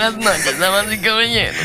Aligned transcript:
Buenas 0.00 0.16
noches, 0.16 0.58
damas 0.58 0.90
y 0.90 0.96
caballeros. 0.96 1.56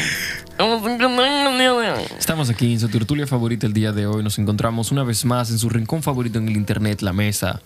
Estamos 2.19 2.49
aquí 2.49 2.73
en 2.73 2.81
su 2.81 2.89
tertulia 2.89 3.25
favorita 3.25 3.65
el 3.65 3.71
día 3.71 3.93
de 3.93 4.07
hoy. 4.07 4.23
Nos 4.23 4.37
encontramos 4.37 4.91
una 4.91 5.05
vez 5.05 5.23
más 5.23 5.51
en 5.51 5.57
su 5.57 5.69
rincón 5.69 6.03
favorito 6.03 6.37
en 6.37 6.49
el 6.49 6.57
internet, 6.57 7.01
la 7.01 7.13
mesa. 7.13 7.61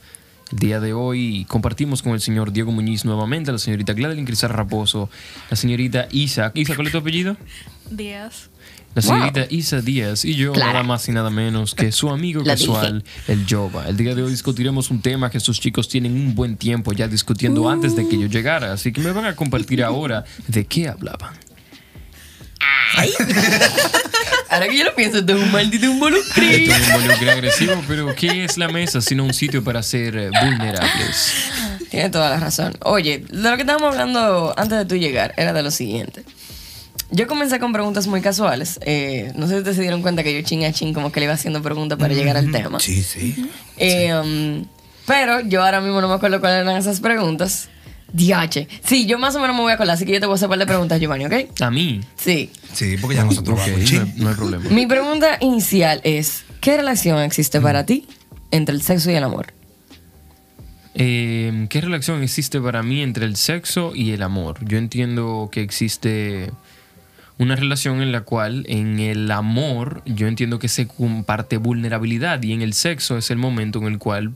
El 0.52 0.60
día 0.60 0.80
de 0.80 0.94
hoy 0.94 1.46
compartimos 1.46 2.04
con 2.04 2.12
el 2.12 2.22
señor 2.22 2.52
Diego 2.52 2.72
Muñiz 2.72 3.04
nuevamente, 3.04 3.52
la 3.52 3.58
señorita 3.58 3.94
Gladeline 3.94 4.28
Crisar 4.28 4.56
Raposo, 4.56 5.10
la 5.50 5.58
señorita 5.58 6.08
Isa. 6.12 6.52
Isa, 6.54 6.76
¿cuál 6.76 6.86
es 6.86 6.92
tu 6.92 7.00
apellido? 7.00 7.36
Díaz. 7.90 8.52
La 9.00 9.04
señorita 9.04 9.48
Isa 9.50 9.82
Díaz 9.82 10.26
y 10.26 10.36
yo, 10.36 10.52
Clara. 10.52 10.74
nada 10.74 10.84
más 10.84 11.08
y 11.08 11.14
nada 11.14 11.30
menos 11.30 11.74
que 11.74 11.92
su 11.94 12.10
amigo 12.10 12.44
casual, 12.46 13.04
el 13.28 13.46
Jova. 13.50 13.88
El 13.88 13.96
día 13.96 14.14
de 14.14 14.24
hoy 14.24 14.32
discutiremos 14.32 14.92
un 14.92 15.02
tema 15.02 15.30
que 15.30 15.40
sus 15.40 15.60
chicos 15.60 15.88
tienen 15.88 16.14
un 16.14 16.36
buen 16.36 16.58
tiempo 16.58 16.92
ya 16.92 17.08
discutiendo 17.08 17.70
antes 17.70 17.96
de 17.96 18.08
que 18.10 18.20
yo 18.20 18.28
llegara, 18.28 18.74
así 18.74 18.92
que 18.92 19.00
me 19.00 19.12
van 19.12 19.26
a 19.26 19.36
compartir 19.36 19.84
ahora 19.84 20.26
de 20.48 20.66
qué 20.66 20.90
hablaban. 20.90 21.34
Ahora 24.50 24.68
que 24.68 24.78
yo 24.78 24.84
lo 24.84 24.96
pienso, 24.96 25.20
esto 25.20 25.38
es 25.38 25.44
un 25.44 25.52
maldito 25.52 25.86
Esto 25.86 25.94
involucrado. 25.94 26.50
es 26.52 26.70
un 26.70 26.96
involucro 26.96 27.32
agresivo, 27.32 27.84
pero 27.88 28.16
¿qué 28.16 28.44
es 28.46 28.58
la 28.58 28.68
mesa 28.68 29.00
sino 29.00 29.24
un 29.24 29.34
sitio 29.34 29.64
para 29.64 29.84
ser 29.84 30.32
vulnerables? 30.32 31.34
Tienes 31.92 32.12
toda 32.12 32.32
la 32.32 32.40
razón. 32.40 32.74
Oye, 32.82 33.24
de 33.30 33.50
lo 33.50 33.56
que 33.56 33.62
estábamos 33.62 33.94
hablando 33.94 34.54
antes 34.58 34.80
de 34.80 34.86
tú 34.86 34.96
llegar 34.96 35.34
era 35.38 35.54
de 35.54 35.62
lo 35.64 35.70
siguiente. 35.70 36.24
Yo 37.12 37.28
comencé 37.28 37.60
con 37.60 37.74
preguntas 37.74 38.06
muy 38.08 38.22
casuales. 38.22 38.80
Eh, 38.84 39.32
no 39.36 39.48
sé 39.48 39.54
si 39.54 39.58
ustedes 39.60 39.76
se 39.78 39.82
dieron 39.82 40.02
cuenta 40.02 40.24
que 40.24 40.34
yo 40.34 40.42
ching 40.48 40.64
a 40.66 40.72
ching 40.72 40.94
como 40.94 41.12
que 41.12 41.20
le 41.20 41.26
iba 41.26 41.34
haciendo 41.34 41.62
preguntas 41.62 41.98
para 41.98 42.14
llegar 42.14 42.38
al 42.38 42.52
tema. 42.52 42.80
Sí, 42.80 43.02
sí. 43.02 43.36
Eh, 43.78 44.14
um, 44.14 44.66
pero 45.08 45.40
yo 45.42 45.64
ahora 45.64 45.82
mismo 45.82 46.02
no 46.02 46.08
me 46.08 46.14
acuerdo 46.14 46.40
cuáles 46.40 46.62
eran 46.62 46.78
esas 46.78 47.00
preguntas. 47.00 47.70
Diache. 48.12 48.68
Sí, 48.84 49.06
yo 49.06 49.20
más 49.20 49.36
o 49.36 49.40
menos 49.40 49.56
me 49.56 49.62
voy 49.62 49.72
a 49.72 49.78
colar, 49.78 49.94
así 49.94 50.04
que 50.06 50.12
yo 50.14 50.20
te 50.20 50.26
voy 50.26 50.34
a 50.34 50.36
hacer 50.36 50.48
un 50.48 50.52
par 50.52 50.60
de 50.60 50.66
preguntas, 50.66 51.00
Giovanni, 51.00 51.26
¿ok? 51.26 51.62
A 51.62 51.70
mí. 51.70 52.02
Sí. 52.16 52.50
Sí, 52.74 52.96
porque 53.00 53.16
ya 53.16 53.24
nosotros 53.24 53.60
Ok, 53.60 53.68
vamos. 53.68 53.80
no, 53.80 53.86
Chin. 53.86 54.02
hay, 54.02 54.14
no 54.22 54.30
hay 54.30 54.36
problema. 54.36 54.70
Mi 54.70 54.88
pregunta 54.88 55.38
inicial 55.42 56.02
es, 56.04 56.44
¿qué 56.60 56.78
relación 56.78 57.20
existe 57.20 57.62
para 57.62 57.86
ti 57.86 58.08
entre 58.52 58.74
el 58.76 58.82
sexo 58.82 59.12
y 59.12 59.16
el 59.16 59.24
amor? 59.24 59.54
Eh, 60.96 61.68
¿Qué 61.70 61.82
relación 61.82 62.24
existe 62.24 62.60
para 62.60 62.82
mí 62.84 63.02
entre 63.02 63.26
el 63.26 63.36
sexo 63.36 63.94
y 63.96 64.12
el 64.12 64.24
amor? 64.24 64.58
Yo 64.66 64.78
entiendo 64.78 65.50
que 65.52 65.62
existe 65.62 66.52
una 67.40 67.56
relación 67.56 68.02
en 68.02 68.12
la 68.12 68.22
cual 68.22 68.66
en 68.68 69.00
el 69.00 69.32
amor 69.32 70.04
yo 70.06 70.28
entiendo 70.28 70.60
que 70.60 70.68
se 70.68 70.88
comparte 70.88 71.58
vulnerabilidad 71.58 72.44
y 72.44 72.52
en 72.52 72.62
el 72.62 72.74
sexo 72.74 73.18
es 73.18 73.32
el 73.32 73.38
momento 73.38 73.80
en 73.80 73.86
el 73.86 73.98
cual 73.98 74.34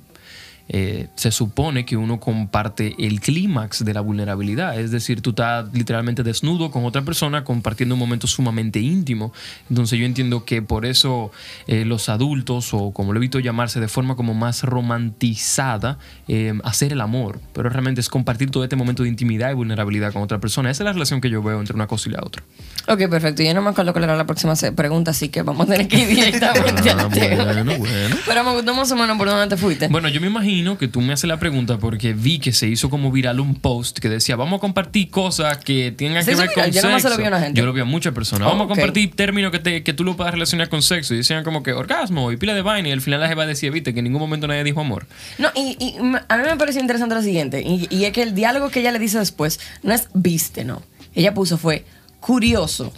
eh, 0.69 1.07
se 1.15 1.31
supone 1.31 1.85
que 1.85 1.97
uno 1.97 2.19
comparte 2.19 2.95
el 2.97 3.19
clímax 3.19 3.83
de 3.83 3.93
la 3.93 4.01
vulnerabilidad. 4.01 4.79
Es 4.79 4.91
decir, 4.91 5.21
tú 5.21 5.31
estás 5.31 5.73
literalmente 5.73 6.23
desnudo 6.23 6.71
con 6.71 6.85
otra 6.85 7.01
persona 7.01 7.43
compartiendo 7.43 7.95
un 7.95 7.99
momento 7.99 8.27
sumamente 8.27 8.79
íntimo. 8.79 9.33
Entonces 9.69 9.99
yo 9.99 10.05
entiendo 10.05 10.45
que 10.45 10.61
por 10.61 10.85
eso 10.85 11.31
eh, 11.67 11.85
los 11.85 12.09
adultos, 12.09 12.73
o 12.73 12.91
como 12.91 13.13
lo 13.13 13.19
he 13.19 13.21
visto 13.21 13.39
llamarse 13.39 13.79
de 13.79 13.87
forma 13.87 14.15
como 14.15 14.33
más 14.33 14.63
romantizada, 14.63 15.97
eh, 16.27 16.53
hacer 16.63 16.93
el 16.93 17.01
amor. 17.01 17.39
Pero 17.53 17.69
realmente 17.69 18.01
es 18.01 18.09
compartir 18.09 18.49
todo 18.49 18.63
este 18.63 18.75
momento 18.75 19.03
de 19.03 19.09
intimidad 19.09 19.51
y 19.51 19.53
vulnerabilidad 19.53 20.13
con 20.13 20.21
otra 20.21 20.39
persona. 20.39 20.71
Esa 20.71 20.83
es 20.83 20.85
la 20.85 20.93
relación 20.93 21.19
que 21.19 21.29
yo 21.29 21.43
veo 21.43 21.59
entre 21.59 21.75
una 21.75 21.87
cosa 21.87 22.09
y 22.09 22.13
la 22.13 22.21
otra. 22.23 22.43
Ok, 22.87 23.09
perfecto. 23.09 23.43
Yo 23.43 23.53
no 23.53 23.61
me 23.61 23.71
acuerdo 23.71 23.91
cuál 23.91 24.05
era 24.05 24.15
la 24.15 24.25
próxima 24.25 24.53
pregunta, 24.75 25.11
así 25.11 25.29
que 25.29 25.41
vamos 25.41 25.67
a 25.67 25.71
tener 25.73 25.87
que 25.87 25.97
ir 25.99 26.07
directamente 26.15 26.89
Ah, 26.89 27.07
bueno, 27.07 27.77
bueno. 27.77 28.15
Pero 28.25 28.43
me 28.43 28.53
gustó 28.53 28.73
más 28.73 28.91
o 28.91 28.95
menos 28.95 29.17
por 29.17 29.27
dónde 29.27 29.55
te 29.55 29.57
fuiste. 29.59 29.87
Bueno, 29.87 30.07
yo 30.09 30.21
me 30.21 30.27
imagino 30.27 30.52
que 30.77 30.87
tú 30.87 31.01
me 31.01 31.13
haces 31.13 31.27
la 31.27 31.37
pregunta 31.39 31.77
porque 31.79 32.13
vi 32.13 32.37
que 32.39 32.53
se 32.53 32.67
hizo 32.67 32.89
como 32.89 33.11
viral 33.11 33.39
un 33.39 33.55
post 33.55 33.97
que 33.99 34.07
decía, 34.07 34.35
vamos 34.35 34.57
a 34.57 34.61
compartir 34.61 35.09
cosas 35.09 35.57
que 35.57 35.91
tengan 35.91 36.23
¿Se 36.23 36.31
que 36.31 36.37
ver 36.37 36.49
viral? 36.49 36.65
con 36.65 36.73
Yo 36.73 36.81
sexo. 36.81 37.09
lo 37.09 37.17
vi 37.17 37.23
a 37.23 37.27
una 37.29 37.39
gente. 37.39 37.59
Yo 37.59 37.65
lo 37.65 37.73
vi 37.73 37.81
a 37.81 37.85
muchas 37.85 38.13
personas. 38.13 38.47
Oh, 38.47 38.51
vamos 38.51 38.65
a 38.65 38.67
compartir 38.69 39.15
términos 39.15 39.51
que, 39.51 39.59
te- 39.59 39.83
que 39.83 39.93
tú 39.93 40.03
lo 40.03 40.15
puedas 40.15 40.33
relacionar 40.33 40.69
con 40.69 40.81
sexo. 40.83 41.13
Y 41.13 41.17
decían 41.17 41.43
como 41.43 41.63
que 41.63 41.73
orgasmo 41.73 42.31
y 42.31 42.37
pila 42.37 42.53
de 42.53 42.61
vaina. 42.61 42.89
Y 42.89 42.91
al 42.91 43.01
final 43.01 43.19
la 43.19 43.27
jeva 43.27 43.45
decía, 43.47 43.71
viste, 43.71 43.93
que 43.93 43.99
en 43.99 44.05
ningún 44.05 44.21
momento 44.21 44.47
nadie 44.47 44.63
dijo 44.63 44.79
amor. 44.81 45.07
No, 45.39 45.49
y, 45.55 45.95
a 46.29 46.37
mí 46.37 46.43
me 46.45 46.55
pareció 46.57 46.81
interesante 46.81 47.15
lo 47.15 47.21
siguiente, 47.21 47.61
y, 47.61 47.87
y 47.89 48.05
es 48.05 48.11
que 48.13 48.21
el 48.21 48.35
diálogo 48.35 48.69
que 48.69 48.81
ella 48.81 48.91
le 48.91 48.99
dice 48.99 49.17
después 49.19 49.59
no 49.81 49.93
es 49.93 50.07
viste, 50.13 50.63
no. 50.63 50.81
Ella 51.15 51.33
puso 51.33 51.57
fue 51.57 51.85
curioso, 52.19 52.93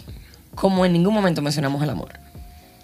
como 0.54 0.84
en 0.86 0.92
ningún 0.92 1.14
momento 1.14 1.42
mencionamos 1.42 1.82
el 1.82 1.90
amor. 1.90 2.12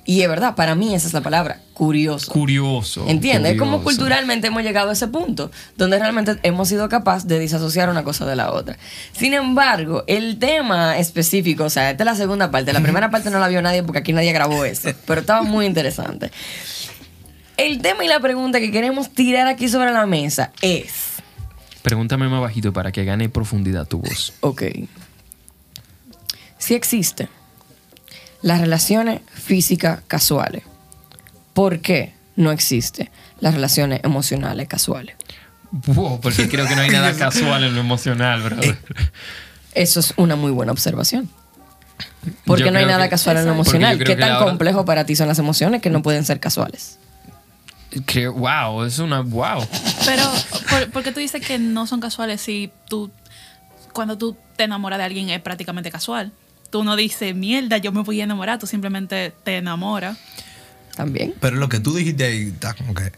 Y 0.04 0.22
es 0.22 0.28
verdad, 0.28 0.56
para 0.56 0.74
mí 0.74 0.94
esa 0.94 1.06
es 1.06 1.12
la 1.12 1.20
palabra, 1.20 1.60
curioso. 1.74 2.32
Curioso. 2.32 3.04
¿Entiendes? 3.06 3.52
Es 3.52 3.58
como 3.58 3.84
culturalmente 3.84 4.48
hemos 4.48 4.64
llegado 4.64 4.90
a 4.90 4.94
ese 4.94 5.06
punto, 5.06 5.52
donde 5.76 5.98
realmente 5.98 6.38
hemos 6.42 6.68
sido 6.68 6.88
capaces 6.88 7.28
de 7.28 7.38
disasociar 7.38 7.88
una 7.88 8.02
cosa 8.02 8.26
de 8.26 8.34
la 8.34 8.50
otra. 8.52 8.76
Sin 9.12 9.32
embargo, 9.32 10.02
el 10.08 10.40
tema 10.40 10.98
específico, 10.98 11.64
o 11.64 11.70
sea, 11.70 11.90
esta 11.90 12.02
es 12.02 12.06
la 12.06 12.16
segunda 12.16 12.50
parte, 12.50 12.72
la 12.72 12.80
primera 12.80 13.10
parte 13.10 13.30
no 13.30 13.38
la 13.38 13.46
vio 13.46 13.62
nadie 13.62 13.84
porque 13.84 14.00
aquí 14.00 14.12
nadie 14.12 14.32
grabó 14.32 14.64
eso, 14.64 14.90
pero 15.06 15.20
estaba 15.20 15.42
muy 15.42 15.66
interesante. 15.66 16.32
El 17.56 17.80
tema 17.80 18.04
y 18.04 18.08
la 18.08 18.18
pregunta 18.18 18.58
que 18.58 18.72
queremos 18.72 19.10
tirar 19.10 19.46
aquí 19.46 19.68
sobre 19.68 19.92
la 19.92 20.06
mesa 20.06 20.50
es, 20.62 21.12
Pregúntame 21.82 22.28
más 22.28 22.40
bajito 22.40 22.72
para 22.72 22.90
que 22.90 23.04
gane 23.04 23.28
profundidad 23.28 23.86
tu 23.86 23.98
voz. 23.98 24.32
ok, 24.40 24.62
si 26.58 26.74
existen 26.74 27.28
las 28.42 28.60
relaciones 28.60 29.20
físicas 29.32 30.00
casuales, 30.06 30.62
¿por 31.54 31.80
qué 31.80 32.14
no 32.36 32.50
existen 32.52 33.10
las 33.40 33.54
relaciones 33.54 34.00
emocionales 34.04 34.68
casuales? 34.68 35.16
Wow, 35.70 36.20
porque 36.20 36.48
creo 36.48 36.66
que 36.66 36.74
no 36.76 36.82
hay 36.82 36.90
nada 36.90 37.12
casual 37.16 37.64
en 37.64 37.74
lo 37.74 37.80
emocional, 37.80 38.42
brother. 38.42 38.76
Eso 39.74 40.00
es 40.00 40.12
una 40.16 40.36
muy 40.36 40.50
buena 40.50 40.72
observación. 40.72 41.30
Porque 42.46 42.64
Yo 42.64 42.70
no 42.70 42.78
hay 42.78 42.86
nada 42.86 43.04
que- 43.04 43.10
casual 43.10 43.38
en 43.38 43.46
lo 43.46 43.52
emocional. 43.52 43.98
¿Qué 44.02 44.16
tan 44.16 44.32
hora- 44.36 44.44
complejo 44.44 44.84
para 44.84 45.04
ti 45.06 45.16
son 45.16 45.28
las 45.28 45.38
emociones 45.38 45.80
que 45.82 45.90
no 45.90 46.02
pueden 46.02 46.24
ser 46.24 46.40
casuales? 46.40 46.98
Creo, 48.06 48.32
wow, 48.34 48.84
es 48.84 48.98
una 48.98 49.20
wow. 49.20 49.66
Pero, 50.06 50.22
¿por, 50.70 50.90
por 50.90 51.02
qué 51.02 51.12
tú 51.12 51.20
dices 51.20 51.44
que 51.46 51.58
no 51.58 51.86
son 51.86 52.00
casuales 52.00 52.40
si 52.40 52.70
tú, 52.88 53.10
cuando 53.92 54.16
tú 54.16 54.36
te 54.56 54.64
enamoras 54.64 54.98
de 54.98 55.04
alguien 55.04 55.28
es 55.30 55.40
prácticamente 55.40 55.90
casual? 55.90 56.32
Tú 56.72 56.84
no 56.84 56.96
dices, 56.96 57.34
mierda, 57.36 57.76
yo 57.76 57.92
me 57.92 58.00
voy 58.00 58.22
a 58.22 58.24
enamorar, 58.24 58.58
tú 58.58 58.66
simplemente 58.66 59.34
te 59.44 59.58
enamoras. 59.58 60.16
También. 60.96 61.34
Pero 61.38 61.56
lo 61.56 61.68
que 61.68 61.80
tú 61.80 61.94
dijiste 61.94 62.24
ahí 62.24 62.48
está 62.48 62.72
como 62.72 62.94
que. 62.94 63.12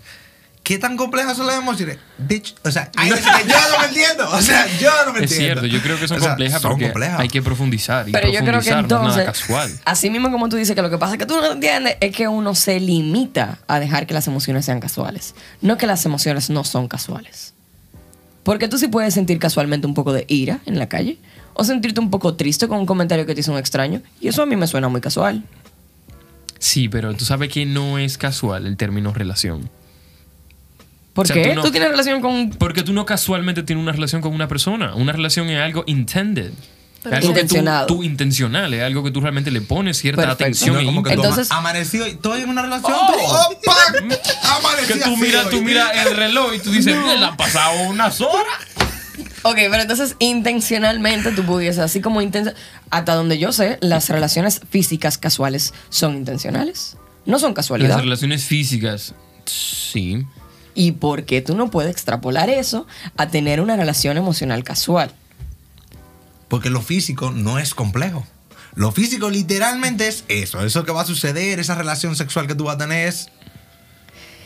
¿Qué 0.64 0.76
tan 0.78 0.96
complejas 0.96 1.36
son 1.36 1.46
las 1.46 1.56
emociones? 1.58 1.98
Bitch. 2.18 2.56
O 2.64 2.70
sea, 2.72 2.90
hay 2.96 3.10
veces 3.10 3.24
que 3.26 3.48
yo 3.48 3.54
no 3.70 3.78
me 3.78 3.86
entiendo. 3.86 4.28
O 4.30 4.40
sea, 4.42 4.66
yo 4.78 4.90
no 5.06 5.12
me 5.12 5.18
Es 5.24 5.30
entiendo. 5.30 5.60
cierto, 5.60 5.66
yo 5.66 5.80
creo 5.82 6.00
que 6.00 6.08
son 6.08 6.16
O 6.16 6.20
sea, 6.20 6.30
complejas 6.30 6.62
son 6.62 6.70
porque 6.72 6.84
complejas. 6.86 7.20
hay 7.20 7.28
que 7.28 7.42
profundizar. 7.42 8.08
Y 8.08 8.12
Pero 8.12 8.26
yo 8.28 8.40
creo 8.40 8.60
que 8.60 8.70
profundizar 8.70 8.76
no 8.76 8.80
es 8.80 8.92
entonces, 8.92 9.16
nada 9.18 9.32
casual. 9.32 9.80
así 9.84 10.10
mismo 10.10 10.32
como 10.32 10.48
tú 10.48 10.56
dices 10.56 10.74
que 10.74 10.82
lo 10.82 10.90
que 10.90 10.98
pasa 10.98 11.12
es 11.12 11.18
que 11.20 11.26
tú 11.26 11.36
no 11.36 11.52
entiendes 11.52 11.96
es 12.00 12.16
que 12.16 12.26
uno 12.26 12.56
se 12.56 12.80
limita 12.80 13.58
a 13.68 13.78
dejar 13.78 14.06
que 14.08 14.14
las 14.14 14.26
emociones 14.26 14.64
sean 14.64 14.80
casuales. 14.80 15.34
No 15.60 15.76
que 15.78 15.86
las 15.86 16.04
emociones 16.06 16.50
no 16.50 16.64
son 16.64 16.88
casuales. 16.88 17.52
Porque 18.42 18.66
tú 18.66 18.78
sí 18.78 18.88
puedes 18.88 19.14
sentir 19.14 19.38
casualmente 19.38 19.86
un 19.86 19.94
poco 19.94 20.12
de 20.12 20.24
ira 20.28 20.58
en 20.66 20.78
la 20.78 20.88
calle 20.88 21.18
o 21.54 21.64
sentirte 21.64 22.00
un 22.00 22.10
poco 22.10 22.34
triste 22.34 22.68
con 22.68 22.78
un 22.78 22.86
comentario 22.86 23.26
que 23.26 23.34
te 23.34 23.40
hizo 23.40 23.52
un 23.52 23.58
extraño. 23.58 24.02
Y 24.20 24.28
eso 24.28 24.42
a 24.42 24.46
mí 24.46 24.56
me 24.56 24.66
suena 24.66 24.88
muy 24.88 25.00
casual. 25.00 25.42
Sí, 26.58 26.88
pero 26.88 27.14
tú 27.14 27.24
sabes 27.24 27.50
que 27.50 27.66
no 27.66 27.98
es 27.98 28.16
casual 28.18 28.66
el 28.66 28.76
término 28.76 29.12
relación. 29.12 29.68
¿Por 31.12 31.24
O 31.24 31.28
sea, 31.28 31.36
qué? 31.36 31.50
tú 31.50 31.54
no- 31.56 31.62
¿Tú 31.62 31.70
tienes 31.70 31.90
relación 31.90 32.20
con 32.20 32.50
Porque 32.50 32.82
tú 32.82 32.92
no 32.92 33.04
casualmente 33.06 33.62
tienes 33.62 33.82
una 33.82 33.92
relación 33.92 34.20
con 34.20 34.34
una 34.34 34.48
persona. 34.48 34.94
Una 34.94 35.12
relación 35.12 35.48
es 35.50 35.60
algo 35.60 35.84
intended. 35.86 36.52
Pero- 37.04 37.16
Es 37.16 37.20
algo 37.22 37.32
Intencionado. 37.32 37.86
que 37.86 37.92
tú, 37.92 37.98
tú 37.98 38.02
intencional, 38.04 38.72
es 38.72 38.82
algo 38.82 39.04
que 39.04 39.10
tú 39.10 39.20
realmente 39.20 39.50
le 39.50 39.60
pones 39.60 39.98
cierta 39.98 40.22
Perfecto. 40.22 40.42
atención 40.44 40.76
No, 40.76 40.84
como 40.86 41.02
que 41.02 41.10
tú 41.14 41.22
Entonces- 41.22 41.50
ama- 41.50 41.60
amaneció 41.60 42.06
y 42.06 42.12
estoy 42.12 42.40
en 42.40 42.48
una 42.48 42.62
relación. 42.62 42.94
Oh. 42.98 43.12
tú, 43.12 43.18
¡Opa! 43.20 43.76
Que 44.88 44.94
tú 44.94 45.16
miras, 45.18 45.48
tú 45.50 45.60
miras 45.62 45.90
el 46.06 46.16
reloj 46.16 46.54
y 46.54 46.58
tú 46.58 46.70
dices, 46.70 46.96
"Mira, 46.96 47.28
han 47.28 47.36
pasado 47.36 47.82
unas 47.90 48.20
horas. 48.20 48.46
Ok, 49.44 49.56
pero 49.56 49.82
entonces 49.82 50.16
intencionalmente 50.20 51.30
tú 51.32 51.44
pudieses, 51.44 51.80
así 51.80 52.00
como 52.00 52.22
intenso, 52.22 52.52
hasta 52.90 53.14
donde 53.14 53.38
yo 53.38 53.52
sé, 53.52 53.76
las 53.82 54.08
relaciones 54.08 54.62
físicas 54.70 55.18
casuales 55.18 55.74
son 55.90 56.16
intencionales. 56.16 56.96
No 57.26 57.38
son 57.38 57.52
casualidad. 57.52 57.90
Las 57.90 58.00
relaciones 58.00 58.44
físicas, 58.44 59.14
sí. 59.44 60.26
¿Y 60.74 60.92
por 60.92 61.24
qué 61.24 61.42
tú 61.42 61.54
no 61.56 61.70
puedes 61.70 61.92
extrapolar 61.92 62.48
eso 62.48 62.86
a 63.18 63.28
tener 63.28 63.60
una 63.60 63.76
relación 63.76 64.16
emocional 64.16 64.64
casual? 64.64 65.12
Porque 66.48 66.70
lo 66.70 66.80
físico 66.80 67.30
no 67.30 67.58
es 67.58 67.74
complejo. 67.74 68.26
Lo 68.74 68.92
físico 68.92 69.28
literalmente 69.28 70.08
es 70.08 70.24
eso. 70.28 70.64
Eso 70.64 70.84
que 70.84 70.92
va 70.92 71.02
a 71.02 71.06
suceder, 71.06 71.60
esa 71.60 71.74
relación 71.74 72.16
sexual 72.16 72.46
que 72.46 72.54
tú 72.54 72.64
vas 72.64 72.76
a 72.76 72.78
tener 72.78 73.08
es 73.08 73.28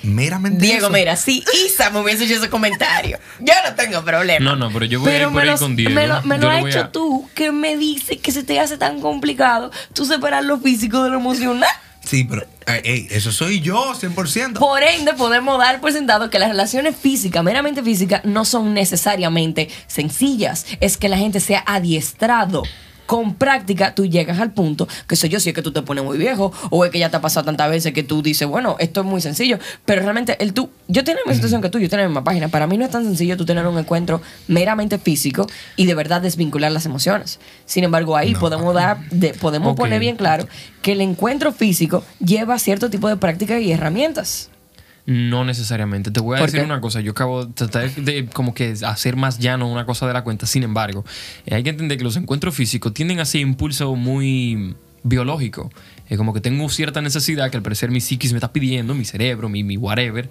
meramente 0.02 0.64
Diego, 0.64 0.86
eso. 0.86 0.90
mira, 0.90 1.16
si 1.16 1.44
Isa 1.66 1.90
me 1.90 2.00
hubiese 2.00 2.24
hecho 2.24 2.34
ese 2.36 2.48
comentario, 2.48 3.18
yo 3.40 3.52
no 3.68 3.74
tengo 3.74 4.02
problema. 4.04 4.44
No, 4.44 4.56
no, 4.56 4.70
pero 4.72 4.84
yo 4.84 5.00
voy 5.00 5.12
a 5.12 5.16
ir 5.18 5.22
por 5.24 5.32
me 5.32 5.42
ahí 5.42 5.46
lo, 5.48 5.58
con 5.58 5.76
Diego. 5.76 5.94
me 5.94 6.06
lo, 6.06 6.22
me 6.22 6.36
Yo 6.36 6.42
lo 6.42 6.50
lo 6.52 6.56
has 6.56 6.64
hecho 6.66 6.80
a- 6.80 6.92
tú, 6.92 7.28
que 7.34 7.52
me 7.52 7.76
dice 7.76 8.18
que 8.18 8.32
se 8.32 8.42
te 8.42 8.58
hace 8.60 8.76
tan 8.78 9.00
complicado 9.00 9.70
tú 9.92 10.04
separar 10.04 10.44
lo 10.44 10.58
físico 10.58 11.02
de 11.04 11.10
lo 11.10 11.16
emocional. 11.16 11.68
Sí, 12.04 12.24
pero 12.24 12.42
eh, 12.66 12.80
ey, 12.84 13.06
eso 13.10 13.32
soy 13.32 13.60
yo, 13.60 13.92
100%. 13.94 14.54
Por 14.58 14.82
ende, 14.82 15.12
podemos 15.12 15.58
dar 15.58 15.80
por 15.80 15.92
sentado 15.92 16.30
que 16.30 16.38
las 16.38 16.48
relaciones 16.48 16.96
físicas, 16.96 17.44
meramente 17.44 17.82
físicas, 17.82 18.24
no 18.24 18.44
son 18.46 18.72
necesariamente 18.72 19.68
sencillas. 19.88 20.64
Es 20.80 20.96
que 20.96 21.08
la 21.10 21.18
gente 21.18 21.40
sea 21.40 21.62
adiestrado. 21.66 22.62
Con 23.08 23.36
práctica, 23.36 23.94
tú 23.94 24.04
llegas 24.04 24.38
al 24.38 24.52
punto, 24.52 24.86
que 25.06 25.16
sé 25.16 25.30
yo, 25.30 25.40
si 25.40 25.48
es 25.48 25.54
que 25.54 25.62
tú 25.62 25.72
te 25.72 25.80
pones 25.80 26.04
muy 26.04 26.18
viejo, 26.18 26.52
o 26.68 26.84
es 26.84 26.90
que 26.90 26.98
ya 26.98 27.08
te 27.08 27.16
ha 27.16 27.22
pasado 27.22 27.46
tantas 27.46 27.70
veces 27.70 27.94
que 27.94 28.02
tú 28.02 28.20
dices, 28.20 28.46
bueno, 28.46 28.76
esto 28.80 29.00
es 29.00 29.06
muy 29.06 29.22
sencillo. 29.22 29.58
Pero 29.86 30.02
realmente, 30.02 30.36
el 30.44 30.52
tú, 30.52 30.68
yo 30.88 31.04
tengo 31.04 31.16
la 31.20 31.22
misma 31.24 31.34
situación 31.36 31.62
que 31.62 31.70
tú, 31.70 31.78
yo 31.78 31.88
tengo 31.88 32.02
la 32.02 32.08
misma 32.10 32.22
página. 32.22 32.48
Para 32.48 32.66
mí 32.66 32.76
no 32.76 32.84
es 32.84 32.90
tan 32.90 33.04
sencillo 33.04 33.38
tú 33.38 33.46
tener 33.46 33.66
un 33.66 33.78
encuentro 33.78 34.20
meramente 34.46 34.98
físico 34.98 35.46
y 35.74 35.86
de 35.86 35.94
verdad 35.94 36.20
desvincular 36.20 36.70
las 36.70 36.84
emociones. 36.84 37.40
Sin 37.64 37.82
embargo, 37.82 38.14
ahí 38.14 38.34
No. 38.34 38.40
podemos 38.40 38.74
dar, 38.74 38.98
de- 39.08 39.32
podemos 39.32 39.74
poner 39.74 40.00
bien 40.00 40.16
claro 40.16 40.46
que 40.82 40.92
el 40.92 41.00
encuentro 41.00 41.50
físico 41.52 42.04
lleva 42.20 42.58
cierto 42.58 42.90
tipo 42.90 43.08
de 43.08 43.16
práctica 43.16 43.58
y 43.58 43.72
herramientas. 43.72 44.50
No 45.10 45.42
necesariamente. 45.42 46.10
Te 46.10 46.20
voy 46.20 46.36
a 46.36 46.40
¿Por 46.40 46.48
decir 46.48 46.60
qué? 46.60 46.66
una 46.66 46.82
cosa. 46.82 47.00
Yo 47.00 47.12
acabo 47.12 47.46
de 47.46 47.52
tratar 47.54 47.90
de 47.94 48.26
como 48.26 48.52
que 48.52 48.74
hacer 48.84 49.16
más 49.16 49.38
llano 49.38 49.66
una 49.66 49.86
cosa 49.86 50.06
de 50.06 50.12
la 50.12 50.22
cuenta. 50.22 50.44
Sin 50.46 50.62
embargo, 50.64 51.02
eh, 51.46 51.54
hay 51.54 51.62
que 51.62 51.70
entender 51.70 51.96
que 51.96 52.04
los 52.04 52.16
encuentros 52.16 52.54
físicos 52.54 52.92
tienden 52.92 53.18
a 53.18 53.24
ser 53.24 53.40
impulso 53.40 53.94
muy 53.96 54.74
biológico. 55.02 55.70
Es 56.10 56.18
como 56.18 56.34
que 56.34 56.42
tengo 56.42 56.68
cierta 56.68 57.00
necesidad 57.00 57.50
que 57.50 57.56
al 57.56 57.62
parecer 57.62 57.90
mi 57.90 58.02
psiquis 58.02 58.32
me 58.32 58.36
está 58.38 58.52
pidiendo, 58.52 58.94
mi 58.94 59.06
cerebro, 59.06 59.48
mi, 59.48 59.64
mi 59.64 59.78
whatever. 59.78 60.28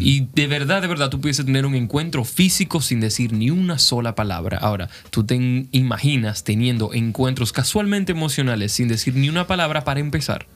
Y 0.00 0.28
de 0.34 0.46
verdad, 0.46 0.80
de 0.80 0.88
verdad, 0.88 1.10
tú 1.10 1.20
puedes 1.20 1.36
tener 1.44 1.66
un 1.66 1.74
encuentro 1.74 2.24
físico 2.24 2.80
sin 2.80 3.00
decir 3.00 3.34
ni 3.34 3.50
una 3.50 3.78
sola 3.78 4.14
palabra. 4.14 4.56
Ahora, 4.56 4.88
tú 5.10 5.24
te 5.24 5.34
in- 5.34 5.68
imaginas 5.72 6.44
teniendo 6.44 6.94
encuentros 6.94 7.52
casualmente 7.52 8.12
emocionales 8.12 8.72
sin 8.72 8.88
decir 8.88 9.14
ni 9.16 9.28
una 9.28 9.46
palabra 9.46 9.84
para 9.84 10.00
empezar. 10.00 10.46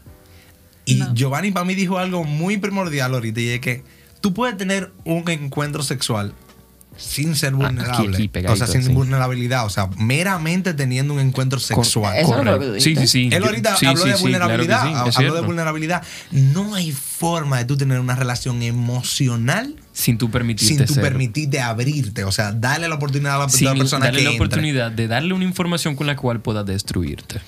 Y 0.84 0.96
No. 0.96 1.14
Giovanni 1.14 1.50
para 1.52 1.64
mí 1.64 1.75
dijo 1.75 1.99
algo 1.99 2.25
muy 2.25 2.56
primordial 2.56 3.14
ahorita 3.14 3.40
y 3.40 3.49
es 3.50 3.61
que 3.61 3.84
tú 4.20 4.34
puedes 4.34 4.56
tener 4.56 4.93
un 5.05 5.29
encuentro 5.31 5.82
sexual 5.82 6.34
sin 6.96 7.34
ser 7.37 7.55
aquí, 7.55 7.62
vulnerable. 7.62 8.17
aquí, 8.17 8.29
pegadito, 8.29 8.52
o 8.52 8.56
sea, 8.56 8.67
sin 8.67 8.82
sí. 8.82 8.93
vulnerabilidad. 8.93 9.64
O 9.64 9.70
sea, 9.70 9.88
meramente 9.96 10.75
teniendo 10.75 11.14
un 11.14 11.20
encuentro 11.20 11.58
sexual. 11.58 12.17
Eso 12.19 12.38
es 12.38 12.44
lo 12.44 12.58
que 12.58 12.67
Correcto. 12.67 12.81
Sí, 12.81 12.96
sí, 12.96 13.06
sí. 13.06 13.29
Él 13.32 13.43
ahorita 13.44 13.76
sí, 13.76 13.87
habló 13.87 14.02
sí, 14.02 14.11
de 14.11 14.17
sí, 14.17 14.23
vulnerabilidad. 14.23 14.82
claro 14.82 15.11
habló 15.17 15.34
de 15.34 15.40
vulnerabilidad. 15.40 16.02
No 16.31 16.75
hay 16.75 16.93
forma 16.93 17.58
de 17.58 17.64
tú 17.64 17.76
tener 17.76 17.99
una 17.99 18.14
relación 18.14 18.62
emocional 18.62 19.75
Sin 19.93 20.19
tú 20.19 20.31
permitirte 20.31 20.76
sin 20.76 20.87
tú 20.87 20.94
ser. 20.94 21.02
permitirte 21.02 21.61
abrirte. 21.61 22.25
O 22.25 22.32
sea, 22.32 22.52
darle 22.52 22.88
la 22.88 22.96
oportunidad 22.96 23.37
a 23.37 23.38
la, 23.38 23.44
a 23.44 23.46
la 23.46 23.52
sin 23.52 23.79
persona 23.79 24.06
darle 24.06 24.19
que 24.20 24.25
la 24.25 24.31
entre, 24.32 24.44
oportunidad 24.46 24.93
de 24.93 25.08
darle 25.08 25.32
una 25.34 25.44
información 25.44 25.96
con 25.96 26.06
la 26.06 26.17
cual 26.17 26.40
pueda 26.40 26.62
destruirte. 26.62 27.40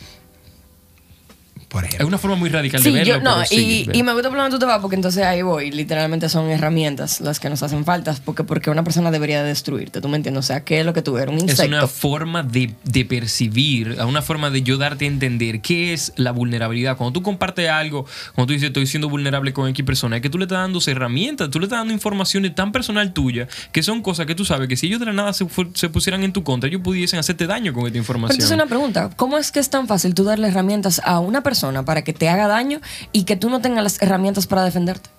Por 1.74 1.82
Es 1.84 1.88
ejemplo. 1.90 2.06
una 2.06 2.18
forma 2.18 2.36
muy 2.36 2.48
radical 2.50 2.80
Sí, 2.80 2.90
de 2.90 2.94
verlo. 3.00 3.14
yo, 3.16 3.20
no, 3.20 3.34
pero 3.34 3.46
sí, 3.46 3.88
y, 3.92 3.98
y 3.98 4.02
me 4.04 4.12
gusta 4.12 4.28
por 4.28 4.38
donde 4.38 4.52
tú 4.52 4.60
te 4.60 4.64
vas 4.66 4.78
porque 4.78 4.94
entonces 4.94 5.24
ahí 5.24 5.42
voy. 5.42 5.72
Literalmente 5.72 6.28
son 6.28 6.48
herramientas 6.48 7.20
las 7.20 7.40
que 7.40 7.50
nos 7.50 7.62
hacen 7.64 7.84
faltas 7.84 8.20
porque, 8.20 8.44
porque 8.44 8.70
una 8.70 8.84
persona 8.84 9.10
debería 9.10 9.42
destruirte. 9.42 10.00
¿Tú 10.00 10.08
me 10.08 10.16
entiendes? 10.16 10.44
O 10.44 10.46
sea, 10.46 10.62
¿qué 10.64 10.78
es 10.80 10.86
lo 10.86 10.92
que 10.94 11.02
tú 11.02 11.18
eres? 11.18 11.30
Un 11.32 11.38
es 11.38 11.50
insecto. 11.50 11.76
una 11.76 11.88
forma 11.88 12.44
de, 12.44 12.72
de 12.84 13.04
percibir, 13.04 13.96
a 13.98 14.06
una 14.06 14.22
forma 14.22 14.50
de 14.50 14.62
yo 14.62 14.78
darte 14.78 15.04
a 15.04 15.08
entender 15.08 15.60
qué 15.60 15.92
es 15.92 16.12
la 16.16 16.30
vulnerabilidad. 16.30 16.96
Cuando 16.96 17.12
tú 17.12 17.22
compartes 17.22 17.68
algo, 17.68 18.06
cuando 18.36 18.46
tú 18.46 18.52
dices 18.52 18.68
estoy 18.68 18.86
siendo 18.86 19.08
vulnerable 19.08 19.52
con 19.52 19.68
X 19.68 19.84
persona, 19.84 20.16
es 20.16 20.22
que 20.22 20.30
tú 20.30 20.38
le 20.38 20.44
estás 20.44 20.58
dando 20.58 20.78
herramientas, 20.86 21.50
tú 21.50 21.58
le 21.58 21.66
estás 21.66 21.80
dando 21.80 21.92
informaciones 21.92 22.54
tan 22.54 22.70
personal 22.70 23.12
tuya 23.12 23.48
que 23.72 23.82
son 23.82 24.00
cosas 24.02 24.26
que 24.26 24.34
tú 24.36 24.44
sabes 24.44 24.68
que 24.68 24.76
si 24.76 24.86
ellos 24.86 25.00
de 25.00 25.06
la 25.06 25.12
nada 25.12 25.32
se, 25.32 25.44
se 25.74 25.88
pusieran 25.88 26.22
en 26.22 26.32
tu 26.32 26.44
contra, 26.44 26.68
ellos 26.68 26.82
pudiesen 26.82 27.18
hacerte 27.18 27.46
daño 27.48 27.72
con 27.72 27.82
esta 27.82 27.92
Pero 27.92 27.98
información. 28.02 28.34
entonces 28.36 28.54
una 28.54 28.66
pregunta, 28.66 29.10
¿cómo 29.16 29.38
es 29.38 29.50
que 29.50 29.58
es 29.58 29.70
tan 29.70 29.88
fácil 29.88 30.14
tú 30.14 30.22
darle 30.22 30.46
herramientas 30.48 31.00
a 31.04 31.18
una 31.18 31.42
persona 31.42 31.63
para 31.84 32.02
que 32.02 32.12
te 32.12 32.28
haga 32.28 32.46
daño 32.48 32.80
y 33.12 33.24
que 33.24 33.36
tú 33.36 33.50
no 33.50 33.60
tengas 33.60 33.82
las 33.82 34.02
herramientas 34.02 34.46
para 34.46 34.64
defenderte? 34.64 35.10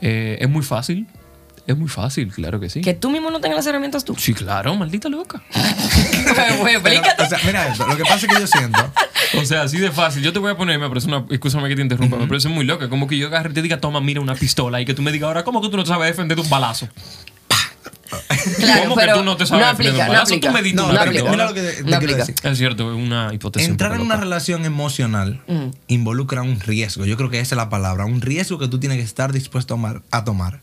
Eh, 0.00 0.38
es 0.40 0.48
muy 0.48 0.62
fácil. 0.62 1.06
Es 1.66 1.76
muy 1.76 1.88
fácil, 1.88 2.32
claro 2.32 2.60
que 2.60 2.70
sí. 2.70 2.80
Que 2.80 2.94
tú 2.94 3.10
mismo 3.10 3.28
no 3.32 3.40
tengas 3.40 3.56
las 3.56 3.66
herramientas 3.66 4.04
tú. 4.04 4.14
Sí, 4.16 4.34
claro, 4.34 4.74
maldita 4.76 5.08
loca. 5.08 5.42
Bueno, 6.36 6.80
Pero, 6.82 6.94
explícate. 6.94 7.22
o 7.22 7.28
sea, 7.28 7.38
mira 7.46 7.68
esto. 7.68 7.86
Lo 7.86 7.96
que 7.96 8.02
pasa 8.02 8.26
es 8.26 8.26
que 8.26 8.40
yo 8.40 8.46
siento. 8.46 8.92
O 9.40 9.44
sea, 9.44 9.62
así 9.62 9.78
de 9.78 9.90
fácil. 9.90 10.22
Yo 10.22 10.32
te 10.32 10.38
voy 10.38 10.50
a 10.52 10.56
poner, 10.56 10.78
me 10.78 10.88
parece 10.88 11.08
una. 11.08 11.24
Escúchame 11.30 11.68
que 11.68 11.76
te 11.76 11.82
interrumpa, 11.82 12.16
me 12.16 12.26
parece 12.26 12.48
muy 12.48 12.64
loca. 12.64 12.88
Como 12.88 13.06
que 13.06 13.16
yo 13.16 13.28
agarre 13.28 13.50
y 13.50 13.54
te 13.54 13.62
diga, 13.62 13.80
toma, 13.80 14.00
mira 14.00 14.20
una 14.20 14.34
pistola 14.34 14.80
y 14.80 14.84
que 14.84 14.92
tú 14.94 15.02
me 15.02 15.12
digas, 15.12 15.28
ahora, 15.28 15.44
¿cómo 15.44 15.62
que 15.62 15.68
tú 15.70 15.76
no 15.76 15.86
sabes 15.86 16.08
defender 16.08 16.36
de 16.36 16.42
un 16.42 16.50
balazo? 16.50 16.88
Claro, 18.58 18.82
¿Cómo 18.88 18.96
que 18.96 19.08
tú 19.12 19.22
no 19.24 19.36
te 19.36 19.46
sabes 19.46 19.64
no 19.64 19.70
aplica, 19.70 20.08
no. 20.08 20.24
Tú 20.24 20.50
me 20.52 20.62
diste 20.62 20.76
No, 20.76 20.84
una 20.88 20.92
no 20.92 20.98
pero 20.98 21.10
aplica. 21.10 21.10
pistola. 21.12 21.30
mira 21.32 21.44
lo 21.46 21.54
que 21.54 21.60
te, 21.62 21.72
te 21.72 21.82
No 21.82 21.86
quiero 21.86 21.96
aplica. 21.98 22.16
decir. 22.18 22.34
Es 22.42 22.58
cierto, 22.58 22.90
es 22.92 22.96
una 23.02 23.34
hipótesis. 23.34 23.68
Entrar 23.68 23.90
un 23.90 23.94
en 23.96 23.98
poco 24.00 24.06
una 24.06 24.14
loca. 24.16 24.24
relación 24.24 24.64
emocional 24.64 25.42
Mm. 25.48 25.70
involucra 25.88 26.42
un 26.42 26.60
riesgo. 26.60 27.04
Yo 27.04 27.16
creo 27.16 27.30
que 27.30 27.40
esa 27.40 27.54
es 27.54 27.56
la 27.56 27.68
palabra. 27.68 28.04
Un 28.06 28.20
riesgo 28.20 28.58
que 28.58 28.68
tú 28.68 28.78
tienes 28.80 28.98
que 28.98 29.04
estar 29.04 29.32
dispuesto 29.32 29.74
a 29.74 29.76
tomar. 29.76 30.02
A 30.10 30.24
tomar. 30.24 30.60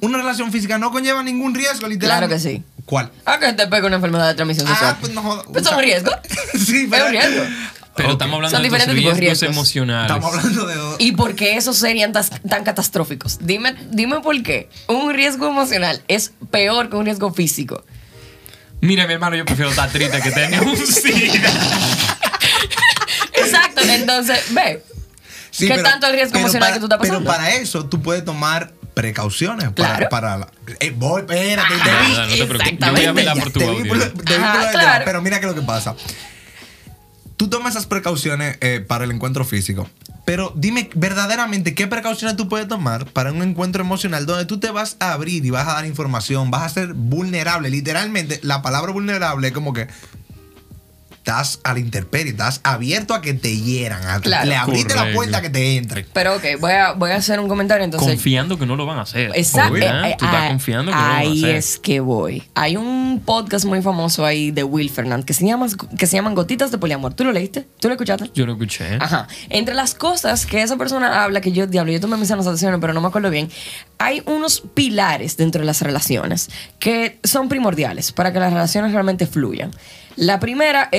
Una 0.00 0.18
relación 0.18 0.52
física 0.52 0.78
no 0.78 0.90
conlleva 0.92 1.22
ningún 1.22 1.54
riesgo, 1.54 1.88
literal. 1.88 2.18
Claro 2.18 2.32
que 2.32 2.38
sí. 2.38 2.62
¿Cuál? 2.86 3.10
Ah, 3.26 3.38
que 3.40 3.52
te 3.52 3.66
pega 3.66 3.86
una 3.88 3.96
enfermedad 3.96 4.28
de 4.28 4.34
transmisión 4.34 4.66
sexual. 4.68 4.94
Ah, 4.94 4.98
pues 5.00 5.12
no 5.12 5.20
jodas. 5.22 5.44
Pues 5.52 5.66
es 5.66 5.72
un 5.72 5.78
riesgo. 5.80 6.10
sí, 6.54 6.88
Es 6.90 7.02
un 7.02 7.10
riesgo. 7.10 7.42
Pero 7.98 8.12
estamos 8.12 8.34
hablando 8.36 8.56
Son 8.56 8.62
de 8.62 8.68
diferentes 8.68 8.94
tipos 8.96 9.14
de 9.14 9.20
riesgos 9.20 9.40
riesgos. 9.40 9.56
emocionales. 9.56 10.10
Estamos 10.16 10.34
hablando 10.38 10.66
de 10.66 10.74
dos. 10.76 10.96
¿Y 10.98 11.12
por 11.12 11.34
qué 11.34 11.56
esos 11.56 11.76
serían 11.76 12.12
tan 12.12 12.64
catastróficos? 12.64 13.38
Dime, 13.40 13.74
dime 13.90 14.20
por 14.20 14.42
qué. 14.42 14.68
Un 14.86 15.12
riesgo 15.14 15.48
emocional 15.48 16.02
es 16.08 16.32
peor 16.50 16.88
que 16.90 16.96
un 16.96 17.04
riesgo 17.04 17.32
físico. 17.32 17.84
Mira, 18.80 19.06
mi 19.06 19.12
hermano, 19.14 19.36
yo 19.36 19.44
prefiero 19.44 19.70
estar 19.70 19.90
triste 19.90 20.20
que 20.22 20.30
tener 20.30 20.62
un 20.62 20.76
SIDA. 20.86 21.50
Exacto. 23.34 23.80
Entonces, 23.82 24.52
ve. 24.54 24.82
Sí, 25.50 25.66
¿Qué 25.66 25.78
tanto 25.78 26.06
el 26.06 26.12
riesgo 26.14 26.38
emocional 26.38 26.68
para- 26.68 26.74
que 26.74 26.78
tú 26.80 26.86
estás 26.86 26.98
pasando? 26.98 27.18
Pero 27.20 27.30
para 27.30 27.54
eso 27.54 27.86
tú 27.86 28.00
puedes 28.00 28.24
tomar 28.24 28.72
precauciones. 28.94 29.70
Claro. 29.74 30.08
Para, 30.08 30.08
para 30.08 30.38
la- 30.38 30.48
eh, 30.80 30.92
voy, 30.94 31.22
espérate, 31.22 31.74
te 31.82 31.90
Ah, 31.90 32.26
vi. 32.28 32.30
no 32.30 32.36
te 32.36 32.46
preocupes. 32.46 32.78
Yo 32.78 32.92
voy 32.92 33.00
a 33.00 33.02
Exactamente. 33.04 33.12
velar 33.12 33.38
por 33.38 33.50
tu 33.52 33.60
audio. 33.64 33.88
por- 33.88 34.34
Ajá, 34.34 34.70
claro. 34.70 35.04
Pero 35.04 35.22
mira 35.22 35.40
qué 35.40 35.46
es 35.46 35.52
lo 35.54 35.60
que 35.60 35.66
pasa. 35.66 35.94
Tú 37.38 37.48
tomas 37.48 37.74
esas 37.74 37.86
precauciones 37.86 38.58
eh, 38.60 38.84
para 38.86 39.04
el 39.04 39.12
encuentro 39.12 39.44
físico. 39.44 39.88
Pero 40.24 40.52
dime 40.56 40.90
verdaderamente 40.94 41.74
qué 41.74 41.86
precauciones 41.86 42.36
tú 42.36 42.48
puedes 42.48 42.66
tomar 42.66 43.06
para 43.06 43.32
un 43.32 43.42
encuentro 43.42 43.80
emocional 43.80 44.26
donde 44.26 44.44
tú 44.44 44.58
te 44.58 44.70
vas 44.70 44.96
a 44.98 45.12
abrir 45.12 45.46
y 45.46 45.50
vas 45.50 45.68
a 45.68 45.74
dar 45.74 45.86
información, 45.86 46.50
vas 46.50 46.64
a 46.64 46.68
ser 46.68 46.94
vulnerable. 46.94 47.70
Literalmente, 47.70 48.40
la 48.42 48.60
palabra 48.60 48.92
vulnerable 48.92 49.48
es 49.48 49.54
como 49.54 49.72
que 49.72 49.86
estás 51.28 51.60
a 51.62 51.74
la 51.74 51.78
intemperie, 51.80 52.30
estás 52.32 52.60
abierto 52.64 53.12
a 53.12 53.20
que 53.20 53.34
te 53.34 53.54
hieran. 53.54 54.02
a- 54.08 54.20
Claro. 54.20 54.48
le 54.48 54.56
abriste 54.56 54.94
la 54.94 55.00
Correcto. 55.00 55.16
puerta 55.16 55.38
a 55.38 55.42
que 55.42 55.50
te 55.50 55.76
entre. 55.76 56.04
Pero 56.12 56.36
ok, 56.36 56.44
voy 56.58 56.72
a, 56.72 56.92
voy 56.92 57.10
a 57.10 57.16
hacer 57.16 57.38
un 57.38 57.48
comentario 57.48 57.84
entonces. 57.84 58.08
Confiando 58.08 58.58
que 58.58 58.64
no 58.64 58.76
lo 58.76 58.86
van 58.86 58.98
a 58.98 59.02
hacer. 59.02 59.32
Exacto. 59.34 59.74
¿verdad? 59.74 60.08
Eh, 60.10 60.16
Tú 60.18 60.24
estás 60.24 60.42
ah, 60.44 60.48
confiando 60.48 60.90
que 60.90 60.96
no 60.96 61.02
lo 61.02 61.06
van 61.08 61.14
a 61.16 61.18
Ahí 61.18 61.44
hacer. 61.44 61.56
es 61.56 61.78
que 61.78 62.00
voy. 62.00 62.42
Hay 62.54 62.76
un 62.78 63.20
podcast 63.24 63.66
muy 63.66 63.82
famoso 63.82 64.24
ahí 64.24 64.50
de 64.52 64.64
Will 64.64 64.88
Fernández 64.88 65.26
que 65.26 65.34
se, 65.34 65.46
llama, 65.46 65.66
que 65.98 66.06
se 66.06 66.16
llaman 66.16 66.34
Gotitas 66.34 66.70
de 66.70 66.78
Poliamor. 66.78 67.12
¿Tú 67.12 67.24
lo 67.24 67.32
leíste? 67.32 67.66
¿Tú 67.78 67.88
lo 67.88 67.94
escuchaste? 67.94 68.30
Yo 68.34 68.46
lo 68.46 68.52
escuché. 68.52 68.96
Ajá. 68.98 69.28
Entre 69.50 69.74
las 69.74 69.94
cosas 69.94 70.46
que 70.46 70.62
esa 70.62 70.76
persona 70.76 71.24
habla, 71.24 71.42
que 71.42 71.52
yo, 71.52 71.66
diablo, 71.66 71.92
yo 71.92 72.00
tomé 72.00 72.16
mis 72.16 72.30
anotaciones, 72.30 72.80
pero 72.80 72.94
no 72.94 73.02
me 73.02 73.08
acuerdo 73.08 73.28
bien, 73.30 73.50
hay 73.98 74.22
unos 74.24 74.62
pilares 74.74 75.36
dentro 75.36 75.60
de 75.60 75.66
las 75.66 75.82
relaciones 75.82 76.48
que 76.78 77.18
son 77.22 77.48
primordiales 77.50 78.12
para 78.12 78.32
que 78.32 78.38
las 78.40 78.52
relaciones 78.52 78.92
realmente 78.92 79.26
fluyan. 79.26 79.72
La 80.18 80.40
primera, 80.40 80.90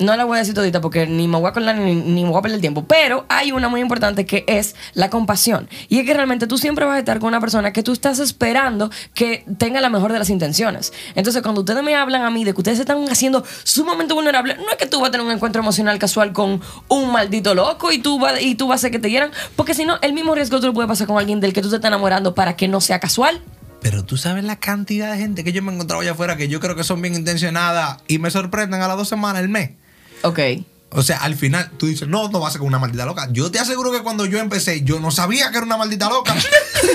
no 0.00 0.16
la 0.16 0.24
voy 0.24 0.34
a 0.34 0.40
decir 0.40 0.52
todita 0.52 0.80
porque 0.80 1.06
ni 1.06 1.28
me 1.28 1.36
voy 1.36 1.46
a 1.46 1.50
acordar 1.50 1.76
ni, 1.76 1.94
me 1.94 2.28
voy 2.28 2.36
a 2.36 2.42
perder 2.42 2.56
el 2.56 2.60
tiempo, 2.60 2.84
pero 2.86 3.24
hay 3.28 3.52
una 3.52 3.68
muy 3.68 3.80
importante 3.80 4.26
que 4.26 4.44
es 4.48 4.74
la 4.94 5.10
compasión. 5.10 5.68
Y 5.88 6.00
es 6.00 6.04
que 6.04 6.12
realmente 6.12 6.48
tú 6.48 6.58
siempre 6.58 6.84
vas 6.84 6.96
a 6.96 6.98
estar 6.98 7.20
con 7.20 7.28
una 7.28 7.38
persona 7.38 7.72
que 7.72 7.84
tú 7.84 7.92
estás 7.92 8.18
esperando 8.18 8.90
que 9.14 9.44
tenga 9.58 9.80
la 9.80 9.90
mejor 9.90 10.12
de 10.12 10.18
las 10.18 10.28
intenciones. 10.28 10.92
Entonces, 11.14 11.40
cuando 11.42 11.60
ustedes 11.60 11.84
me 11.84 11.94
hablan 11.94 12.22
a 12.22 12.30
mí 12.30 12.42
de 12.42 12.52
que 12.52 12.62
ustedes 12.62 12.78
se 12.78 12.82
están 12.82 13.08
haciendo 13.08 13.44
sumamente 13.62 14.12
vulnerables, 14.12 14.58
no 14.58 14.68
es 14.68 14.76
que 14.76 14.86
tú 14.86 14.98
vas 14.98 15.10
a 15.10 15.12
tener 15.12 15.24
un 15.24 15.32
encuentro 15.32 15.62
emocional 15.62 15.96
casual 16.00 16.32
con 16.32 16.60
un 16.88 17.12
maldito 17.12 17.54
loco 17.54 17.92
y 17.92 17.98
tú, 17.98 18.20
y 18.40 18.56
tú 18.56 18.66
vas 18.66 18.74
a 18.74 18.78
hacer 18.78 18.90
que 18.90 18.98
te 18.98 19.08
hieran, 19.08 19.30
porque 19.54 19.74
si 19.74 19.84
no, 19.84 19.98
el 20.02 20.14
mismo 20.14 20.34
riesgo 20.34 20.58
tú 20.58 20.66
lo 20.66 20.74
puedes 20.74 20.88
pasar 20.88 21.06
con 21.06 21.16
alguien 21.16 21.38
del 21.38 21.52
que 21.52 21.62
tú 21.62 21.70
te 21.70 21.76
estás 21.76 21.90
enamorando 21.90 22.34
para 22.34 22.56
que 22.56 22.66
no 22.66 22.80
sea 22.80 22.98
casual. 22.98 23.40
Pero 23.84 24.02
tú 24.02 24.16
sabes 24.16 24.44
la 24.44 24.56
cantidad 24.56 25.12
de 25.12 25.18
gente 25.18 25.44
que 25.44 25.52
yo 25.52 25.62
me 25.62 25.70
he 25.70 25.74
encontrado 25.74 26.00
allá 26.00 26.12
afuera 26.12 26.38
que 26.38 26.48
yo 26.48 26.58
creo 26.58 26.74
que 26.74 26.84
son 26.84 27.02
bien 27.02 27.14
intencionadas 27.14 27.98
y 28.08 28.18
me 28.18 28.30
sorprenden 28.30 28.80
a 28.80 28.88
las 28.88 28.96
dos 28.96 29.08
semanas, 29.10 29.42
el 29.42 29.50
mes. 29.50 29.72
Ok. 30.22 30.38
O 30.90 31.02
sea, 31.02 31.18
al 31.18 31.34
final 31.34 31.70
tú 31.76 31.84
dices, 31.86 32.08
no, 32.08 32.30
no 32.30 32.40
vas 32.40 32.48
a 32.48 32.52
ser 32.52 32.60
con 32.60 32.68
una 32.68 32.78
maldita 32.78 33.04
loca. 33.04 33.28
Yo 33.30 33.50
te 33.50 33.58
aseguro 33.58 33.92
que 33.92 34.00
cuando 34.00 34.24
yo 34.24 34.38
empecé, 34.38 34.84
yo 34.84 35.00
no 35.00 35.10
sabía 35.10 35.50
que 35.50 35.58
era 35.58 35.66
una 35.66 35.76
maldita 35.76 36.08
loca. 36.08 36.34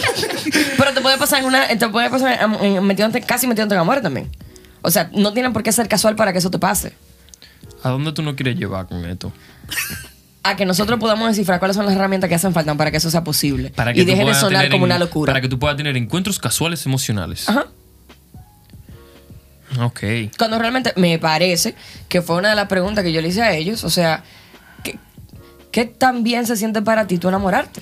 Pero 0.77 0.93
te 0.93 1.01
puede 1.01 1.17
pasar 1.19 1.41
en 1.41 1.45
una, 1.45 1.67
te 1.67 1.89
puede 1.89 2.09
pasar 2.09 2.39
en- 2.41 2.53
en- 2.77 2.83
metiéndote, 2.83 3.23
casi 3.23 3.45
metiéndote 3.45 3.75
en 3.75 3.81
amor 3.81 4.01
también. 4.01 4.27
O 4.81 4.89
sea, 4.89 5.11
no 5.13 5.31
tienen 5.31 5.53
por 5.53 5.61
qué 5.61 5.71
ser 5.71 5.87
casual 5.87 6.15
para 6.15 6.31
que 6.33 6.39
eso 6.39 6.49
te 6.49 6.57
pase. 6.57 6.93
¿A 7.83 7.89
dónde 7.89 8.13
tú 8.13 8.23
no 8.23 8.35
quieres 8.35 8.57
llevar 8.57 8.87
con 8.87 9.05
esto? 9.05 9.31
A 10.49 10.55
que 10.55 10.65
nosotros 10.65 10.99
podamos 10.99 11.27
descifrar 11.27 11.59
cuáles 11.59 11.75
son 11.75 11.85
las 11.85 11.95
herramientas 11.95 12.27
que 12.27 12.35
hacen 12.35 12.53
falta 12.53 12.73
para 12.75 12.91
que 12.91 12.97
eso 12.97 13.09
sea 13.11 13.23
posible. 13.23 13.69
Para 13.71 13.93
que 13.93 14.01
y 14.01 14.05
deje 14.05 14.23
de 14.25 14.33
sonar 14.33 14.69
como 14.69 14.85
en- 14.85 14.91
una 14.91 14.99
locura. 14.99 15.31
Para 15.33 15.41
que 15.41 15.49
tú 15.49 15.59
puedas 15.59 15.77
tener 15.77 15.95
encuentros 15.97 16.39
casuales 16.39 16.85
emocionales. 16.85 17.47
Ajá. 17.49 17.67
Ok. 19.79 19.99
Cuando 20.37 20.57
realmente 20.57 20.93
me 20.95 21.19
parece 21.19 21.75
que 22.07 22.21
fue 22.21 22.37
una 22.37 22.49
de 22.49 22.55
las 22.55 22.67
preguntas 22.67 23.03
que 23.03 23.11
yo 23.13 23.21
le 23.21 23.27
hice 23.27 23.43
a 23.43 23.53
ellos, 23.53 23.83
o 23.83 23.89
sea, 23.89 24.23
que 24.83 24.97
¿qué 25.71 25.85
tan 25.85 26.23
bien 26.23 26.47
se 26.47 26.55
siente 26.57 26.81
para 26.81 27.05
ti 27.05 27.17
tú 27.19 27.27
enamorarte? 27.27 27.81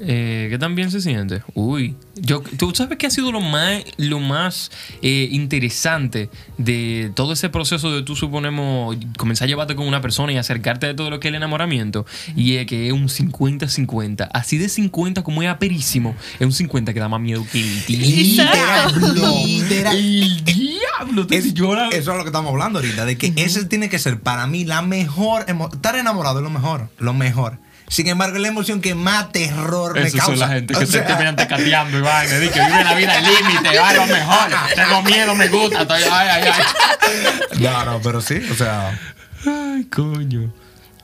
Eh, 0.00 0.46
¿Qué 0.50 0.58
tan 0.58 0.74
bien 0.74 0.90
se 0.90 1.00
siente? 1.00 1.42
Uy, 1.54 1.94
yo, 2.14 2.42
tú 2.56 2.72
sabes 2.74 2.98
que 2.98 3.06
ha 3.06 3.10
sido 3.10 3.32
lo 3.32 3.40
más, 3.40 3.82
lo 3.96 4.20
más 4.20 4.70
eh, 5.02 5.28
interesante 5.32 6.30
de 6.56 7.10
todo 7.14 7.32
ese 7.32 7.48
proceso 7.48 7.90
de 7.90 8.02
tú 8.02 8.14
suponemos 8.16 8.96
comenzar 9.16 9.46
a 9.46 9.48
llevarte 9.48 9.74
con 9.76 9.86
una 9.88 10.00
persona 10.00 10.32
y 10.32 10.36
acercarte 10.36 10.86
de 10.86 10.94
todo 10.94 11.10
lo 11.10 11.18
que 11.20 11.28
es 11.28 11.30
el 11.30 11.36
enamoramiento 11.36 12.06
y 12.36 12.54
es 12.56 12.66
que 12.66 12.86
es 12.86 12.92
un 12.92 13.08
50-50. 13.08 14.28
Así 14.32 14.58
de 14.58 14.68
50 14.68 15.22
como 15.22 15.42
es 15.42 15.48
aperísimo, 15.48 16.14
es 16.38 16.46
un 16.46 16.52
50 16.52 16.94
que 16.94 17.00
da 17.00 17.08
más 17.08 17.20
miedo 17.20 17.44
que 17.50 17.60
el 17.60 17.84
diablo. 17.86 19.32
Literal. 19.44 19.96
El 19.96 20.44
diablo. 20.44 21.26
Tú 21.26 21.34
Es- 21.34 21.54
lloras. 21.54 21.92
eso 21.94 22.12
es 22.12 22.16
lo 22.16 22.22
que 22.24 22.28
estamos 22.28 22.50
hablando 22.50 22.78
ahorita, 22.78 23.04
de 23.04 23.18
que 23.18 23.32
ese 23.36 23.64
tiene 23.64 23.88
que 23.88 23.98
ser 23.98 24.20
para 24.20 24.46
mí 24.46 24.64
la 24.64 24.82
mejor 24.82 25.46
Estar 25.72 25.96
enamorado 25.96 26.38
es 26.38 26.44
lo 26.44 26.50
mejor, 26.50 26.88
lo 26.98 27.14
mejor. 27.14 27.58
Sin 27.88 28.06
embargo, 28.08 28.36
es 28.36 28.42
la 28.42 28.48
emoción 28.48 28.80
que 28.80 28.94
más 28.94 29.32
terror 29.32 29.94
me 29.94 30.02
Esos 30.06 30.20
causa. 30.20 30.26
son 30.32 30.38
la 30.40 30.48
gente 30.48 30.74
que 30.74 30.84
O 30.84 30.86
se 30.86 30.92
sea, 30.92 31.06
te 31.06 31.16
miran 31.16 31.36
tecateando 31.36 31.98
y 31.98 32.00
di 32.40 32.48
que 32.50 32.60
vive 32.64 32.84
la 32.84 32.94
vida 32.94 33.14
al 33.16 33.24
límite, 33.24 33.78
va 33.78 33.92
lo 33.94 34.06
mejor. 34.06 34.50
Tengo 34.74 35.02
miedo, 35.02 35.34
me 35.34 35.48
gusta. 35.48 35.82
Estoy, 35.82 36.02
ay, 36.10 36.28
ay, 36.30 36.50
ay. 36.52 37.60
No, 37.60 37.84
no, 37.84 38.00
pero 38.02 38.20
sí, 38.20 38.40
o 38.50 38.54
sea, 38.54 38.98
Ay, 39.46 39.84
coño. 39.84 40.52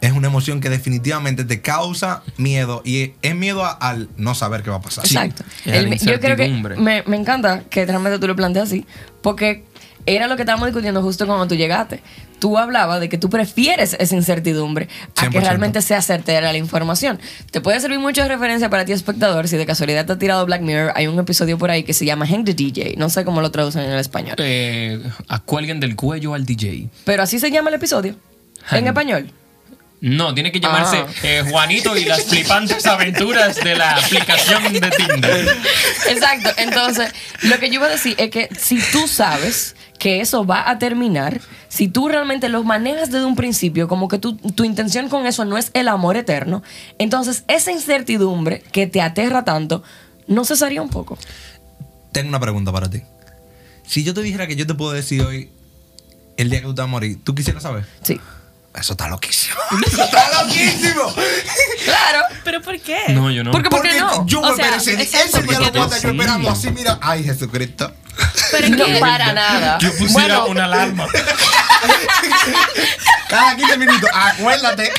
es 0.00 0.12
una 0.12 0.26
emoción 0.28 0.60
que 0.60 0.68
definitivamente 0.68 1.44
te 1.44 1.62
causa 1.62 2.22
miedo 2.36 2.82
y 2.84 3.14
es 3.22 3.34
miedo 3.34 3.64
a- 3.64 3.72
al 3.72 4.08
no 4.16 4.34
saber 4.34 4.62
qué 4.62 4.70
va 4.70 4.76
a 4.76 4.80
pasar. 4.82 5.06
Exacto. 5.06 5.42
El- 5.64 5.98
yo 5.98 6.20
creo 6.20 6.36
que 6.36 6.48
me, 6.48 7.02
me 7.06 7.16
encanta 7.16 7.62
que 7.70 7.86
realmente 7.86 8.18
tú 8.18 8.26
lo 8.26 8.36
planteas 8.36 8.66
así, 8.68 8.86
porque 9.22 9.64
era 10.06 10.26
lo 10.26 10.36
que 10.36 10.42
estábamos 10.42 10.66
discutiendo 10.68 11.00
justo 11.00 11.26
cuando 11.26 11.48
tú 11.48 11.54
llegaste. 11.54 12.02
Tú 12.38 12.58
hablabas 12.58 13.00
de 13.00 13.08
que 13.08 13.16
tú 13.16 13.30
prefieres 13.30 13.96
esa 13.98 14.14
incertidumbre 14.14 14.88
a 15.16 15.28
que 15.30 15.38
100%. 15.38 15.42
realmente 15.42 15.80
sea 15.82 16.02
certera 16.02 16.52
la 16.52 16.58
información. 16.58 17.18
Te 17.50 17.60
puede 17.60 17.80
servir 17.80 17.98
mucho 17.98 18.22
de 18.22 18.28
referencia 18.28 18.68
para 18.68 18.84
ti, 18.84 18.92
espectador, 18.92 19.48
si 19.48 19.56
de 19.56 19.64
casualidad 19.66 20.04
te 20.06 20.12
ha 20.12 20.18
tirado 20.18 20.44
Black 20.44 20.60
Mirror. 20.60 20.92
Hay 20.94 21.06
un 21.06 21.18
episodio 21.18 21.56
por 21.58 21.70
ahí 21.70 21.84
que 21.84 21.94
se 21.94 22.04
llama 22.04 22.26
Hang 22.26 22.44
the 22.44 22.54
DJ. 22.54 22.94
No 22.98 23.08
sé 23.08 23.24
cómo 23.24 23.40
lo 23.40 23.50
traducen 23.50 23.82
en 23.82 23.92
el 23.92 23.98
español. 24.00 24.34
Eh, 24.38 25.00
acuelguen 25.28 25.80
del 25.80 25.96
cuello 25.96 26.34
al 26.34 26.44
DJ. 26.44 26.88
Pero 27.04 27.22
así 27.22 27.38
se 27.38 27.50
llama 27.50 27.70
el 27.70 27.76
episodio. 27.76 28.16
En 28.70 28.86
español. 28.86 29.30
No, 30.00 30.34
tiene 30.34 30.52
que 30.52 30.60
llamarse 30.60 30.98
Ah. 30.98 31.06
eh, 31.22 31.44
Juanito 31.48 31.96
y 31.96 32.04
las 32.04 32.24
flipantes 32.24 32.84
aventuras 32.84 33.56
de 33.56 33.74
la 33.74 33.92
aplicación 33.96 34.70
de 34.70 34.80
Tinder. 34.90 35.56
Exacto. 36.10 36.50
Entonces, 36.58 37.10
lo 37.42 37.58
que 37.58 37.68
yo 37.68 37.74
iba 37.76 37.86
a 37.86 37.90
decir 37.90 38.14
es 38.18 38.28
que 38.30 38.50
si 38.58 38.78
tú 38.92 39.08
sabes 39.08 39.74
que 40.04 40.20
eso 40.20 40.44
va 40.44 40.68
a 40.68 40.78
terminar, 40.78 41.40
si 41.70 41.88
tú 41.88 42.08
realmente 42.10 42.50
lo 42.50 42.62
manejas 42.62 43.10
desde 43.10 43.24
un 43.24 43.36
principio, 43.36 43.88
como 43.88 44.06
que 44.06 44.18
tu, 44.18 44.36
tu 44.36 44.64
intención 44.64 45.08
con 45.08 45.24
eso 45.24 45.46
no 45.46 45.56
es 45.56 45.70
el 45.72 45.88
amor 45.88 46.18
eterno, 46.18 46.62
entonces 46.98 47.42
esa 47.48 47.72
incertidumbre 47.72 48.62
que 48.70 48.86
te 48.86 49.00
aterra 49.00 49.46
tanto, 49.46 49.82
no 50.26 50.44
cesaría 50.44 50.82
un 50.82 50.90
poco. 50.90 51.16
Tengo 52.12 52.28
una 52.28 52.38
pregunta 52.38 52.70
para 52.70 52.90
ti. 52.90 53.00
Si 53.86 54.04
yo 54.04 54.12
te 54.12 54.20
dijera 54.20 54.46
que 54.46 54.56
yo 54.56 54.66
te 54.66 54.74
puedo 54.74 54.92
decir 54.92 55.22
hoy 55.22 55.48
el 56.36 56.50
día 56.50 56.60
que 56.60 56.66
tú 56.66 56.74
te 56.74 56.82
vas 56.82 56.88
a 56.88 56.90
morir, 56.90 57.18
¿tú 57.24 57.34
quisieras 57.34 57.62
saber? 57.62 57.86
Sí. 58.02 58.20
Eso 58.74 58.92
está 58.94 59.08
loquísimo. 59.08 59.56
Eso 59.86 60.02
está 60.04 60.42
loquísimo. 60.42 61.14
Claro. 61.84 62.18
¿Pero 62.44 62.60
por 62.60 62.78
qué? 62.80 62.98
No, 63.10 63.30
yo 63.30 63.44
no. 63.44 63.52
Porque- 63.52 63.70
¿por 63.70 63.82
qué 63.82 63.88
Porque 63.98 64.00
no? 64.00 64.26
yo 64.26 64.40
O 64.40 64.50
me 64.50 64.56
sea, 64.56 64.76
esperé 64.76 65.02
ese, 65.02 65.16
exacto, 65.16 65.38
ese 65.38 65.46
día 65.46 65.56
porque 65.58 65.66
lo 65.66 65.72
puedo 65.72 65.84
estar 65.86 66.02
yo 66.02 66.08
sí. 66.10 66.16
esperando 66.16 66.50
así, 66.50 66.70
mira. 66.70 66.98
Ay, 67.00 67.24
Jesucristo. 67.24 67.94
Pero 68.52 68.66
es 68.66 68.70
No 68.72 69.00
para 69.00 69.32
nada. 69.32 69.78
Yo 69.78 69.90
pusiera 69.96 70.38
Bueno, 70.40 70.46
una 70.46 70.64
alarma. 70.64 71.06
Cada 73.28 73.56
15 73.56 73.78
minutos, 73.78 74.10
acuérdate. 74.12 74.92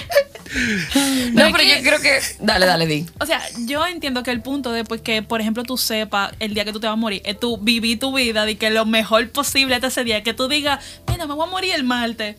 No, 1.34 1.52
pero 1.52 1.64
yo 1.64 1.76
creo 1.82 2.00
que. 2.00 2.20
Dale, 2.40 2.66
dale, 2.66 2.86
di. 2.88 3.06
O 3.20 3.26
sea, 3.26 3.42
yo 3.66 3.86
entiendo 3.86 4.24
que 4.24 4.32
el 4.32 4.42
punto 4.42 4.72
de 4.72 4.84
pues, 4.86 5.02
que, 5.02 5.22
por 5.22 5.42
ejemplo, 5.42 5.64
tú 5.64 5.78
sepas 5.78 6.32
el 6.40 6.54
día 6.54 6.64
que 6.66 6.72
tú 6.74 6.80
te 6.80 6.88
vas 6.88 6.94
a 6.94 6.98
morir, 6.98 7.22
es 7.26 7.40
tú 7.40 7.58
vivir 7.58 8.00
tu 8.00 8.14
vida 8.16 8.50
y 8.50 8.56
que 8.56 8.70
lo 8.70 8.86
mejor 8.86 9.30
posible 9.32 9.76
hasta 9.76 9.88
ese 9.88 10.04
día, 10.04 10.24
que 10.24 10.34
tú 10.34 10.48
digas, 10.48 10.84
mira, 11.10 11.26
me 11.28 11.34
voy 11.34 11.48
a 11.48 11.52
morir 11.52 11.74
el 11.76 11.84
martes. 11.84 12.38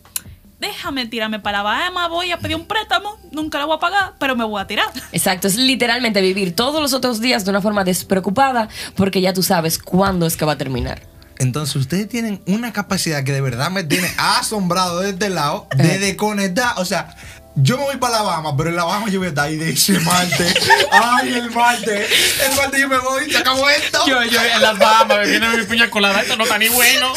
Déjame 0.59 1.05
tirarme 1.05 1.39
para 1.39 1.61
Bahamas, 1.61 2.09
voy 2.09 2.31
a 2.31 2.39
pedir 2.39 2.55
un 2.55 2.65
préstamo, 2.65 3.19
nunca 3.31 3.59
lo 3.59 3.67
voy 3.67 3.77
a 3.77 3.79
pagar, 3.79 4.13
pero 4.17 4.35
me 4.35 4.43
voy 4.43 4.59
a 4.59 4.65
tirar. 4.65 4.87
Exacto, 5.11 5.47
es 5.47 5.55
literalmente 5.55 6.19
vivir 6.19 6.55
todos 6.55 6.81
los 6.81 6.93
otros 6.93 7.21
días 7.21 7.45
de 7.45 7.51
una 7.51 7.61
forma 7.61 7.83
despreocupada 7.83 8.67
porque 8.95 9.21
ya 9.21 9.33
tú 9.33 9.43
sabes 9.43 9.77
cuándo 9.77 10.25
es 10.25 10.35
que 10.35 10.45
va 10.45 10.53
a 10.53 10.57
terminar. 10.57 11.01
Entonces, 11.39 11.75
ustedes 11.75 12.09
tienen 12.09 12.41
una 12.47 12.73
capacidad 12.73 13.23
que 13.23 13.31
de 13.31 13.41
verdad 13.41 13.69
me 13.69 13.83
tiene 13.83 14.09
asombrado 14.17 15.01
de 15.01 15.11
este 15.11 15.29
lado 15.29 15.67
de 15.75 15.99
desconectar. 15.99 16.73
O 16.77 16.85
sea, 16.85 17.15
yo 17.59 17.77
me 17.77 17.83
voy 17.85 17.97
para 17.97 18.17
la 18.17 18.21
Bahama, 18.21 18.55
pero 18.55 18.69
en 18.69 18.75
la 18.75 18.83
Bahama 18.83 19.09
yo 19.09 19.19
voy 19.19 19.27
a 19.27 19.29
estar 19.29 19.47
ahí 19.47 19.55
de 19.55 19.71
ese 19.71 19.99
martes. 19.99 20.55
Ay, 20.91 21.33
el 21.33 21.49
martes. 21.51 22.09
El 22.47 22.55
martes 22.55 22.79
yo 22.79 22.87
me 22.87 22.99
voy, 22.99 23.31
se 23.31 23.37
acabó 23.37 23.67
esto. 23.69 23.99
Yo, 24.07 24.23
yo 24.23 24.39
en 24.41 24.61
las 24.61 24.77
Bahamas 24.77 25.19
bebiendo 25.19 25.49
mi 25.57 25.63
piña 25.63 25.89
colada. 25.89 26.21
Esto 26.21 26.37
no 26.37 26.43
está 26.43 26.59
ni 26.59 26.69
bueno. 26.69 27.13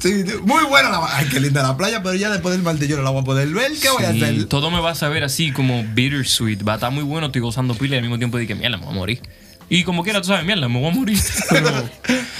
Sí, 0.00 0.24
muy 0.42 0.64
buena 0.64 0.90
la 0.90 1.16
Ay, 1.16 1.28
qué 1.28 1.40
linda 1.40 1.62
la 1.62 1.76
playa, 1.76 2.02
pero 2.02 2.14
ya 2.14 2.30
después 2.30 2.54
del 2.54 2.62
martes 2.62 2.88
yo 2.88 2.96
no 2.96 3.02
la 3.02 3.10
voy 3.10 3.22
a 3.22 3.24
poder 3.24 3.48
ver. 3.48 3.72
¿Qué 3.80 3.90
voy 3.90 4.04
a 4.04 4.10
hacer? 4.10 4.46
todo 4.46 4.70
me 4.70 4.80
va 4.80 4.90
a 4.90 4.94
saber 4.94 5.24
así 5.24 5.52
como 5.52 5.84
bittersweet. 5.84 6.66
Va 6.66 6.72
a 6.72 6.76
estar 6.76 6.90
muy 6.90 7.04
bueno, 7.04 7.26
estoy 7.26 7.42
gozando 7.42 7.74
pila 7.74 7.96
y 7.96 7.98
al 7.98 8.02
mismo 8.02 8.18
tiempo 8.18 8.38
dije, 8.38 8.54
mierda, 8.54 8.78
me 8.78 8.84
voy 8.84 8.94
a 8.94 8.96
morir. 8.96 9.20
Y 9.68 9.84
como 9.84 10.02
quiera, 10.02 10.20
tú 10.20 10.28
sabes, 10.28 10.44
mierda, 10.44 10.68
me 10.68 10.78
voy 10.78 10.90
a 10.90 10.94
morir. 10.94 11.18
Pero, 11.50 11.88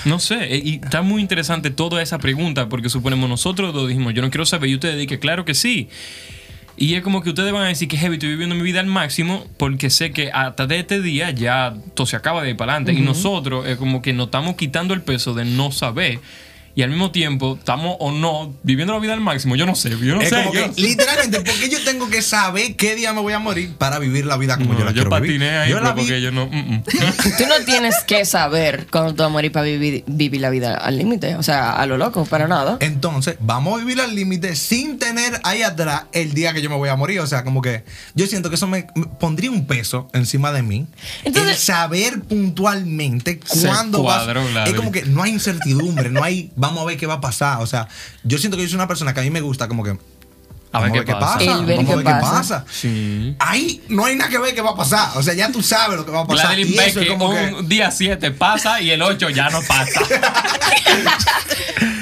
no 0.05 0.19
sé, 0.19 0.55
eh, 0.55 0.63
y 0.65 0.75
está 0.83 1.03
muy 1.03 1.23
interesante 1.23 1.71
toda 1.71 2.03
esa 2.03 2.19
pregunta, 2.19 2.69
porque 2.69 2.89
suponemos 2.89 3.29
nosotros 3.29 3.75
lo 3.75 3.87
dijimos, 3.87 4.15
yo 4.15 4.23
no 4.23 4.31
quiero 4.31 4.47
saber, 4.47 4.71
y 4.71 4.75
ustedes 4.75 4.99
dicen, 4.99 5.19
claro 5.19 5.45
que 5.45 5.55
sí. 5.55 5.89
Y 6.77 6.95
es 6.95 7.03
como 7.03 7.23
que 7.23 7.31
ustedes 7.31 7.53
van 7.53 7.63
a 7.63 7.69
decir 7.69 7.87
que 7.87 7.97
heavy, 7.97 8.15
estoy 8.15 8.31
viviendo 8.31 8.57
mi 8.57 8.63
vida 8.63 8.81
al 8.81 8.87
máximo 8.87 9.47
porque 9.59 9.91
sé 9.91 10.11
que 10.11 10.33
hasta 10.33 10.67
de 10.67 10.81
este 10.81 11.01
día 11.01 11.31
ya 11.31 11.75
todo 11.95 12.07
se 12.07 12.17
acaba 12.17 12.43
de 12.43 12.51
ir 12.51 12.57
para 12.57 12.75
adelante. 12.75 13.01
Y 13.01 13.03
nosotros 13.05 13.67
es 13.69 13.77
como 13.77 14.03
que 14.03 14.13
nos 14.13 14.27
estamos 14.27 14.57
quitando 14.57 14.93
el 14.93 15.03
peso 15.03 15.35
de 15.35 15.45
no 15.45 15.71
saber. 15.71 16.19
Y 16.77 16.83
al 16.83 16.91
mismo 16.91 17.13
tiempo, 17.13 17.57
estamos 17.59 17.97
o 18.01 18.11
no 18.11 18.53
viviendo 18.65 18.93
la 18.95 18.99
vida 18.99 19.15
al 19.15 19.21
máximo. 19.21 19.55
Yo 19.55 19.65
no 19.65 19.75
sé, 19.77 19.91
yo 19.91 20.17
no 20.17 20.21
es 20.23 20.29
sé. 20.31 20.37
como 20.37 20.53
yo- 20.55 20.75
que, 20.75 20.81
literalmente, 20.83 21.41
porque 21.41 21.69
yo 21.71 21.83
tengo 21.85 22.09
que 22.11 22.21
saber 22.21 22.75
qué 22.75 22.97
día 22.97 23.13
me 23.13 23.21
voy 23.21 23.33
a 23.33 23.39
morir 23.39 23.75
para 23.79 23.99
vivir 24.01 24.27
la 24.27 24.37
vida 24.37 24.57
como 24.57 24.73
No, 24.73 24.79
yo 24.81 24.85
la 24.85 24.91
yo 24.91 24.95
quiero 24.95 25.11
patiné 25.11 25.33
vivir. 25.39 25.51
ahí, 25.51 25.71
yo 25.71 25.81
vi- 25.81 25.87
porque 25.95 26.21
yo 26.21 26.33
no. 26.33 26.47
mm, 26.47 26.57
mm. 26.75 26.83
Tú 27.39 27.45
no 27.47 27.65
tienes 27.65 27.95
que 28.07 28.25
saber 28.25 28.87
cuándo 28.91 29.13
tú 29.15 29.19
vas 29.23 29.27
a 29.27 29.33
morir 29.33 29.53
para 29.53 29.67
vivir, 29.67 30.03
vivir 30.09 30.41
la 30.41 30.51
vida 30.51 30.75
al 30.77 30.99
límite, 30.99 31.37
o 31.37 31.43
sea, 31.45 31.73
a 31.73 31.87
lo 31.87 31.97
loco, 31.97 32.25
para 32.25 32.49
nada. 32.49 32.77
Entonces, 32.81 33.37
vamos 33.41 33.75
a 33.75 33.85
vivir 33.85 34.01
al 34.01 34.15
límite 34.15 34.57
sin 34.57 34.99
tener 34.99 35.41
ahí 35.45 35.63
atrás 35.63 36.05
el 36.13 36.35
día 36.35 36.53
que 36.55 36.61
yo 36.63 36.71
me 36.71 36.77
voy 36.77 36.89
a 36.89 36.97
morir. 36.97 37.21
O 37.21 37.27
sea, 37.29 37.45
como 37.45 37.63
que 37.63 37.85
yo 38.15 38.27
siento 38.27 38.49
que 38.49 38.57
eso 38.57 38.67
me, 38.67 38.87
me 38.97 39.07
pondría 39.07 39.51
un 39.53 39.67
peso 39.67 40.09
encima 40.13 40.51
de 40.51 40.63
mí. 40.63 40.87
Entonces- 41.23 41.53
el 41.53 41.59
saber 41.59 42.21
puntualmente 42.23 43.39
cuándo 43.41 44.03
va 44.03 44.17
cuadró, 44.25 44.47
Gladys. 44.49 44.71
Es 44.73 44.77
como 44.77 44.91
que 44.93 45.03
no 45.05 45.23
hay 45.23 45.33
incertidumbre, 45.33 46.11
no 46.11 46.23
hay 46.23 46.51
vamos 46.67 46.83
a 46.83 46.87
ver 46.87 46.97
qué 46.97 47.07
va 47.07 47.15
a 47.15 47.21
pasar. 47.21 47.61
O 47.63 47.67
sea, 47.67 47.89
yo 48.23 48.39
siento 48.39 48.57
que 48.57 48.63
yo 48.65 48.69
soy 48.69 48.77
una 48.77 48.89
persona 48.89 49.15
que 49.15 49.21
a 49.21 49.23
mí 49.23 49.31
me 49.31 49.41
gusta 49.41 49.69
como 49.69 49.83
que 49.85 49.91
A 50.73 50.81
ver 50.81 50.91
vamos 50.91 51.05
qué 51.05 51.13
pasa. 51.13 51.39
El 51.61 51.67
ver 51.67 51.77
vamos 51.77 51.87
qué 51.87 51.93
a 51.93 51.97
ver 51.97 52.05
qué 52.07 52.13
pasa. 52.21 52.33
pasa. 52.33 52.65
Sí. 52.71 53.37
Ahí 53.39 53.83
no 53.89 54.05
hay 54.07 54.17
nada 54.17 54.31
que 54.31 54.39
ver 54.39 54.55
qué 54.55 54.61
va 54.61 54.71
a 54.71 54.75
pasar. 54.77 55.11
O 55.17 55.23
sea, 55.23 55.35
ya 55.35 55.51
tú 55.53 55.63
sabes 55.63 55.97
lo 55.97 56.05
que 56.05 56.11
va 56.11 56.21
a 56.23 56.27
pasar. 56.27 56.59
Y 56.59 56.63
eso 56.77 57.01
es 57.01 57.07
que 57.07 57.09
como 57.09 57.31
que 57.33 57.55
un 57.55 57.69
día 57.69 57.91
7 57.91 58.31
pasa 58.33 58.81
y 58.81 58.91
el 58.91 59.03
8 59.03 59.31
ya 59.31 59.51
no 59.51 59.61
pasa. 59.63 60.01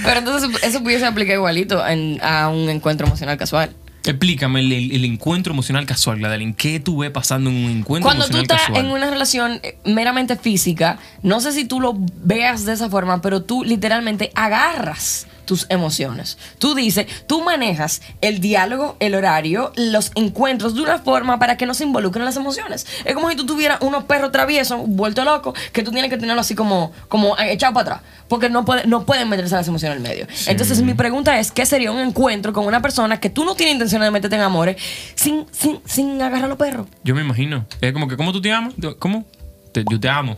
Pero 0.05 0.19
entonces 0.19 0.51
eso 0.63 0.83
pudiese 0.83 1.07
aplicar 1.07 1.35
igualito 1.37 1.87
en- 1.87 2.21
a 2.23 2.49
un 2.49 2.69
encuentro 2.69 3.07
emocional 3.07 3.37
casual. 3.39 3.75
Explícame 4.05 4.61
el, 4.61 4.73
el 4.73 5.05
encuentro 5.05 5.53
emocional 5.53 5.87
casual, 5.87 6.19
Gladys. 6.19 6.55
¿Qué 6.57 6.81
tú 6.81 6.99
ves 6.99 7.11
pasando 7.11 7.51
en 7.51 7.57
un 7.57 7.71
encuentro 7.71 8.09
Cuando 8.09 8.27
tú 8.27 8.37
emocional 8.37 8.43
estás 8.43 8.61
casual? 8.69 8.85
en 8.87 8.91
una 8.93 9.11
relación 9.11 9.61
eh, 9.63 9.79
meramente 9.85 10.37
física, 10.37 10.99
no 11.23 11.41
sé 11.41 11.53
si 11.53 11.65
tú 11.65 11.81
lo 11.81 11.95
veas 11.97 12.65
de 12.65 12.73
esa 12.73 12.91
forma, 12.91 13.21
pero 13.21 13.43
tú 13.43 13.63
literalmente 13.65 14.33
agarras 14.35 15.27
tus 15.45 15.67
emociones. 15.69 16.39
Tú 16.59 16.75
dices, 16.75 17.07
tú 17.27 17.43
manejas 17.43 18.03
el 18.21 18.41
diálogo, 18.41 18.97
el 19.01 19.15
horario, 19.15 19.73
los 19.77 20.13
encuentros 20.15 20.75
de 20.75 20.83
una 20.83 20.99
forma 20.99 21.39
para 21.39 21.57
que 21.57 21.67
no 21.67 21.75
se 21.75 21.85
involucren 21.85 22.25
las 22.25 22.37
emociones. 22.37 22.87
Es 23.05 23.15
como 23.15 23.29
si 23.31 23.37
tú 23.37 23.47
tuvieras 23.47 23.79
unos 23.83 24.05
perros 24.05 24.33
traviesos, 24.33 24.81
vuelto 24.87 25.25
loco, 25.25 25.55
que 25.73 25.83
tú 25.83 25.91
tienes 25.91 26.11
que 26.11 26.17
tenerlo 26.17 26.41
así 26.41 26.55
como, 26.55 26.93
como 27.09 27.37
echado 27.39 27.75
para 27.75 27.97
atrás, 27.97 28.11
porque 28.29 28.49
no, 28.49 28.65
puede, 28.65 28.87
no 28.87 29.05
pueden 29.05 29.29
meterse 29.29 29.55
las 29.55 29.67
emociones 29.69 29.97
en 29.99 30.03
el 30.05 30.09
medio. 30.09 30.27
Entonces 30.47 30.83
mi 30.83 30.95
pregunta 30.95 31.39
es, 31.39 31.51
¿qué 31.53 31.67
sería 31.67 31.91
un 31.93 31.99
encuentro 31.99 32.53
con 32.53 32.67
una 32.67 32.81
persona 32.83 33.21
que 33.21 33.31
tú 33.31 33.45
no 33.45 33.55
tienes 33.55 33.75
intención 33.75 34.03
de 34.03 34.11
meterte 34.11 34.37
en 34.37 34.43
amores 34.43 34.77
sin, 35.15 35.47
sin, 35.51 35.81
sin 35.85 36.21
agarrar 36.23 36.45
a 36.45 36.49
los 36.49 36.59
perros? 36.59 36.87
Yo 37.05 37.15
me 37.15 37.21
imagino. 37.23 37.67
Es 37.81 37.93
como 37.93 38.09
que, 38.09 38.17
¿cómo 38.17 38.33
tú 38.33 38.41
te 38.41 38.53
amas? 38.53 38.75
¿Cómo? 38.99 39.25
Te- 39.73 39.85
yo 39.91 39.99
te 39.99 40.09
amo. 40.09 40.37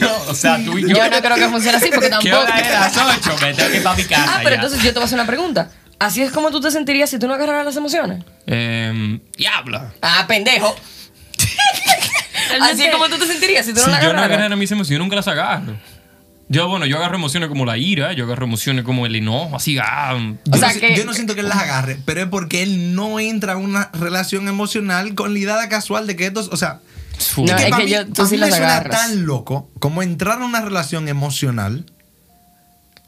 Yo, 0.00 0.24
o 0.28 0.34
sea, 0.34 0.62
tú 0.64 0.78
y 0.78 0.82
yo. 0.82 0.88
Yo 0.96 1.10
no 1.10 1.18
creo 1.20 1.36
que 1.36 1.48
funcione 1.48 1.76
así 1.78 1.88
porque 1.92 2.06
¿Qué 2.22 2.30
tampoco. 2.30 2.38
hora 2.38 2.58
es? 2.60 2.70
Las 2.96 2.96
8. 2.96 3.36
Me 3.42 3.54
tengo 3.54 3.70
que 3.70 3.76
ir 3.78 3.82
para 3.82 3.96
mi 3.96 4.04
casa. 4.04 4.24
Ah, 4.28 4.36
pero 4.38 4.50
ya. 4.50 4.54
entonces 4.56 4.78
yo 4.82 4.88
te 4.90 4.94
voy 4.94 5.02
a 5.02 5.06
hacer 5.06 5.18
una 5.18 5.26
pregunta. 5.26 5.70
¿Así 5.98 6.22
es 6.22 6.30
como 6.30 6.50
tú 6.50 6.60
te 6.60 6.70
sentirías 6.70 7.08
si 7.10 7.18
tú 7.18 7.26
no 7.26 7.34
agarraras 7.34 7.64
las 7.64 7.76
emociones? 7.76 8.22
Em, 8.46 9.18
diablo. 9.36 9.80
Ah, 10.02 10.24
pendejo. 10.28 10.76
Así 12.62 12.84
es 12.84 12.90
como 12.92 13.08
tú 13.08 13.18
te 13.18 13.26
sentirías 13.26 13.64
si 13.66 13.72
tú 13.72 13.80
no 13.80 13.86
Si 13.86 13.90
las 13.90 14.00
yo 14.02 14.06
no 14.08 14.10
agarraras. 14.18 14.30
agarrara 14.38 14.56
mis 14.56 14.70
emociones, 14.70 14.98
yo 14.98 15.02
nunca 15.02 15.16
las 15.16 15.28
agarro. 15.28 15.74
Yo, 16.48 16.68
bueno, 16.68 16.86
yo 16.86 16.96
agarro 16.98 17.16
emociones 17.16 17.48
como 17.48 17.64
la 17.66 17.76
ira, 17.76 18.12
yo 18.12 18.24
agarro 18.24 18.44
emociones 18.46 18.84
como 18.84 19.04
el 19.04 19.16
enojo, 19.16 19.56
así, 19.56 19.76
ah, 19.82 20.16
Yo, 20.44 20.52
O 20.52 20.56
sea 20.56 20.72
no, 20.72 20.78
que- 20.80 20.94
yo 20.96 21.04
no 21.04 21.12
siento 21.12 21.34
que 21.34 21.40
él 21.40 21.48
las 21.48 21.58
agarre, 21.58 21.98
pero 22.04 22.22
es 22.22 22.28
porque 22.28 22.62
él 22.62 22.94
no 22.94 23.18
entra 23.18 23.54
a 23.54 23.56
una 23.56 23.90
relación 23.92 24.46
emocional 24.48 25.14
con 25.16 25.32
la 25.32 25.40
idea 25.40 25.68
casual 25.68 26.06
de 26.06 26.14
que 26.14 26.26
estos, 26.26 26.48
o 26.52 26.56
sea, 26.56 26.78
No, 27.38 27.56
es 27.56 27.64
que 27.76 27.84
mí- 27.84 27.90
yo- 27.90 28.06
tú 28.06 28.26
sí 28.26 28.32
mí 28.32 28.36
las 28.38 28.50
me 28.50 28.56
suena 28.56 28.82
tan 28.84 29.26
loco 29.26 29.70
como 29.78 30.02
entrar 30.02 30.40
a 30.42 30.44
una 30.44 30.60
relación 30.60 31.08
emocional, 31.08 31.86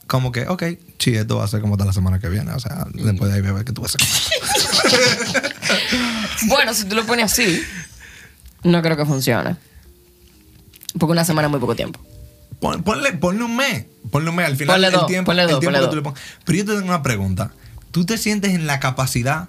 como 0.07 0.33
que, 0.33 0.47
ok, 0.49 0.63
sí, 0.99 1.15
esto 1.15 1.37
va 1.37 1.45
a 1.45 1.49
ser 1.49 1.61
como 1.61 1.75
hasta 1.75 1.85
la 1.85 1.93
semana 1.93 2.19
que 2.19 2.29
viene, 2.29 2.51
o 2.53 2.59
sea, 2.61 2.87
después 2.95 3.31
de 3.31 3.37
ahí 3.37 3.43
bebé, 3.43 3.65
que 3.65 3.73
tú 3.73 3.83
vas 3.83 3.95
a 3.95 3.99
hacer? 4.05 5.53
Bueno, 6.47 6.73
si 6.73 6.85
tú 6.85 6.95
lo 6.95 7.05
pones 7.05 7.27
así, 7.33 7.63
no 8.63 8.81
creo 8.83 8.97
que 8.97 9.05
funcione. 9.05 9.57
Porque 10.99 11.13
una 11.13 11.25
semana 11.25 11.47
es 11.49 11.51
muy 11.51 11.61
poco 11.61 11.75
tiempo. 11.77 12.01
Pon- 12.61 12.83
ponle, 12.83 13.13
ponle 13.15 13.45
un 13.45 13.55
mes, 13.57 13.85
ponle 14.11 14.31
un 14.31 14.37
mes, 14.37 14.47
al 14.47 14.57
final 14.57 14.77
Ponle 14.77 14.87
el 14.89 15.07
tiempo, 15.07 15.27
ponle 15.31 15.43
el 15.43 15.49
tiempo 15.49 15.65
ponle 15.67 15.81
que 15.81 15.87
tú 15.91 15.97
le 15.97 16.03
pongas. 16.03 16.21
Pero 16.45 16.59
yo 16.59 16.65
te 16.65 16.73
tengo 16.73 16.87
una 16.87 17.03
pregunta. 17.03 17.53
¿Tú 17.91 18.05
te 18.07 18.19
sientes 18.19 18.53
en 18.55 18.67
la 18.67 18.81
capacidad 18.81 19.49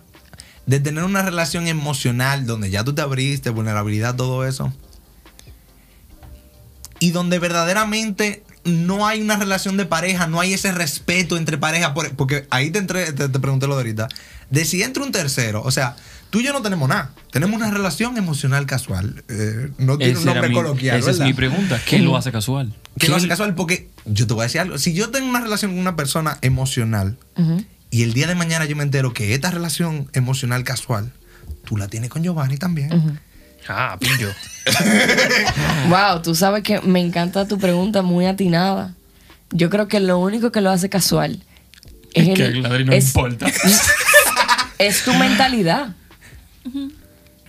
de 0.69 0.79
tener 0.79 1.03
una 1.03 1.23
relación 1.23 1.67
emocional 1.67 2.45
donde 2.45 2.69
ya 2.69 2.83
tú 2.83 2.93
te 2.93 3.01
abriste, 3.01 3.49
vulnerabilidad, 3.49 4.15
todo 4.15 4.45
eso? 4.45 4.71
Y 6.99 7.09
donde 7.11 7.39
verdaderamente 7.39 8.43
no 8.65 9.07
hay 9.07 9.21
una 9.21 9.35
relación 9.37 9.77
de 9.77 9.85
pareja, 9.85 10.27
no 10.27 10.39
hay 10.39 10.53
ese 10.53 10.71
respeto 10.71 11.37
entre 11.37 11.57
pareja, 11.57 11.93
por- 11.95 12.11
porque 12.15 12.45
ahí 12.51 12.69
te, 12.69 12.79
entré- 12.79 13.13
te, 13.13 13.29
te 13.29 13.39
pregunté 13.39 13.65
lo 13.67 13.73
de 13.75 13.79
ahorita, 13.81 14.09
de 14.51 14.65
si 14.65 14.83
entra 14.83 15.01
un 15.03 15.11
tercero, 15.11 15.63
o 15.63 15.71
sea, 15.71 15.95
tú 16.29 16.39
y 16.41 16.43
yo 16.43 16.53
no 16.53 16.61
tenemos 16.61 16.87
nada, 16.87 17.13
tenemos 17.31 17.55
una 17.55 17.71
relación 17.71 18.17
emocional 18.17 18.65
casual, 18.67 19.23
eh, 19.27 19.71
no 19.79 19.97
tiene 19.97 20.19
un 20.19 20.25
nombre 20.25 20.49
mi- 20.49 20.55
coloquial. 20.55 20.99
Esa 20.99 21.11
es 21.11 21.19
mi 21.19 21.33
pregunta. 21.33 21.81
¿Qué 21.83 21.97
lo 21.99 22.15
hace 22.17 22.31
casual? 22.31 22.73
que 22.99 23.07
lo 23.07 23.15
hace 23.15 23.27
casual 23.29 23.55
porque 23.55 23.89
yo 24.05 24.27
te 24.27 24.33
voy 24.33 24.41
a 24.41 24.43
decir 24.47 24.59
algo. 24.61 24.77
Si 24.77 24.93
yo 24.93 25.09
tengo 25.09 25.27
una 25.29 25.39
relación 25.39 25.71
con 25.71 25.79
una 25.79 25.95
persona 25.95 26.37
emocional 26.41 27.17
y 27.91 28.03
el 28.03 28.13
día 28.13 28.27
de 28.27 28.35
mañana 28.35 28.65
yo 28.65 28.75
me 28.75 28.83
entero 28.83 29.13
que 29.13 29.33
esta 29.33 29.51
relación 29.51 30.09
emocional 30.13 30.63
casual, 30.63 31.11
tú 31.65 31.77
la 31.77 31.87
tienes 31.87 32.09
con 32.09 32.23
Giovanni 32.23 32.57
también. 32.57 33.19
Ah, 33.67 33.97
pillo. 33.99 34.29
Wow, 35.89 36.21
tú 36.21 36.35
sabes 36.35 36.63
que 36.63 36.81
me 36.81 36.99
encanta 36.99 37.47
tu 37.47 37.57
pregunta, 37.57 38.01
muy 38.01 38.25
atinada. 38.25 38.93
Yo 39.51 39.69
creo 39.69 39.87
que 39.87 39.99
lo 39.99 40.19
único 40.19 40.51
que 40.51 40.61
lo 40.61 40.69
hace 40.69 40.89
casual 40.89 41.41
es, 42.13 42.27
Es 42.27 42.35
que 42.35 42.45
el- 42.45 42.61
no 42.85 42.93
es- 42.93 43.07
importa. 43.07 43.47
es 44.77 45.03
tu 45.03 45.13
mentalidad. 45.15 45.95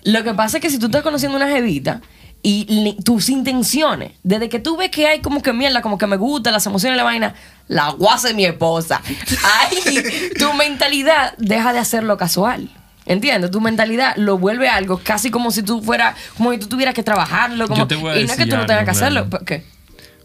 Lo 0.05 0.25
que 0.25 0.33
pasa 0.35 0.57
es 0.59 0.63
que 0.63 0.71
si 0.71 0.79
tú 0.79 0.87
estás 0.87 1.03
conociendo 1.03 1.37
una 1.37 1.49
jevita 1.49 2.01
y 2.43 2.65
li- 2.69 2.97
tus 3.05 3.29
intenciones, 3.29 4.13
desde 4.23 4.49
que 4.49 4.59
tú 4.59 4.77
ves 4.77 4.91
que 4.91 5.07
hay 5.07 5.21
como 5.21 5.43
que 5.43 5.53
mierda, 5.53 5.83
como 5.83 5.99
que 5.99 6.07
me 6.07 6.17
gusta, 6.17 6.51
las 6.51 6.65
emociones 6.67 6.95
de 6.95 6.99
la 6.99 7.05
vaina, 7.05 7.35
la 7.69 7.91
guasa 7.91 8.29
de 8.29 8.35
mi 8.35 8.45
esposa. 8.47 9.01
Ahí 9.61 10.31
tu 10.39 10.53
mentalidad 10.55 11.35
deja 11.39 11.73
de 11.73 11.79
hacerlo 11.79 12.17
casual. 12.17 12.71
¿Entiendes? 13.07 13.51
Tu 13.51 13.61
mentalidad 13.61 14.15
lo 14.17 14.39
vuelve 14.39 14.69
algo 14.69 15.01
casi 15.03 15.31
como 15.31 15.51
si 15.51 15.63
tú 15.63 15.83
fuera, 15.83 16.15
como 16.37 16.53
si 16.53 16.59
tú 16.59 16.69
tuvieras 16.69 16.95
que 16.95 17.03
trabajarlo. 17.03 17.67
Como, 17.67 17.81
Yo 17.83 17.87
te 17.89 17.97
voy 17.97 18.11
a 18.13 18.21
y 18.21 18.25
no 18.25 18.33
es 18.33 18.39
que 18.39 18.47
tú 18.47 18.57
no 18.57 18.67
tengas 18.67 18.85
que 18.85 18.91
hacerlo. 18.91 19.29
¿Qué? 19.45 19.65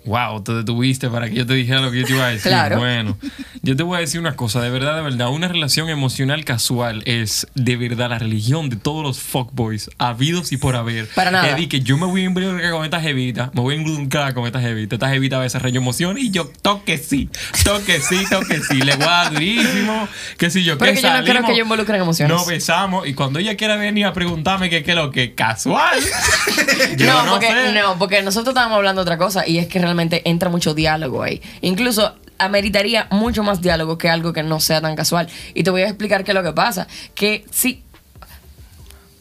Wow, 0.05 0.43
te 0.43 0.53
detuviste 0.53 1.09
para 1.09 1.29
que 1.29 1.35
yo 1.35 1.45
te 1.45 1.53
dijera 1.53 1.81
lo 1.81 1.91
que 1.91 2.01
yo 2.01 2.05
te 2.05 2.13
iba 2.13 2.25
a 2.25 2.29
decir. 2.29 2.51
Claro. 2.51 2.77
Bueno, 2.77 3.17
yo 3.61 3.75
te 3.75 3.83
voy 3.83 3.97
a 3.97 3.99
decir 3.99 4.19
una 4.19 4.35
cosa, 4.35 4.61
de 4.61 4.69
verdad, 4.69 4.95
de 4.95 5.01
verdad, 5.01 5.29
una 5.29 5.47
relación 5.47 5.89
emocional 5.89 6.45
casual 6.45 7.01
es 7.05 7.47
de 7.55 7.75
verdad 7.75 8.11
la 8.11 8.19
religión 8.19 8.69
de 8.69 8.75
todos 8.75 9.03
los 9.03 9.19
fuckboys 9.19 9.89
habidos 9.97 10.51
y 10.51 10.57
por 10.57 10.75
haber. 10.75 11.07
Para 11.09 11.31
nada. 11.31 11.45
Es 11.47 11.53
decir, 11.53 11.69
que 11.69 11.81
yo 11.81 11.97
me 11.97 12.05
voy 12.05 12.21
a 12.21 12.25
involucrar 12.25 12.71
con 12.71 12.85
esta 12.85 13.01
jevita, 13.01 13.49
me 13.53 13.61
voy 13.61 13.75
a 13.75 13.77
involucrar 13.77 14.33
con 14.33 14.45
esta 14.45 14.61
jevita, 14.61 14.95
esta 14.95 15.09
jevita 15.09 15.39
a 15.39 15.41
desarrollar 15.41 15.77
emoción 15.77 16.17
y 16.19 16.29
yo 16.29 16.51
toque 16.61 16.97
sí, 16.99 17.29
toque 17.63 17.99
sí, 17.99 18.23
toque 18.29 18.61
sí, 18.61 18.81
le 18.81 18.95
voy 18.95 19.07
a 19.09 19.29
durísimo, 19.31 20.07
qué 20.37 20.49
sé 20.49 20.63
yo, 20.63 20.77
Pero 20.77 20.91
que 20.91 20.97
que 20.97 21.01
yo 21.01 21.17
no 21.17 21.23
creo 21.23 21.43
que 21.43 21.55
yo 21.55 21.63
involucre 21.63 21.95
en 21.95 22.03
emociones. 22.03 22.35
Nos 22.35 22.45
besamos 22.45 23.07
y 23.07 23.15
cuando 23.15 23.39
ella 23.39 23.57
quiera 23.57 23.75
venir 23.75 24.05
a 24.05 24.13
preguntarme 24.13 24.69
qué 24.69 24.83
qué 24.83 24.91
es 24.91 24.97
lo 24.97 25.09
que 25.09 25.33
casual. 25.33 25.99
yo 26.97 27.07
no, 27.07 27.25
no 27.25 27.31
porque, 27.31 27.47
sé. 27.47 27.71
no, 27.73 27.97
porque 27.97 28.21
nosotros 28.21 28.53
estábamos 28.53 28.77
hablando 28.77 29.03
de 29.03 29.03
otra 29.03 29.17
cosa 29.17 29.47
y 29.47 29.57
es 29.57 29.67
que 29.67 29.79
realmente 29.79 29.94
entra 29.99 30.49
mucho 30.49 30.73
diálogo 30.73 31.23
ahí. 31.23 31.41
Incluso 31.61 32.15
ameritaría 32.37 33.07
mucho 33.11 33.43
más 33.43 33.61
diálogo 33.61 33.97
que 33.97 34.09
algo 34.09 34.33
que 34.33 34.43
no 34.43 34.59
sea 34.59 34.81
tan 34.81 34.95
casual. 34.95 35.27
Y 35.53 35.63
te 35.63 35.69
voy 35.69 35.83
a 35.83 35.87
explicar 35.87 36.23
qué 36.23 36.31
es 36.31 36.35
lo 36.35 36.43
que 36.43 36.53
pasa. 36.53 36.87
Que 37.13 37.45
si 37.51 37.83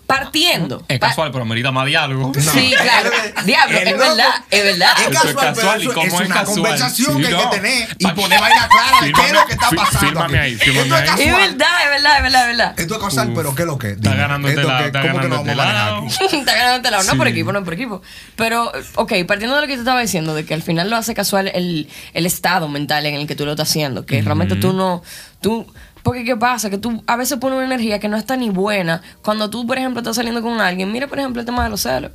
partiendo. 0.06 0.84
Es 0.88 0.98
pa- 0.98 1.08
casual, 1.08 1.30
pero 1.32 1.42
amerita 1.42 1.70
más 1.72 1.86
diálogo. 1.86 2.32
Sí, 2.38 2.74
claro. 2.80 3.10
Diablo, 3.44 3.78
es 3.78 3.98
verdad, 3.98 4.28
es 4.50 4.64
verdad. 4.64 4.88
Es 4.96 5.00
Eso 5.02 5.10
es 5.10 5.16
casual, 5.34 5.54
casual, 5.54 5.78
pero 5.78 5.90
¿y 5.90 5.94
cómo 5.94 6.06
es 6.06 6.12
es 6.14 6.20
una 6.26 6.34
casual? 6.34 6.54
conversación 6.56 7.16
Sí, 7.16 7.20
que 7.22 7.26
hay 7.28 7.32
no. 7.32 7.50
que 7.50 7.56
tener 7.56 7.96
y 7.98 8.06
poner 8.08 8.40
vaina 8.40 8.68
clara 8.68 9.06
de 9.06 9.12
qué 9.12 9.26
es 9.26 9.32
lo 9.32 9.46
que 9.46 9.52
está 9.52 9.70
pasando. 9.70 9.98
fírmame 10.06 10.38
aquí. 10.38 10.46
ahí, 10.46 10.54
fírmame 10.56 10.82
Esto 10.82 10.94
es 10.96 11.00
ahí. 11.00 11.04
Es 11.04 11.10
casual. 11.32 11.48
verdad, 11.50 11.68
es 11.84 11.90
verdad, 11.90 12.16
es 12.16 12.22
verdad, 12.22 12.40
es 12.50 12.56
verdad. 12.56 12.74
Esto 12.80 12.94
es 12.94 13.00
casual, 13.02 13.28
Uf. 13.30 13.34
pero 13.36 13.54
¿qué 13.54 13.62
es 13.62 13.66
lo 13.68 13.78
que? 13.78 13.88
Está 13.90 14.10
Dime, 14.10 14.20
ganando 14.22 14.48
esto 14.48 14.60
este 14.60 14.72
lado, 14.72 14.84
está 14.86 15.00
¿Cómo 15.00 15.12
que 15.12 15.16
ganando 15.28 15.36
no 15.36 15.50
este 15.50 15.54
lado. 15.56 16.06
Está 16.38 16.54
ganando 16.54 16.76
este 16.76 16.90
lado, 16.90 17.02
no 17.04 17.16
por 17.16 17.26
equipo, 17.28 17.52
no 17.52 17.64
por 17.64 17.74
equipo. 17.74 18.02
Pero, 18.36 18.72
ok, 18.96 19.12
partiendo 19.26 19.54
de 19.56 19.62
lo 19.62 19.66
que 19.66 19.74
te 19.74 19.80
estaba 19.80 20.00
diciendo, 20.00 20.34
de 20.34 20.44
que 20.44 20.54
al 20.54 20.62
final 20.62 20.90
lo 20.90 20.96
hace 20.96 21.14
casual 21.14 21.50
el, 21.54 21.88
el 22.12 22.26
estado 22.26 22.68
mental 22.68 23.06
en 23.06 23.14
el 23.14 23.26
que 23.26 23.34
tú 23.36 23.44
lo 23.44 23.52
estás 23.52 23.68
haciendo, 23.70 24.04
que 24.06 24.20
realmente 24.22 24.56
tú 24.56 24.72
no, 24.72 25.02
tú, 25.40 25.66
porque 26.04 26.22
qué 26.22 26.36
pasa, 26.36 26.68
que 26.70 26.78
tú 26.78 27.02
a 27.06 27.16
veces 27.16 27.38
pones 27.38 27.56
una 27.56 27.64
energía 27.64 27.98
que 27.98 28.08
no 28.08 28.16
está 28.16 28.36
ni 28.36 28.50
buena 28.50 29.02
cuando 29.22 29.48
tú, 29.50 29.66
por 29.66 29.78
ejemplo, 29.78 30.00
estás 30.00 30.16
saliendo 30.16 30.42
con 30.42 30.60
alguien, 30.60 30.92
mira, 30.92 31.08
por 31.08 31.18
ejemplo, 31.18 31.40
el 31.40 31.46
tema 31.46 31.64
de 31.64 31.70
los 31.70 31.80
celos. 31.80 32.12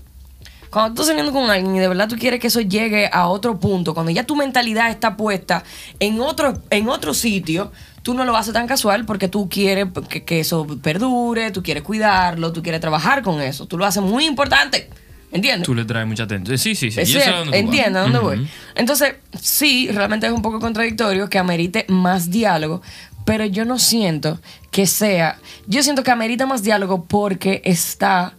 Cuando 0.69 0.93
tú 0.93 1.01
estás 1.01 1.07
saliendo 1.07 1.33
con 1.33 1.49
alguien 1.49 1.75
y 1.75 1.79
de 1.79 1.87
verdad 1.87 2.07
tú 2.07 2.15
quieres 2.15 2.39
que 2.39 2.47
eso 2.47 2.61
llegue 2.61 3.09
a 3.11 3.27
otro 3.27 3.59
punto, 3.59 3.95
cuando 3.95 4.11
ya 4.11 4.23
tu 4.23 4.35
mentalidad 4.35 4.91
está 4.91 5.17
puesta 5.17 5.63
en 5.99 6.21
otro, 6.21 6.61
en 6.69 6.87
otro 6.87 7.15
sitio, 7.15 7.71
tú 8.03 8.13
no 8.13 8.25
lo 8.25 8.37
haces 8.37 8.53
tan 8.53 8.67
casual 8.67 9.05
porque 9.05 9.27
tú 9.27 9.49
quieres 9.49 9.87
que, 10.07 10.23
que 10.23 10.39
eso 10.39 10.67
perdure, 10.83 11.49
tú 11.49 11.63
quieres 11.63 11.81
cuidarlo, 11.81 12.53
tú 12.53 12.61
quieres 12.61 12.81
trabajar 12.81 13.23
con 13.23 13.41
eso. 13.41 13.65
Tú 13.65 13.79
lo 13.79 13.85
haces 13.85 14.03
muy 14.03 14.25
importante. 14.25 14.87
¿Entiendes? 15.31 15.65
Tú 15.65 15.75
le 15.75 15.85
traes 15.85 16.07
mucha 16.07 16.23
atención. 16.23 16.57
Sí, 16.57 16.73
sí, 16.73 16.89
sí. 16.89 17.19
Entiendo 17.51 17.99
a 17.99 18.01
dónde 18.03 18.19
voy. 18.19 18.49
Entonces, 18.73 19.15
sí, 19.39 19.87
realmente 19.91 20.25
es 20.25 20.33
un 20.33 20.41
poco 20.41 20.59
contradictorio 20.59 21.29
que 21.29 21.37
amerite 21.37 21.85
más 21.87 22.31
diálogo, 22.31 22.81
pero 23.29 23.45
yo 23.45 23.63
no 23.63 23.77
siento 23.77 24.39
que 24.71 24.87
sea. 24.87 25.37
Yo 25.67 25.83
siento 25.83 26.01
que 26.01 26.09
amerita 26.09 26.47
más 26.47 26.63
diálogo 26.63 27.05
porque 27.05 27.61
está 27.63 28.33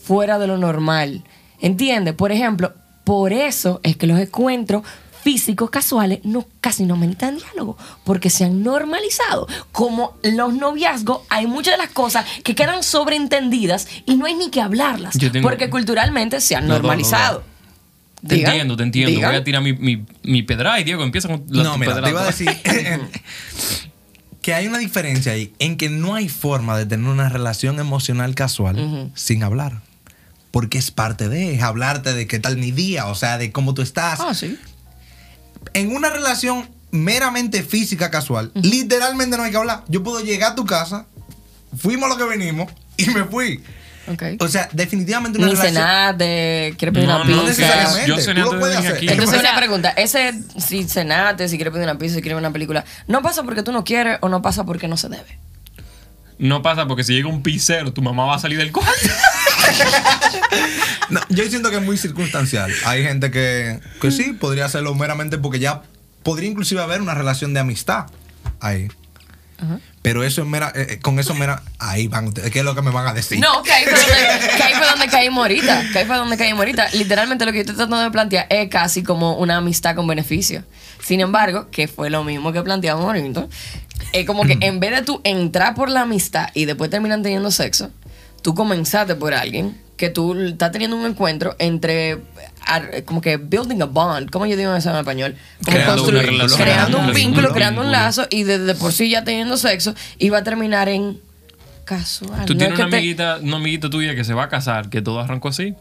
fuera 0.00 0.38
de 0.38 0.46
lo 0.46 0.56
normal. 0.56 1.24
¿Entiendes? 1.60 2.14
Por 2.14 2.30
ejemplo, 2.30 2.72
por 3.02 3.32
eso 3.32 3.80
es 3.82 3.96
que 3.96 4.06
los 4.06 4.20
encuentros 4.20 4.84
físicos 5.24 5.68
casuales 5.70 6.20
no 6.22 6.46
casi 6.60 6.84
no 6.84 6.94
ameritan 6.94 7.38
diálogo 7.38 7.76
porque 8.04 8.30
se 8.30 8.44
han 8.44 8.62
normalizado 8.62 9.48
como 9.72 10.16
los 10.22 10.54
noviazgos 10.54 11.22
hay 11.28 11.48
muchas 11.48 11.74
de 11.74 11.78
las 11.78 11.90
cosas 11.90 12.24
que 12.44 12.54
quedan 12.54 12.84
sobreentendidas 12.84 13.88
y 14.06 14.14
no 14.14 14.26
hay 14.26 14.34
ni 14.34 14.50
que 14.50 14.60
hablarlas 14.60 15.18
tengo- 15.18 15.42
porque 15.42 15.68
culturalmente 15.68 16.40
se 16.40 16.54
han 16.54 16.68
No, 16.68 16.74
no, 16.74 16.74
no, 16.74 16.82
no. 16.82 16.82
normalizado 16.88 17.42
Te 18.24 18.36
entiendo, 18.36 18.76
te 18.76 18.84
entiendo. 18.84 19.26
Voy 19.26 19.34
a 19.36 19.42
tirar 19.42 19.62
mi, 19.62 19.72
mi, 19.72 20.04
mi 20.22 20.42
pedra 20.44 20.78
y 20.78 20.84
Diego 20.84 21.02
empieza 21.02 21.26
con 21.26 21.42
la 21.48 21.64
No, 21.64 21.76
mira, 21.78 22.00
te 22.00 22.08
iba 22.10 22.22
a 22.22 22.26
decir 22.26 22.48
que 24.46 24.54
hay 24.54 24.68
una 24.68 24.78
diferencia 24.78 25.32
ahí 25.32 25.52
en 25.58 25.76
que 25.76 25.90
no 25.90 26.14
hay 26.14 26.28
forma 26.28 26.78
de 26.78 26.86
tener 26.86 27.10
una 27.10 27.28
relación 27.28 27.80
emocional 27.80 28.36
casual 28.36 29.10
sin 29.16 29.42
hablar. 29.42 29.82
Porque 30.52 30.78
es 30.78 30.92
parte 30.92 31.28
de, 31.28 31.56
es 31.56 31.62
hablarte 31.64 32.14
de 32.14 32.28
qué 32.28 32.38
tal 32.38 32.56
mi 32.56 32.70
día, 32.70 33.06
o 33.06 33.16
sea, 33.16 33.38
de 33.38 33.50
cómo 33.50 33.74
tú 33.74 33.82
estás. 33.82 34.20
Ah, 34.20 34.34
sí. 34.34 34.56
En 35.74 35.92
una 35.92 36.10
relación 36.10 36.70
meramente 36.92 37.64
física 37.64 38.08
casual, 38.12 38.52
literalmente 38.54 39.36
no 39.36 39.42
hay 39.42 39.50
que 39.50 39.56
hablar. 39.56 39.82
Yo 39.88 40.04
puedo 40.04 40.20
llegar 40.20 40.52
a 40.52 40.54
tu 40.54 40.64
casa, 40.64 41.06
fuimos 41.76 42.08
lo 42.08 42.16
que 42.16 42.22
venimos 42.22 42.70
y 42.96 43.06
me 43.06 43.24
fui. 43.24 43.64
O 44.38 44.48
sea, 44.48 44.68
definitivamente 44.72 45.38
una 45.38 45.48
Ni 45.48 45.52
relación... 45.54 45.74
cenaste, 45.74 46.74
quieres 46.78 46.94
pedir 46.94 47.08
No, 47.08 47.16
una 47.16 47.24
no, 47.24 47.30
pizza. 47.44 47.48
necesariamente. 47.48 48.08
Yo 48.08 48.18
cené 48.18 48.40
antes 48.42 48.82
de 48.82 48.88
aquí. 48.88 49.08
Entonces 49.08 49.40
una 49.40 49.56
pregunta, 49.56 49.88
ese 49.90 50.32
si 50.58 50.84
cenaste, 50.84 51.48
si 51.48 51.56
quieres 51.56 51.72
pedir 51.72 51.84
una 51.88 51.98
pizza, 51.98 52.14
si 52.14 52.22
quieres 52.22 52.36
ver 52.36 52.42
una 52.44 52.52
película, 52.52 52.84
¿no 53.08 53.22
pasa 53.22 53.42
porque 53.42 53.62
tú 53.62 53.72
no 53.72 53.84
quieres 53.84 54.18
o 54.20 54.28
no 54.28 54.42
pasa 54.42 54.64
porque 54.64 54.88
no 54.88 54.96
se 54.96 55.08
debe? 55.08 55.38
No 56.38 56.60
pasa 56.62 56.86
porque 56.86 57.02
si 57.02 57.14
llega 57.14 57.28
un 57.28 57.42
pizzero, 57.42 57.92
tu 57.92 58.02
mamá 58.02 58.26
va 58.26 58.36
a 58.36 58.38
salir 58.38 58.58
del 58.58 58.72
cuarto. 58.72 58.92
No, 61.08 61.20
yo 61.28 61.44
siento 61.44 61.70
que 61.70 61.76
es 61.76 61.82
muy 61.82 61.96
circunstancial. 61.96 62.72
Hay 62.84 63.02
gente 63.04 63.30
que, 63.30 63.80
que 64.00 64.10
sí, 64.10 64.32
podría 64.32 64.64
hacerlo 64.64 64.94
meramente 64.94 65.38
porque 65.38 65.58
ya 65.58 65.82
podría 66.22 66.48
inclusive 66.50 66.82
haber 66.82 67.00
una 67.00 67.14
relación 67.14 67.54
de 67.54 67.60
amistad 67.60 68.06
ahí. 68.60 68.88
Pero 70.06 70.22
eso 70.22 70.40
es 70.40 70.46
mera, 70.46 70.72
eh, 70.76 70.86
eh, 70.90 70.98
con 71.00 71.18
eso 71.18 71.34
mera, 71.34 71.64
ahí 71.80 72.06
van 72.06 72.28
ustedes, 72.28 72.52
¿qué 72.52 72.60
es 72.60 72.64
lo 72.64 72.76
que 72.76 72.80
me 72.80 72.92
van 72.92 73.08
a 73.08 73.12
decir? 73.12 73.40
No, 73.40 73.60
que 73.64 73.72
ahí 73.72 73.82
fue 73.82 73.98
donde, 73.98 74.14
que 74.14 74.22
ahí. 74.36 74.56
Que 74.56 74.62
ahí 74.62 74.74
fue 76.04 76.16
donde 76.16 76.36
caímos 76.36 76.60
ahorita. 76.60 76.90
Literalmente 76.92 77.44
lo 77.44 77.50
que 77.50 77.58
yo 77.58 77.60
estoy 77.62 77.74
tratando 77.74 77.98
de 77.98 78.12
plantear 78.12 78.46
es 78.48 78.68
casi 78.68 79.02
como 79.02 79.36
una 79.36 79.56
amistad 79.56 79.96
con 79.96 80.06
beneficio. 80.06 80.62
Sin 81.02 81.18
embargo, 81.18 81.72
que 81.72 81.88
fue 81.88 82.08
lo 82.08 82.22
mismo 82.22 82.52
que 82.52 82.62
planteamos 82.62 83.04
ahorita, 83.04 83.48
es 84.12 84.24
como 84.26 84.44
que 84.44 84.56
en 84.60 84.78
vez 84.78 84.92
de 84.92 85.02
tú 85.02 85.20
entrar 85.24 85.74
por 85.74 85.90
la 85.90 86.02
amistad 86.02 86.50
y 86.54 86.66
después 86.66 86.88
terminan 86.88 87.24
teniendo 87.24 87.50
sexo, 87.50 87.90
tú 88.42 88.54
comenzaste 88.54 89.16
por 89.16 89.34
alguien 89.34 89.76
que 89.96 90.08
tú 90.08 90.34
estás 90.38 90.70
teniendo 90.70 90.94
un 90.94 91.04
encuentro 91.04 91.56
entre 91.58 92.22
como 93.04 93.20
que 93.20 93.36
building 93.36 93.80
a 93.82 93.86
bond, 93.86 94.30
¿cómo 94.30 94.46
yo 94.46 94.56
digo 94.56 94.74
eso 94.74 94.90
en 94.90 94.96
español? 94.96 95.36
Como 95.64 95.76
Creando 95.76 96.02
construir- 96.02 96.22
una 96.22 96.30
relación. 96.32 96.60
creando 96.62 96.98
un 96.98 97.12
vínculo, 97.12 97.52
creando 97.52 97.80
un 97.82 97.92
lazo 97.92 98.26
y 98.30 98.42
desde 98.42 98.74
por 98.74 98.92
sí 98.92 99.08
ya 99.10 99.24
teniendo 99.24 99.56
sexo 99.56 99.94
y 100.18 100.28
va 100.30 100.38
a 100.38 100.44
terminar 100.44 100.88
en 100.88 101.20
casual. 101.84 102.44
Tú 102.46 102.54
No 102.54 102.58
tienes 102.58 102.74
es 102.78 102.80
una 102.84 102.90
te- 102.90 102.96
amiguita, 102.96 103.38
una 103.42 103.56
amiguita 103.56 103.88
tuya 103.90 104.14
que 104.14 104.24
se 104.24 104.34
va 104.34 104.44
a 104.44 104.48
casar, 104.48 104.90
que 104.90 105.02
todo 105.02 105.20
arrancó 105.20 105.48
así. 105.48 105.74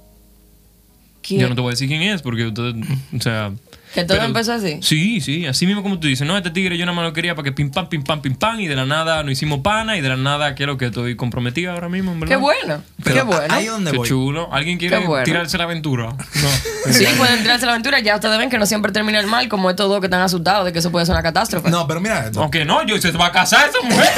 Yo 1.28 1.50
no 1.50 1.56
te 1.56 1.62
voy 1.62 1.70
a 1.70 1.72
decir 1.72 1.88
quién 1.88 2.02
es, 2.02 2.22
porque 2.22 2.46
usted, 2.46 2.76
o 3.18 3.22
sea... 3.22 3.52
¿Que 3.94 4.04
todo 4.04 4.22
empezó 4.22 4.52
así? 4.52 4.80
Sí, 4.82 5.22
sí, 5.22 5.46
así 5.46 5.66
mismo 5.66 5.82
como 5.82 6.00
tú 6.00 6.08
dices, 6.08 6.28
no, 6.28 6.36
este 6.36 6.50
tigre 6.52 6.78
yo 6.78 6.86
nada 6.86 6.94
más 6.98 7.06
lo 7.06 7.14
quería 7.14 7.34
para 7.34 7.46
que 7.46 7.54
pim 7.54 7.72
pam, 7.72 7.88
pim 7.88 8.04
pam, 8.04 8.22
pim 8.22 8.36
pam, 8.36 8.60
y 8.60 8.68
de 8.68 8.76
la 8.76 8.86
nada 8.86 9.24
no 9.24 9.32
hicimos 9.32 9.62
pana, 9.62 9.96
y 9.96 10.02
de 10.02 10.10
la 10.10 10.18
nada 10.18 10.54
quiero 10.54 10.78
que 10.78 10.88
estoy 10.88 11.16
comprometida 11.16 11.72
ahora 11.72 11.88
mismo, 11.88 12.12
en 12.12 12.20
verdad. 12.20 12.36
Qué 12.36 12.42
bueno, 12.42 12.84
Pero 13.02 13.16
qué 13.16 13.22
bueno. 13.22 13.54
ahí 13.54 13.66
es 13.66 13.72
donde 13.72 13.92
Qué 13.92 13.98
voy. 13.98 14.10
chulo. 14.10 14.50
¿Alguien 14.54 14.78
quiere 14.78 14.98
bueno. 15.00 15.24
tirarse 15.24 15.58
la 15.58 15.64
aventura? 15.64 16.08
No. 16.10 16.50
Sí, 16.92 17.06
pueden 17.18 17.38
entrarse 17.38 17.64
a 17.64 17.68
la 17.68 17.72
aventura. 17.72 18.00
Ya 18.02 18.16
ustedes 18.16 18.38
ven 18.38 18.50
que 18.50 18.58
no 18.60 18.66
siempre 18.66 18.92
termina 18.92 19.18
el 19.20 19.28
mal, 19.28 19.48
como 19.48 19.70
estos 19.70 19.88
dos 19.90 20.02
que 20.02 20.08
están 20.08 20.22
asustados 20.22 20.66
de 20.66 20.74
que 20.74 20.80
eso 20.80 20.92
puede 20.92 21.06
ser 21.06 21.14
una 21.16 21.24
catástrofe. 21.24 21.70
No, 21.72 21.88
pero 21.88 22.02
mira 22.02 22.26
esto. 22.28 22.42
Aunque 22.42 22.66
no, 22.66 22.86
yo 22.86 23.00
se 23.02 23.12
va 23.12 23.28
a 23.28 23.32
casar 23.32 23.70
esa 23.70 23.82
mujer. 23.82 24.08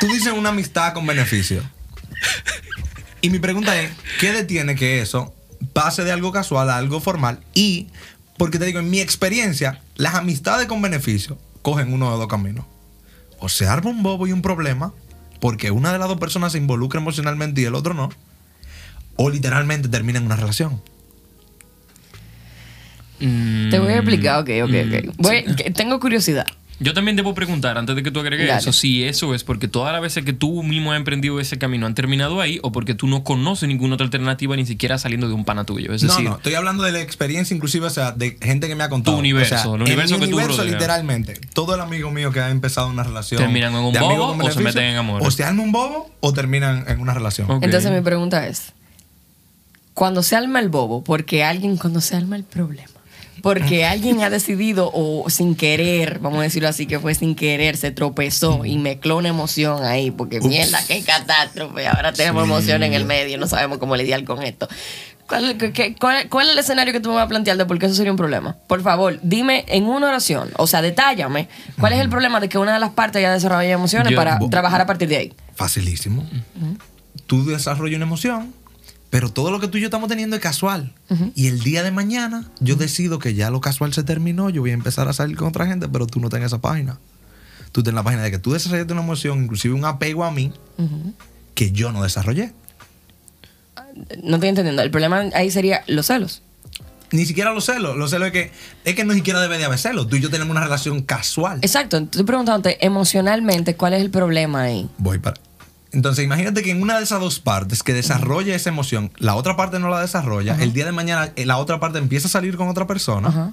Tú 0.00 0.06
dices 0.08 0.32
una 0.32 0.50
amistad 0.50 0.92
con 0.92 1.06
beneficio. 1.06 1.62
Y 3.20 3.30
mi 3.30 3.38
pregunta 3.38 3.80
es, 3.80 3.90
¿qué 4.20 4.32
detiene 4.32 4.74
que 4.74 5.00
eso 5.00 5.34
pase 5.72 6.04
de 6.04 6.12
algo 6.12 6.30
casual 6.32 6.70
a 6.70 6.76
algo 6.76 7.00
formal? 7.00 7.40
Y, 7.54 7.88
porque 8.36 8.58
te 8.58 8.64
digo, 8.66 8.78
en 8.78 8.90
mi 8.90 9.00
experiencia, 9.00 9.80
las 9.96 10.14
amistades 10.14 10.66
con 10.68 10.80
beneficio 10.82 11.38
cogen 11.62 11.92
uno 11.92 12.10
de 12.12 12.16
dos 12.18 12.28
caminos. 12.28 12.64
O 13.40 13.48
se 13.48 13.66
arma 13.66 13.90
un 13.90 14.02
bobo 14.02 14.26
y 14.26 14.32
un 14.32 14.42
problema, 14.42 14.92
porque 15.40 15.70
una 15.70 15.92
de 15.92 15.98
las 15.98 16.08
dos 16.08 16.18
personas 16.18 16.52
se 16.52 16.58
involucra 16.58 17.00
emocionalmente 17.00 17.60
y 17.60 17.64
el 17.64 17.74
otro 17.74 17.94
no. 17.94 18.10
O 19.16 19.30
literalmente 19.30 19.88
termina 19.88 20.18
en 20.18 20.26
una 20.26 20.36
relación. 20.36 20.80
Te 23.18 23.78
voy 23.80 23.92
a 23.92 23.96
explicar, 23.96 24.40
ok, 24.42 24.50
ok, 24.62 24.70
Mm, 24.70 25.10
ok. 25.10 25.14
Voy- 25.18 25.44
que- 25.56 25.70
tengo 25.72 25.98
curiosidad. 25.98 26.46
Yo 26.80 26.94
también 26.94 27.16
debo 27.16 27.34
preguntar, 27.34 27.76
antes 27.76 27.96
de 27.96 28.02
que 28.04 28.10
tú 28.10 28.20
agregues 28.20 28.46
Dale. 28.46 28.60
eso, 28.60 28.72
si 28.72 29.02
eso 29.02 29.34
es 29.34 29.42
porque 29.42 29.66
todas 29.66 29.92
las 29.92 30.00
veces 30.00 30.24
que 30.24 30.32
tú 30.32 30.62
mismo 30.62 30.92
has 30.92 30.96
emprendido 30.96 31.40
ese 31.40 31.58
camino 31.58 31.86
han 31.86 31.94
terminado 31.94 32.40
ahí 32.40 32.60
o 32.62 32.70
porque 32.70 32.94
tú 32.94 33.08
no 33.08 33.24
conoces 33.24 33.68
ninguna 33.68 33.94
otra 33.94 34.04
alternativa 34.04 34.54
ni 34.54 34.64
siquiera 34.64 34.96
saliendo 34.96 35.26
de 35.26 35.34
un 35.34 35.44
pana 35.44 35.64
tuyo. 35.64 35.92
Es 35.92 36.04
no, 36.04 36.08
decir, 36.10 36.28
no, 36.28 36.36
estoy 36.36 36.54
hablando 36.54 36.84
de 36.84 36.92
la 36.92 37.00
experiencia 37.00 37.54
inclusive, 37.54 37.86
o 37.86 37.90
sea, 37.90 38.12
de 38.12 38.38
gente 38.40 38.68
que 38.68 38.76
me 38.76 38.84
ha 38.84 38.88
contado. 38.88 39.16
Tu 39.16 39.20
universo, 39.20 39.54
O 39.54 39.58
sea, 39.58 39.74
el 39.74 39.82
universo 39.82 40.18
tú 40.18 40.38
rodeas. 40.38 40.66
literalmente, 40.66 41.40
todo 41.52 41.74
el 41.74 41.80
amigo 41.80 42.12
mío 42.12 42.30
que 42.30 42.40
ha 42.40 42.50
empezado 42.50 42.88
una 42.88 43.02
relación. 43.02 43.40
¿Terminan 43.40 43.74
en 43.74 43.80
un 43.80 43.92
bobo 43.92 44.36
o 44.40 44.50
se 44.50 44.60
meten 44.60 44.84
en 44.84 44.96
amor? 44.96 45.22
O 45.26 45.30
se 45.30 45.42
arma 45.42 45.62
un 45.62 45.72
bobo 45.72 46.10
o 46.20 46.32
terminan 46.32 46.84
en 46.86 47.00
una 47.00 47.12
relación. 47.12 47.48
Entonces 47.60 47.90
mi 47.90 48.02
pregunta 48.02 48.46
es, 48.46 48.72
cuando 49.94 50.22
se 50.22 50.36
alma 50.36 50.60
el 50.60 50.68
bobo, 50.68 51.02
porque 51.02 51.42
alguien, 51.42 51.76
cuando 51.76 52.00
se 52.00 52.14
alma 52.14 52.36
el 52.36 52.44
problema, 52.44 52.97
porque 53.42 53.84
alguien 53.84 54.22
ha 54.22 54.30
decidido 54.30 54.90
o 54.92 55.28
sin 55.30 55.54
querer, 55.54 56.18
vamos 56.20 56.40
a 56.40 56.42
decirlo 56.42 56.68
así, 56.68 56.86
que 56.86 56.98
fue 56.98 57.14
sin 57.14 57.34
querer, 57.34 57.76
se 57.76 57.90
tropezó 57.90 58.64
y 58.64 58.78
mezcló 58.78 59.16
una 59.16 59.28
emoción 59.28 59.84
ahí, 59.84 60.10
porque 60.10 60.38
Ups. 60.38 60.46
mierda, 60.46 60.80
qué 60.86 61.02
catástrofe, 61.02 61.86
ahora 61.86 62.12
tenemos 62.12 62.44
Sí. 62.44 62.50
emoción 62.50 62.82
en 62.82 62.94
el 62.94 63.04
medio, 63.04 63.38
no 63.38 63.46
sabemos 63.46 63.78
cómo 63.78 63.96
lidiar 63.96 64.24
con 64.24 64.42
esto. 64.42 64.68
¿Cuál, 65.28 65.58
qué- 65.58 65.94
cuál- 66.00 66.26
cuál 66.30 66.46
es 66.46 66.52
el 66.54 66.58
escenario 66.60 66.92
que 66.94 67.00
tú 67.00 67.10
me 67.10 67.16
vas 67.16 67.26
a 67.26 67.28
plantear 67.28 67.58
de 67.58 67.66
por 67.66 67.78
qué 67.78 67.84
eso 67.84 67.94
sería 67.94 68.10
un 68.10 68.16
problema? 68.16 68.56
Por 68.66 68.80
favor, 68.82 69.18
dime 69.22 69.66
en 69.68 69.84
una 69.84 70.08
oración, 70.08 70.50
o 70.56 70.66
sea, 70.66 70.80
detállame, 70.80 71.48
¿cuál 71.78 71.92
es 71.92 72.00
el 72.00 72.08
problema 72.08 72.40
de 72.40 72.48
que 72.48 72.56
una 72.56 72.72
de 72.72 72.80
las 72.80 72.90
partes 72.90 73.18
haya 73.20 73.32
desarrollado 73.34 73.74
emociones 73.74 74.10
Yo- 74.10 74.16
para 74.16 74.38
trabajar 74.50 74.80
a 74.80 74.86
partir 74.86 75.06
de 75.08 75.16
ahí? 75.18 75.34
Facilísimo. 75.54 76.26
Tú 77.26 77.44
desarrollas 77.44 77.96
una 77.96 78.06
emoción, 78.06 78.54
pero 79.10 79.30
todo 79.30 79.50
lo 79.50 79.58
que 79.58 79.68
tú 79.68 79.78
y 79.78 79.80
yo 79.80 79.86
estamos 79.86 80.08
teniendo 80.08 80.36
es 80.36 80.42
casual. 80.42 80.92
Y 81.34 81.46
el 81.46 81.60
día 81.60 81.82
de 81.82 81.90
mañana 81.90 82.50
yo 82.60 82.76
decido 82.76 83.18
que 83.18 83.34
ya 83.34 83.50
lo 83.50 83.60
casual 83.60 83.94
se 83.94 84.02
terminó, 84.02 84.50
yo 84.50 84.60
voy 84.60 84.70
a 84.70 84.74
empezar 84.74 85.08
a 85.08 85.12
salir 85.12 85.36
con 85.36 85.48
otra 85.48 85.66
gente, 85.66 85.88
pero 85.88 86.06
tú 86.06 86.20
no 86.20 86.26
estás 86.26 86.40
en 86.40 86.46
esa 86.46 86.60
página. 86.60 86.98
Tú 87.72 87.80
estás 87.80 87.92
en 87.92 87.96
la 87.96 88.02
página 88.02 88.22
de 88.22 88.30
que 88.30 88.38
tú 88.38 88.52
desarrollaste 88.52 88.92
una 88.92 89.02
emoción, 89.02 89.44
inclusive 89.44 89.74
un 89.74 89.84
apego 89.84 90.24
a 90.24 90.30
mí, 90.30 90.52
que 91.54 91.72
yo 91.72 91.90
no 91.92 92.02
desarrollé. 92.02 92.52
No 94.22 94.36
estoy 94.36 94.50
entendiendo. 94.50 94.82
El 94.82 94.90
problema 94.90 95.24
ahí 95.34 95.50
sería 95.50 95.82
los 95.86 96.06
celos. 96.06 96.42
Ni 97.10 97.24
siquiera 97.24 97.52
los 97.52 97.64
celos. 97.64 97.96
Los 97.96 98.10
celos 98.10 98.26
es 98.26 98.32
que, 98.32 98.52
es 98.84 98.94
que 98.94 99.04
no 99.04 99.14
siquiera 99.14 99.40
debe 99.40 99.56
de 99.56 99.64
haber 99.64 99.78
celos. 99.78 100.08
Tú 100.08 100.16
y 100.16 100.20
yo 100.20 100.28
tenemos 100.28 100.50
una 100.50 100.62
relación 100.62 101.02
casual. 101.02 101.58
Exacto. 101.62 101.96
Estoy 101.96 102.24
preguntándote 102.24 102.84
emocionalmente 102.84 103.74
cuál 103.74 103.94
es 103.94 104.02
el 104.02 104.10
problema 104.10 104.62
ahí. 104.62 104.88
Voy 104.98 105.18
para. 105.18 105.47
Entonces, 105.92 106.24
imagínate 106.24 106.62
que 106.62 106.70
en 106.70 106.82
una 106.82 106.98
de 106.98 107.04
esas 107.04 107.18
dos 107.20 107.40
partes 107.40 107.82
que 107.82 107.94
desarrolla 107.94 108.54
esa 108.54 108.68
emoción, 108.68 109.10
la 109.16 109.34
otra 109.36 109.56
parte 109.56 109.78
no 109.78 109.88
la 109.88 110.00
desarrolla, 110.00 110.56
el 110.60 110.72
día 110.74 110.84
de 110.84 110.92
mañana 110.92 111.32
eh, 111.36 111.46
la 111.46 111.56
otra 111.56 111.80
parte 111.80 111.98
empieza 111.98 112.28
a 112.28 112.30
salir 112.30 112.56
con 112.58 112.68
otra 112.68 112.86
persona. 112.86 113.28
Ajá. 113.28 113.52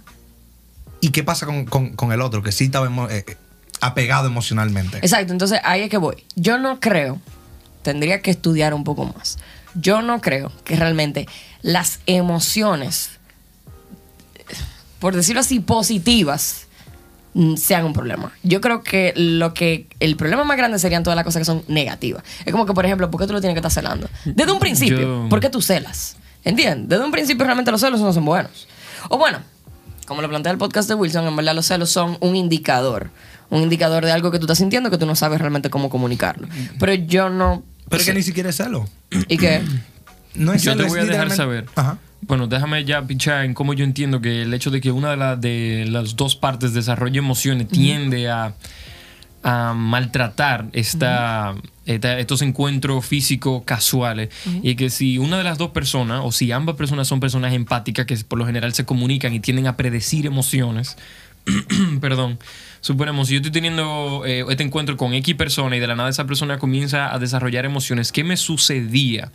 ¿Y 1.00 1.10
qué 1.10 1.24
pasa 1.24 1.45
con, 1.45 1.65
con- 1.65 1.95
con 1.95 2.12
el 2.12 2.19
otro 2.21 2.43
que 2.43 2.52
sí 2.52 2.65
estaba 2.65 2.88
emo- 2.89 3.10
eh, 3.10 3.24
eh, 3.28 3.38
apegado 3.80 4.28
emocionalmente? 4.28 4.98
Exacto. 4.98 5.32
Entonces 5.32 5.60
ahí 5.63 5.82
es 5.84 5.89
que 5.89 5.98
voy. 5.98 6.26
Yo 6.36 6.58
no 6.58 6.80
creo, 6.82 7.21
tendría 7.84 8.21
que 8.21 8.32
estudiar 8.32 8.74
un 8.74 8.84
poco 8.84 9.06
más. 9.06 9.38
Yo 9.76 10.02
no 10.02 10.19
creo 10.19 10.52
que 10.65 10.76
realmente 10.76 11.28
las 11.62 12.00
emociones, 12.06 13.12
por 15.00 15.15
decirlo 15.15 15.41
así, 15.41 15.60
positivas, 15.60 16.64
sean 17.58 17.86
un 17.86 17.93
problema. 17.93 18.32
Yo 18.43 18.62
creo 18.62 18.82
que 18.82 19.13
lo 19.15 19.54
que 19.54 19.88
el 20.00 20.15
problema 20.15 20.43
más 20.45 20.56
grande 20.58 20.80
serían 20.80 21.04
todas 21.04 21.15
las 21.17 21.26
cosas 21.26 21.41
que 21.41 21.45
son 21.45 21.63
negativas. 21.67 22.24
Es 22.45 22.52
como 22.52 22.65
que, 22.65 22.74
por 22.74 22.86
ejemplo, 22.86 23.12
¿por 23.12 23.19
qué 23.19 23.28
tú 23.28 23.34
lo 23.34 23.41
tienes 23.41 23.56
que 23.56 23.60
estar 23.67 23.71
celando? 23.71 24.10
Desde 24.24 24.52
un 24.52 24.60
principio, 24.60 25.00
Yo- 25.00 25.28
¿por 25.30 25.39
qué 25.39 25.50
tú 25.50 25.62
celas? 25.62 26.15
¿Entiendes? 26.43 26.89
Desde 26.89 27.04
un 27.04 27.12
principio 27.12 27.43
realmente 27.43 27.71
los 27.71 27.82
celos 27.82 28.00
no 28.00 28.13
son 28.13 28.24
buenos. 28.24 28.67
O 29.10 29.17
bueno, 29.17 29.39
como 30.06 30.21
lo 30.21 30.30
plantea 30.30 30.52
el 30.52 30.58
podcast 30.58 30.88
de 30.88 30.95
Wilson, 30.95 31.26
en 31.28 31.36
verdad 31.36 31.56
los 31.56 31.65
celos 31.65 31.89
son 31.89 32.17
un 32.21 32.36
indicador. 32.36 33.10
Un 33.50 33.62
indicador 33.63 34.06
de 34.06 34.12
algo 34.12 34.32
que 34.32 34.39
tú 34.39 34.45
estás 34.45 34.58
sintiendo 34.58 34.89
que 34.89 34.98
tú 34.98 35.06
no 35.06 35.15
sabes 35.15 35.39
realmente 35.39 35.69
cómo 35.69 35.89
comunicarlo. 35.89 36.48
Pero 36.80 36.93
yo 36.93 37.30
no... 37.30 37.63
Pero 37.89 38.00
es 38.02 38.08
que 38.08 38.13
ni 38.13 38.24
siquiera 38.24 38.50
es 38.50 38.56
celo. 38.58 38.88
¿Y 39.28 39.38
qué? 39.38 39.62
No 40.34 40.54
es 40.54 40.63
Yo 40.63 40.71
celo, 40.71 40.84
te 40.84 40.89
voy 40.89 41.00
a 41.00 41.06
dejar 41.06 41.32
saber. 41.32 41.65
Ajá. 41.76 41.98
Bueno, 42.28 42.48
déjame 42.48 42.84
ya 42.86 43.02
pichar 43.06 43.46
en 43.46 43.54
cómo 43.54 43.74
yo 43.74 43.84
entiendo 43.84 44.20
que 44.22 44.42
el 44.44 44.54
hecho 44.54 44.72
de 44.72 44.82
que 44.82 44.92
una 44.92 45.12
de, 45.12 45.18
la- 45.18 45.36
de 45.36 45.86
las 45.90 46.16
dos 46.16 46.36
partes 46.36 46.74
desarrolle 46.74 47.20
emociones 47.20 47.68
tiende 47.68 48.30
a, 48.30 48.54
a 49.44 49.74
maltratar 49.76 50.66
esta, 50.74 51.54
esta- 51.86 52.18
estos 52.18 52.42
encuentros 52.42 53.06
físicos 53.06 53.62
casuales. 53.64 54.30
Y 54.64 54.76
que 54.76 54.90
si 54.90 55.18
una 55.20 55.38
de 55.38 55.44
las 55.44 55.58
dos 55.60 55.70
personas, 55.70 56.22
o 56.24 56.32
si 56.32 56.52
ambas 56.52 56.76
personas 56.76 57.08
son 57.08 57.20
personas 57.20 57.54
empáticas 57.54 58.06
que 58.08 58.16
por 58.28 58.40
lo 58.40 58.46
general 58.46 58.74
se 58.74 58.86
comunican 58.86 59.34
y 59.34 59.40
tienden 59.40 59.68
a 59.68 59.78
predecir 59.78 60.26
emociones, 60.26 60.98
perdón, 62.02 62.40
suponemos, 62.82 63.28
si 63.28 63.34
yo 63.34 63.38
estoy 63.38 63.52
teniendo 63.52 64.24
eh, 64.26 64.44
este 64.50 64.64
encuentro 64.64 64.98
con 64.98 65.14
X 65.14 65.36
persona 65.36 65.76
y 65.76 65.80
de 65.80 65.88
la 65.88 65.96
nada 65.96 66.10
esa 66.10 66.26
persona 66.26 66.58
comienza 66.58 67.14
a 67.14 67.20
desarrollar 67.20 67.66
emociones, 67.66 68.12
¿qué 68.12 68.24
me 68.24 68.36
sucedía? 68.38 69.32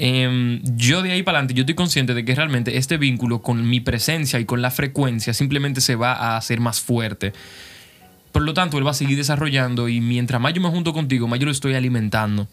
Em, 0.00 0.60
yo 0.76 1.02
de 1.02 1.10
ahí 1.10 1.24
para 1.24 1.38
adelante, 1.38 1.54
yo 1.54 1.62
estoy 1.62 1.74
consciente 1.74 2.14
de 2.14 2.24
que 2.24 2.32
realmente 2.32 2.76
este 2.76 2.98
vínculo 2.98 3.42
con 3.42 3.68
mi 3.68 3.80
presencia 3.80 4.38
y 4.38 4.44
con 4.44 4.62
la 4.62 4.70
frecuencia 4.70 5.34
simplemente 5.34 5.80
se 5.80 5.96
va 5.96 6.12
a 6.12 6.36
hacer 6.36 6.60
más 6.60 6.80
fuerte. 6.80 7.32
Por 8.30 8.42
lo 8.42 8.54
tanto, 8.54 8.78
él 8.78 8.86
va 8.86 8.92
a 8.92 8.94
seguir 8.94 9.16
desarrollando 9.16 9.88
y 9.88 10.00
mientras 10.00 10.40
más 10.40 10.54
yo 10.54 10.60
me 10.60 10.68
junto 10.68 10.92
contigo, 10.92 11.26
más 11.26 11.40
yo 11.40 11.46
lo 11.46 11.50
estoy 11.50 11.74
alimentando. 11.74 12.46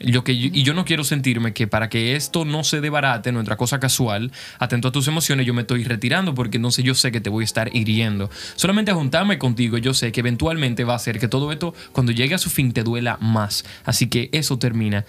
Yo 0.00 0.22
que, 0.22 0.32
y 0.32 0.62
yo 0.64 0.74
no 0.74 0.84
quiero 0.84 1.02
sentirme 1.02 1.54
que 1.54 1.66
para 1.66 1.88
que 1.88 2.14
esto 2.14 2.44
no 2.44 2.62
se 2.62 2.82
debarate, 2.82 3.32
nuestra 3.32 3.56
cosa 3.56 3.80
casual, 3.80 4.30
atento 4.58 4.88
a 4.88 4.92
tus 4.92 5.08
emociones, 5.08 5.46
yo 5.46 5.54
me 5.54 5.62
estoy 5.62 5.84
retirando 5.84 6.34
porque 6.34 6.58
entonces 6.58 6.84
yo 6.84 6.94
sé 6.94 7.10
que 7.10 7.22
te 7.22 7.30
voy 7.30 7.44
a 7.44 7.46
estar 7.46 7.74
hiriendo. 7.74 8.28
Solamente 8.56 8.92
juntarme 8.92 9.38
contigo, 9.38 9.78
yo 9.78 9.94
sé 9.94 10.12
que 10.12 10.20
eventualmente 10.20 10.84
va 10.84 10.92
a 10.92 10.96
hacer 10.96 11.18
que 11.18 11.28
todo 11.28 11.52
esto, 11.52 11.72
cuando 11.92 12.12
llegue 12.12 12.34
a 12.34 12.38
su 12.38 12.50
fin, 12.50 12.72
te 12.72 12.82
duela 12.82 13.16
más. 13.20 13.64
Así 13.86 14.08
que 14.08 14.28
eso 14.32 14.58
termina 14.58 15.06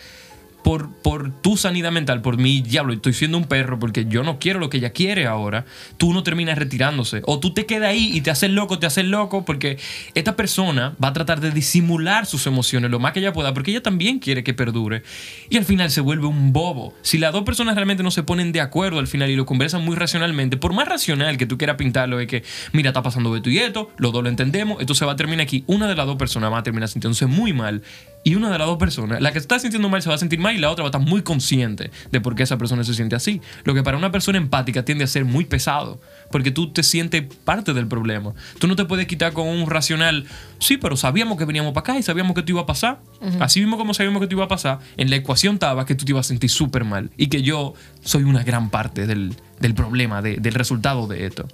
por, 0.64 0.92
por 0.92 1.32
tu 1.42 1.58
sanidad 1.58 1.92
mental, 1.92 2.22
por 2.22 2.38
mi 2.38 2.62
diablo, 2.62 2.94
estoy 2.94 3.14
siendo 3.14 3.38
un 3.38 3.46
perro 3.46 3.80
porque 3.80 4.06
yo 4.06 4.24
no 4.24 4.40
quiero 4.40 4.60
lo 4.60 4.70
que 4.70 4.78
ella 4.78 4.92
quiere 4.92 5.28
ahora, 5.28 5.66
tú 5.98 6.14
no 6.14 6.24
terminas 6.24 6.58
retirándose. 6.58 7.22
O 7.26 7.40
tú 7.40 7.54
te 7.54 7.66
quedas 7.66 7.90
ahí 7.90 8.12
y 8.14 8.22
te 8.22 8.32
haces 8.32 8.50
loco, 8.50 8.80
te 8.80 8.86
haces 8.86 9.06
loco 9.06 9.46
porque 9.46 9.78
esta 10.16 10.36
persona 10.36 10.96
va 11.04 11.10
a 11.10 11.14
tratar 11.14 11.42
de 11.42 11.52
disimular 11.52 12.26
sus 12.26 12.48
emociones 12.48 12.90
lo 12.90 13.00
más 13.00 13.14
que 13.14 13.20
ella 13.20 13.34
pueda 13.34 13.54
porque 13.54 13.72
ella 13.72 13.84
también 13.84 14.20
quiere 14.20 14.44
que 14.44 14.54
perdure. 14.54 15.04
Y 15.50 15.58
al 15.58 15.66
final 15.66 15.92
se 15.92 16.02
vuelve 16.02 16.28
un 16.28 16.54
bobo. 16.54 16.94
Si 17.02 17.18
las 17.18 17.34
dos 17.34 17.44
personas 17.44 17.76
realmente 17.76 18.04
no 18.04 18.12
se 18.12 18.24
ponen 18.24 18.52
de 18.52 18.62
acuerdo 18.62 19.00
al 19.00 19.08
final 19.08 19.30
y 19.30 19.36
lo 19.36 19.46
conversan 19.46 19.84
muy 19.84 19.96
racionalmente, 19.96 20.58
por 20.58 20.74
más 20.74 20.88
racional 20.88 21.38
que 21.38 21.46
tú 21.46 21.58
quieras 21.58 21.76
pintarlo, 21.76 22.20
es 22.20 22.28
que, 22.28 22.44
mira, 22.72 22.90
está 22.90 23.04
pasando 23.04 23.36
esto 23.36 23.50
y 23.50 23.58
esto, 23.58 23.92
los 23.98 24.14
dos 24.14 24.24
lo 24.24 24.30
entendemos, 24.30 24.80
esto 24.80 24.96
se 24.96 25.06
va 25.06 25.14
a 25.14 25.16
terminar 25.16 25.44
aquí. 25.44 25.64
Una 25.68 25.88
de 25.88 25.96
las 25.96 26.06
dos 26.06 26.16
personas 26.16 26.52
va 26.52 26.60
a 26.60 26.64
terminar 26.64 26.90
sintiéndose 26.90 27.26
muy 27.26 27.54
mal 27.54 27.82
Y 28.26 28.36
una 28.36 28.50
de 28.50 28.58
las 28.58 28.68
dos 28.68 28.78
personas, 28.78 29.20
la 29.22 29.34
que 29.34 29.38
está 29.38 29.60
sintiendo 29.60 29.90
mal 29.90 30.02
se 30.02 30.08
va 30.08 30.16
a 30.16 30.18
sentir 30.18 30.40
mal 30.40 30.56
y 30.56 30.58
la 30.58 30.72
otra 30.72 30.84
va 30.84 30.88
a 30.88 30.92
estar 30.92 31.02
muy 31.02 31.24
consciente 31.24 31.92
de 32.10 32.22
por 32.22 32.36
qué 32.36 32.44
esa 32.44 32.58
persona 32.58 32.84
se 32.86 32.94
siente 32.94 33.18
así. 33.18 33.42
Lo 33.66 33.74
que 33.74 33.84
para 33.84 33.98
una 33.98 34.12
persona 34.14 34.38
empática 34.38 34.86
tiende 34.86 35.04
a 35.04 35.08
ser 35.08 35.26
muy 35.26 35.44
pesado, 35.44 36.00
porque 36.32 36.50
tú 36.50 36.72
te 36.72 36.84
sientes 36.84 37.24
parte 37.44 37.74
del 37.74 37.86
problema. 37.88 38.34
Tú 38.60 38.68
no 38.68 38.78
te 38.78 38.86
puedes 38.86 39.08
quitar 39.08 39.34
con 39.34 39.48
un 39.50 39.70
racional, 39.70 40.26
sí, 40.60 40.78
pero 40.78 40.96
sabíamos 40.96 41.38
que 41.38 41.44
veníamos 41.44 41.74
para 41.74 41.82
acá 41.94 42.00
y 42.00 42.04
sabíamos 42.04 42.34
que 42.34 42.40
esto 42.40 42.54
iba 42.54 42.62
a 42.62 42.66
pasar. 42.66 43.00
Así 43.42 43.60
mismo 43.60 43.78
como 43.78 43.94
sabíamos 43.94 44.20
que 44.22 44.26
esto 44.26 44.36
iba 44.36 44.46
a 44.46 44.48
pasar, 44.48 44.80
en 44.96 45.10
la 45.10 45.18
ecuación 45.18 45.56
estaba 45.56 45.86
que 45.86 45.94
tú 45.96 46.06
te 46.06 46.14
ibas 46.14 46.26
a 46.26 46.30
sentir 46.30 46.50
súper 46.50 46.86
mal 46.86 47.10
y 47.18 47.28
que 47.28 47.42
yo 47.42 47.74
soy 48.04 48.24
una 48.24 48.44
gran 48.44 48.70
parte 48.70 49.06
del, 49.06 49.36
del 49.60 49.74
problema, 49.76 50.22
de- 50.22 50.38
del 50.38 50.54
resultado 50.54 51.08
de 51.08 51.26
esto. 51.26 51.46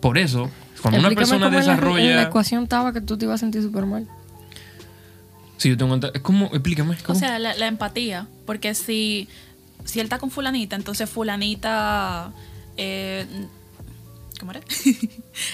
Por 0.00 0.18
eso, 0.18 0.50
cuando 0.82 0.98
una 1.00 1.08
persona 1.14 1.46
cómo 1.46 1.58
en 1.58 1.66
la- 1.66 1.72
desarrolla... 1.72 2.10
En 2.10 2.16
la 2.16 2.22
ecuación 2.24 2.64
estaba 2.64 2.92
que 2.92 3.00
tú 3.00 3.16
te 3.16 3.24
ibas 3.24 3.36
a 3.36 3.38
sentir 3.38 3.62
súper 3.62 3.86
mal. 3.86 4.06
Sí, 5.62 5.68
yo 5.68 5.76
tengo... 5.76 5.94
Es 6.12 6.20
como... 6.22 6.46
Explícame. 6.46 6.96
O 6.96 7.04
¿cómo? 7.04 7.16
sea, 7.16 7.38
la, 7.38 7.54
la 7.54 7.68
empatía. 7.68 8.26
Porque 8.46 8.74
si, 8.74 9.28
si 9.84 10.00
él 10.00 10.06
está 10.06 10.18
con 10.18 10.32
fulanita, 10.32 10.74
entonces 10.74 11.08
fulanita... 11.08 12.32
eh, 12.76 13.24
¿Cómo 14.40 14.50
era? 14.50 14.60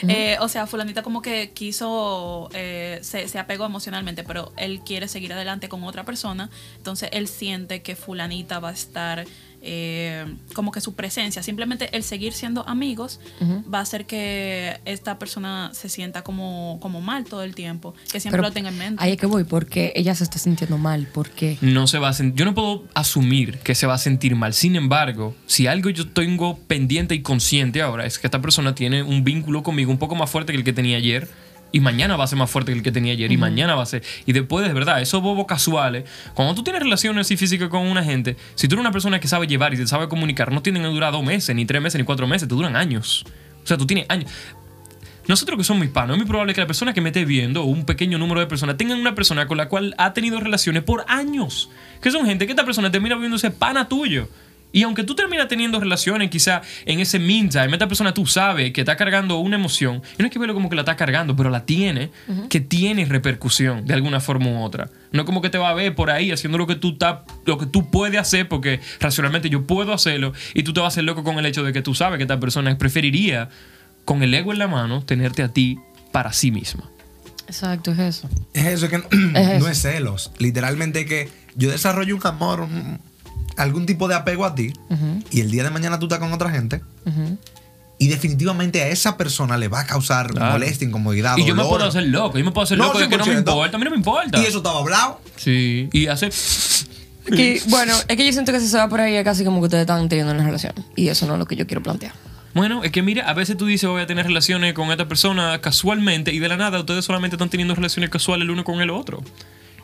Eh, 0.09 0.37
o 0.41 0.49
sea, 0.49 0.67
fulanita 0.67 1.03
como 1.03 1.23
que 1.23 1.53
quiso, 1.53 2.49
eh, 2.53 2.99
se, 3.03 3.29
se 3.29 3.39
apegó 3.39 3.65
emocionalmente, 3.67 4.25
pero 4.25 4.53
él 4.57 4.81
quiere 4.85 5.07
seguir 5.09 5.33
adelante 5.33 5.69
con 5.69 5.85
otra 5.85 6.05
persona, 6.05 6.51
entonces 6.77 7.09
él 7.13 7.29
siente 7.29 7.81
que 7.81 7.95
fulanita 7.95 8.59
va 8.59 8.71
a 8.71 8.73
estar 8.73 9.25
eh, 9.63 10.25
como 10.55 10.73
que 10.73 10.81
su 10.81 10.95
presencia, 10.95 11.43
simplemente 11.43 11.89
el 11.97 12.03
seguir 12.03 12.33
siendo 12.33 12.67
amigos 12.69 13.21
va 13.73 13.79
a 13.79 13.83
hacer 13.83 14.07
que 14.07 14.81
esta 14.85 15.19
persona 15.19 15.71
se 15.73 15.89
sienta 15.89 16.23
como, 16.23 16.79
como 16.81 17.01
mal 17.01 17.25
todo 17.25 17.43
el 17.43 17.55
tiempo, 17.55 17.95
que 18.13 18.21
siempre 18.21 18.39
Pero 18.39 18.49
lo 18.49 18.55
tenga 18.55 18.69
en 18.69 18.79
mente. 18.79 19.03
Ahí 19.03 19.13
es 19.13 19.19
que 19.19 19.27
voy, 19.27 19.45
porque 19.45 19.93
ella 19.97 20.15
se 20.15 20.25
está 20.25 20.39
sintiendo 20.39 20.79
mal. 20.79 21.09
porque 21.13 21.59
no 21.61 21.87
se 21.87 21.99
va 21.99 22.09
a 22.09 22.13
sentir. 22.13 22.39
Yo 22.39 22.45
no 22.45 22.55
puedo 22.55 22.85
asumir 22.95 23.59
que 23.59 23.75
se 23.75 23.87
va 23.87 23.95
a 23.95 23.99
sentir 23.99 24.37
mal. 24.37 24.55
Sin 24.55 24.77
embargo, 24.77 25.35
si 25.47 25.67
algo 25.67 25.91
yo 25.91 26.09
tengo 26.09 26.59
pendiente 26.59 27.15
y 27.15 27.23
consciente 27.23 27.83
ahora 27.83 28.07
es 28.07 28.19
que 28.19 28.27
esta 28.27 28.41
persona 28.41 28.75
tiene 28.75 29.03
un 29.03 29.25
vínculo 29.25 29.63
conmigo 29.63 29.91
un 29.91 29.99
poco 29.99 30.15
más 30.15 30.31
fuerte 30.31 30.53
que 30.53 30.59
el 30.59 30.65
que 30.65 30.73
tenía 30.73 30.97
ayer. 30.97 31.29
Y 31.71 31.81
mañana 31.81 32.17
va 32.17 32.25
a 32.25 32.27
ser 32.27 32.39
más 32.39 32.51
fuerte 32.51 32.73
que 32.73 32.79
el 32.79 32.85
que 32.85 32.93
tenía 32.93 33.13
ayer. 33.13 33.31
Y 33.31 33.37
mañana 33.37 33.75
va 33.75 33.83
a 33.83 33.87
ser. 33.87 34.03
Y 34.27 34.33
después, 34.33 34.67
de 34.67 34.73
verdad, 34.73 35.01
esos 35.01 35.23
bobos 35.23 35.47
casuales. 35.47 36.05
Cuando 36.35 36.55
tú 36.55 36.63
tienes 36.63 36.83
relaciones 36.83 37.27
así 37.27 37.37
físicas 37.37 37.69
con 37.69 37.87
una 37.87 38.03
gente, 38.03 38.37
si 38.55 38.69
tú 38.69 38.75
eres 38.75 38.81
una 38.81 38.93
persona 38.93 39.21
que 39.21 39.29
sabe 39.29 39.47
llevar 39.47 39.75
y 39.75 39.77
te 39.77 39.87
sabe 39.87 40.09
comunicar, 40.09 40.51
no 40.51 40.63
tienen 40.63 40.83
que 40.83 40.89
durar 40.89 41.13
dos 41.13 41.25
meses, 41.25 41.55
ni 41.55 41.67
tres 41.67 41.83
meses, 41.83 41.99
ni 41.99 42.05
cuatro 42.05 42.27
meses, 42.27 42.49
te 42.49 42.55
duran 42.55 42.75
años. 42.77 43.25
O 43.63 43.67
sea, 43.67 43.77
tú 43.77 43.87
tienes 43.87 44.07
años. 44.09 44.31
Nosotros 45.29 45.59
que 45.59 45.65
somos 45.65 45.85
hispanos, 45.85 46.15
es 46.15 46.19
muy 46.19 46.27
probable 46.27 46.55
que 46.55 46.63
la 46.63 46.67
persona 46.67 46.95
que 46.95 47.03
me 47.03 47.11
esté 47.11 47.27
viendo, 47.27 47.63
o 47.63 47.67
un 47.67 47.85
pequeño 47.85 48.17
número 48.17 48.41
de 48.41 48.47
personas, 48.47 48.79
tengan 48.79 48.99
una 48.99 49.15
persona 49.15 49.47
con 49.47 49.59
la 49.59 49.69
cual 49.69 49.95
ha 49.99 50.15
tenido 50.15 50.41
relaciones 50.41 50.83
por 50.85 51.05
años. 51.07 51.69
Que 52.01 52.11
son 52.11 52.25
gente 52.25 52.47
que 52.47 52.53
esta 52.53 52.65
persona 52.65 52.91
termina 52.91 53.15
viéndose 53.15 53.51
pana 53.51 53.89
tuyo. 53.89 54.27
Y 54.71 54.83
aunque 54.83 55.03
tú 55.03 55.15
terminas 55.15 55.49
teniendo 55.49 55.81
relaciones, 55.81 56.29
quizá 56.31 56.61
en 56.85 57.01
ese 57.01 57.19
meantime, 57.19 57.73
esta 57.73 57.89
persona 57.89 58.13
tú 58.13 58.27
sabes 58.27 58.73
que 58.73 58.83
está 58.83 58.97
cargando 58.97 59.39
una 59.39 59.57
emoción, 59.57 60.03
y 60.19 60.23
no 60.23 60.27
es 60.27 60.31
que 60.33 60.39
verlo 60.39 60.53
como 60.55 60.69
que 60.69 60.77
la 60.77 60.83
está 60.83 60.95
cargando, 60.97 61.35
pero 61.35 61.49
la 61.49 61.65
tiene, 61.65 62.11
que 62.51 62.61
tiene 62.61 63.05
repercusión 63.07 63.87
de 63.87 63.95
alguna 63.95 64.21
forma 64.21 64.47
u 64.51 64.63
otra. 64.63 64.91
No 65.11 65.21
es 65.23 65.27
como 65.27 65.41
que 65.41 65.49
te 65.49 65.57
va 65.57 65.71
a 65.71 65.75
ver 65.75 65.95
por 65.95 66.11
ahí 66.11 66.31
haciendo 66.33 66.59
lo 66.59 66.67
que 66.67 66.75
tú, 66.75 66.91
está- 66.93 67.25
lo 67.47 67.57
que 67.57 67.65
tú 67.65 67.91
puedes 67.91 68.21
hacer, 68.21 68.47
porque 68.47 68.81
racionalmente 69.01 69.49
yo 69.49 69.67
puedo 69.67 69.95
hacerlo, 69.95 70.35
y 70.53 70.63
tú 70.65 70.75
te 70.75 70.81
vas 70.81 70.87
a 70.87 70.89
hacer 70.89 71.05
loco 71.05 71.25
con 71.25 71.39
el 71.39 71.47
hecho 71.47 71.63
de 71.65 71.73
que 71.73 71.81
tú 71.81 71.95
sabes 71.95 72.19
que 72.19 72.25
esta 72.25 72.39
persona 72.39 72.77
preferiría, 72.77 73.49
con 74.05 74.23
el 74.23 74.35
ego 74.35 74.53
en 74.53 74.59
la 74.59 74.69
mano, 74.69 75.03
tenerte 75.03 75.43
a 75.43 75.49
ti 75.49 75.79
para 76.13 76.33
sí 76.35 76.51
misma. 76.51 76.91
Exacto, 77.47 77.93
es 77.93 77.99
eso. 77.99 78.29
Es 78.53 78.67
eso, 78.67 78.85
es 78.87 78.91
que 78.91 78.97
Es 78.97 79.05
no 79.33 79.39
eso. 79.39 79.69
es 79.71 79.79
celos. 79.81 80.31
Literalmente 80.39 81.07
que 81.07 81.31
yo 81.55 81.71
desarrollo 81.71 82.15
un 82.15 82.27
amor, 82.27 82.61
un- 82.61 83.01
algún 83.57 83.87
tipo 83.87 84.09
de 84.09 84.15
apego 84.15 84.45
a 84.45 84.55
ti, 84.55 84.73
y 85.31 85.41
el 85.41 85.51
día 85.51 85.65
de 85.65 85.71
mañana 85.71 85.99
tú 85.99 86.07
estás 86.07 86.19
con 86.19 86.33
otra 86.33 86.51
gente, 86.51 86.81
y 88.01 88.07
definitivamente 88.09 88.81
a 88.83 88.89
esa 88.89 89.17
persona 89.17 89.57
le 89.57 89.67
va 89.69 89.81
a 89.81 89.87
causar 89.87 90.29
Claro. 90.31 90.53
molestia, 90.53 90.87
incomodidad, 90.87 91.37
Y 91.37 91.45
yo 91.45 91.55
me 91.57 91.65
puedo 91.65 91.85
hacer 91.85 92.05
loco, 92.05 92.39
yo 92.39 92.45
me 92.45 92.53
puedo 92.53 92.65
hacer 92.65 92.79
No, 92.79 92.85
loco 92.87 92.99
de 93.01 93.09
que 93.09 93.17
no 93.17 93.25
me 93.27 93.33
100%. 93.33 93.39
importa, 93.39 93.77
a 93.77 93.79
mí 93.79 93.85
no 93.85 93.91
me 93.91 93.97
importa. 93.97 94.39
Y 94.41 94.45
eso 94.47 94.59
estaba 94.59 94.79
hablado. 94.79 95.21
Sí, 95.37 95.89
y 95.93 96.07
hace... 96.07 96.31
Que, 97.27 97.61
bueno, 97.69 97.93
es 98.09 98.17
que 98.17 98.25
yo 98.25 98.33
siento 98.33 98.53
que 98.53 98.61
si 98.61 98.69
se 98.69 98.77
va 98.79 98.89
por 98.89 99.01
ahí 99.01 99.15
es 99.15 99.25
casi 99.25 99.45
como 99.45 99.59
que 99.61 99.65
ustedes 99.65 99.83
están 99.83 100.09
teniendo 100.09 100.33
una 100.33 100.45
relación. 100.45 100.73
Y 100.97 101.09
eso 101.09 101.27
no 101.27 101.35
es 101.35 101.39
lo 101.39 101.45
que 101.47 101.57
yo 101.57 101.67
quiero 101.67 101.83
plantear. 101.83 102.13
Bueno, 102.55 102.83
es 102.85 102.91
que 102.91 103.03
mira, 103.03 103.29
a 103.29 103.35
veces 103.35 103.57
tú 103.57 103.67
dices 103.67 103.89
voy 103.89 104.01
a 104.01 104.07
tener 104.07 104.25
relaciones 104.27 104.73
con 104.73 104.91
esta 104.91 105.07
persona 105.09 105.61
casualmente 105.61 106.33
y 106.33 106.39
de 106.39 106.49
la 106.49 106.57
nada 106.57 106.79
ustedes 106.81 107.05
solamente 107.05 107.35
están 107.37 107.51
teniendo 107.51 107.75
relaciones 107.75 108.09
casuales 108.11 108.45
el 108.45 108.51
uno 108.51 108.65
con 108.65 108.81
el 108.81 108.89
otro. 108.91 109.23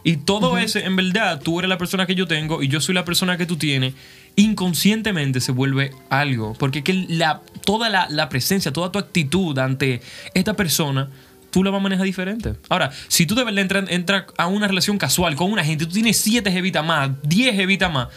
Y 0.05 0.19
todo 0.19 0.59
ese, 0.59 0.85
en 0.85 0.97
verdad, 0.97 1.41
tú 1.43 1.59
eres 1.59 1.69
la 1.69 1.79
persona 1.79 2.05
que 2.07 2.15
yo 2.15 2.27
tengo 2.27 2.63
y 2.63 2.69
yo 2.69 2.81
soy 2.81 2.95
la 2.95 3.05
persona 3.07 3.37
que 3.39 3.47
tú 3.47 3.57
tienes, 3.57 3.95
inconscientemente 4.37 5.41
se 5.41 5.51
vuelve 5.53 5.93
algo. 6.11 6.53
Porque 6.59 6.85
que 6.85 6.93
la, 7.09 7.41
toda 7.65 7.89
la, 7.89 8.07
la 8.11 8.29
presencia, 8.29 8.73
toda 8.73 8.93
tu 8.93 8.99
actitud 8.99 9.59
ante 9.59 10.03
esta 10.35 10.55
persona, 10.55 11.09
tú 11.51 11.65
la 11.65 11.71
vas 11.71 11.81
a 11.81 11.83
manejar 11.83 12.05
diferente. 12.05 12.55
Ahora, 12.69 12.91
si 13.09 13.25
tú 13.27 13.35
de 13.35 13.45
verdad 13.45 13.87
entras 13.89 14.25
a 14.37 14.47
una 14.47 14.69
relación 14.69 14.99
casual 14.99 15.37
con 15.37 15.51
una 15.51 15.65
gente, 15.65 15.87
tú 15.87 15.93
tienes 15.93 16.19
siete 16.19 16.53
jevitas 16.53 16.85
más, 16.85 17.11
10 17.23 17.55
jevitas 17.55 17.91
más, 17.93 18.09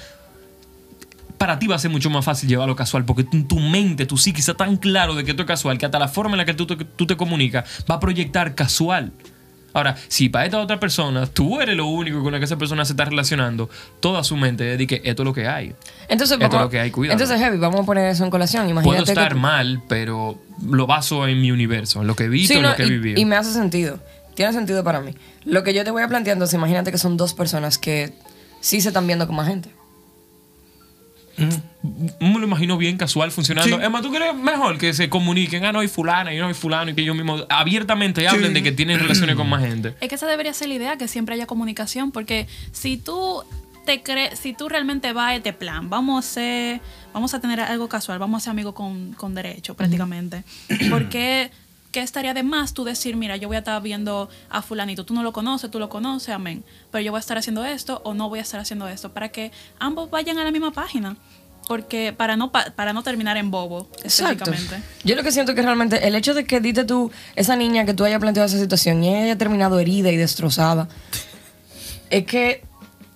para 1.37 1.59
ti 1.59 1.67
va 1.67 1.75
a 1.75 1.79
ser 1.79 1.91
mucho 1.91 2.09
más 2.09 2.25
fácil 2.25 2.49
llevarlo 2.49 2.75
casual, 2.75 3.05
porque 3.05 3.23
tu, 3.23 3.43
tu 3.43 3.59
mente, 3.59 4.05
tu 4.07 4.17
psique 4.17 4.39
está 4.39 4.55
tan 4.55 4.75
claro 4.77 5.13
de 5.13 5.23
que 5.23 5.31
esto 5.31 5.43
es 5.43 5.47
casual, 5.47 5.77
que 5.77 5.85
hasta 5.85 5.99
la 5.99 6.07
forma 6.07 6.33
en 6.33 6.39
la 6.39 6.45
que 6.45 6.53
tú, 6.55 6.65
te- 6.65 6.75
tú 6.83 7.05
te 7.05 7.15
comunicas 7.15 7.85
va 7.89 7.95
a 7.95 7.99
proyectar 7.99 8.55
casual. 8.55 9.11
Ahora, 9.77 9.95
si 10.07 10.27
para 10.29 10.45
esta 10.45 10.59
otra 10.59 10.79
persona 10.79 11.27
tú 11.27 11.61
eres 11.61 11.75
lo 11.77 11.85
único 11.85 12.23
con 12.23 12.31
la 12.33 12.39
que 12.39 12.45
esa 12.45 12.57
persona 12.57 12.83
se 12.83 12.93
está 12.93 13.05
relacionando, 13.05 13.69
toda 13.99 14.23
su 14.23 14.35
mente 14.35 14.71
es 14.73 14.77
de 14.79 14.87
que 14.87 15.01
esto 15.03 15.21
es 15.21 15.25
lo 15.25 15.33
que 15.33 15.47
hay. 15.47 15.75
Entonces, 16.09 16.37
Esto 16.41 16.55
es 16.57 16.61
lo 16.63 16.69
que 16.69 16.79
hay, 16.79 16.89
cuidado. 16.89 17.13
entonces, 17.13 17.39
Heavy, 17.39 17.59
vamos 17.59 17.81
a 17.81 17.83
poner 17.83 18.09
eso 18.09 18.23
en 18.23 18.31
colación. 18.31 18.63
Puedo 18.63 18.79
Imagínate 18.81 19.11
estar 19.11 19.35
mal, 19.35 19.83
pero 19.87 20.41
lo 20.65 20.87
baso 20.87 21.27
en 21.27 21.39
mi 21.41 21.51
universo, 21.51 22.01
en 22.01 22.07
lo 22.07 22.15
que 22.15 22.23
he 22.23 22.29
visto, 22.29 22.53
Sí, 22.53 22.57
en 22.59 22.63
lo 22.65 22.75
que 22.75 22.83
he 22.83 22.89
vivido. 22.89 23.21
y 23.21 23.25
me 23.25 23.35
hace 23.35 23.53
sentido. 23.53 23.99
Tiene 24.33 24.51
sentido 24.53 24.83
para 24.83 24.99
mí. 25.01 25.13
Lo 25.45 25.63
que 25.63 25.73
yo 25.75 25.83
te 25.83 25.91
voy 25.91 26.01
a 26.01 26.07
plantear, 26.07 26.33
entonces, 26.37 26.55
imagínate 26.55 26.91
que 26.91 26.97
son 26.97 27.15
dos 27.15 27.35
personas 27.35 27.77
que 27.77 28.13
sí 28.61 28.81
se 28.81 28.87
están 28.87 29.05
viendo 29.05 29.27
como 29.27 29.41
agentes. 29.41 29.71
Me 31.37 32.39
lo 32.39 32.45
imagino 32.45 32.77
bien 32.77 32.97
casual 32.97 33.31
funcionando. 33.31 33.77
Sí. 33.77 33.83
Es 33.83 33.89
más, 33.91 34.01
¿tú 34.01 34.11
crees 34.11 34.35
mejor 34.35 34.77
que 34.77 34.93
se 34.93 35.09
comuniquen? 35.09 35.65
Ah, 35.65 35.71
no, 35.71 35.79
hay 35.79 35.87
fulana, 35.87 36.33
y 36.33 36.37
no 36.37 36.47
hay 36.47 36.53
fulano, 36.53 36.91
y 36.91 36.95
que 36.95 37.01
ellos 37.01 37.15
mismos 37.15 37.45
abiertamente 37.49 38.27
hablen 38.27 38.53
de 38.53 38.63
que 38.63 38.71
tienen 38.71 38.99
relaciones 38.99 39.35
con 39.35 39.47
más 39.49 39.61
gente. 39.61 39.95
Es 40.01 40.09
que 40.09 40.15
esa 40.15 40.27
debería 40.27 40.53
ser 40.53 40.69
la 40.69 40.75
idea, 40.75 40.97
que 40.97 41.07
siempre 41.07 41.35
haya 41.35 41.45
comunicación, 41.45 42.11
porque 42.11 42.47
si 42.71 42.97
tú 42.97 43.43
te 43.85 44.01
crees, 44.03 44.39
si 44.39 44.53
tú 44.53 44.67
realmente 44.67 45.13
vas 45.13 45.29
a 45.29 45.35
este 45.35 45.53
plan, 45.53 45.89
vamos 45.89 46.25
a 46.25 46.27
ser, 46.27 46.81
vamos 47.13 47.33
a 47.33 47.39
tener 47.39 47.61
algo 47.61 47.87
casual, 47.87 48.19
vamos 48.19 48.41
a 48.41 48.45
ser 48.45 48.51
amigos 48.51 48.73
con, 48.73 49.13
con 49.13 49.33
derecho 49.33 49.75
prácticamente. 49.75 50.43
Porque 50.89 51.51
¿qué 51.91 52.01
estaría 52.01 52.33
de 52.33 52.43
más 52.43 52.73
tú 52.73 52.83
decir, 52.83 53.15
mira, 53.15 53.37
yo 53.37 53.47
voy 53.47 53.55
a 53.55 53.59
estar 53.59 53.81
viendo 53.81 54.29
a 54.49 54.61
fulanito, 54.61 55.05
tú 55.05 55.13
no 55.13 55.23
lo 55.23 55.33
conoces, 55.33 55.71
tú 55.71 55.79
lo 55.79 55.89
conoces, 55.89 56.29
amén, 56.29 56.63
pero 56.91 57.01
yo 57.03 57.11
voy 57.11 57.17
a 57.17 57.21
estar 57.21 57.37
haciendo 57.37 57.63
esto 57.65 58.01
o 58.03 58.13
no 58.13 58.29
voy 58.29 58.39
a 58.39 58.41
estar 58.43 58.59
haciendo 58.59 58.87
esto, 58.87 59.13
para 59.13 59.29
que 59.29 59.51
ambos 59.79 60.09
vayan 60.09 60.37
a 60.37 60.43
la 60.43 60.51
misma 60.51 60.71
página. 60.71 61.17
Porque 61.67 62.13
para 62.13 62.37
no, 62.37 62.49
pa- 62.49 62.71
para 62.77 62.93
no 62.93 63.03
terminar 63.03 63.35
en 63.35 63.51
bobo, 63.51 63.89
Exacto. 64.01 64.45
específicamente. 64.45 64.87
Yo 65.03 65.17
lo 65.17 65.23
que 65.23 65.33
siento 65.33 65.53
que 65.53 65.61
realmente 65.61 66.07
el 66.07 66.15
hecho 66.15 66.33
de 66.33 66.45
que 66.45 66.61
dite 66.61 66.85
tú, 66.85 67.11
esa 67.35 67.57
niña 67.57 67.83
que 67.85 67.93
tú 67.93 68.05
hayas 68.05 68.21
planteado 68.21 68.47
esa 68.47 68.57
situación 68.57 69.03
y 69.03 69.09
ella 69.09 69.23
haya 69.25 69.37
terminado 69.37 69.77
herida 69.77 70.09
y 70.09 70.15
destrozada, 70.15 70.87
es 72.09 72.23
que 72.25 72.63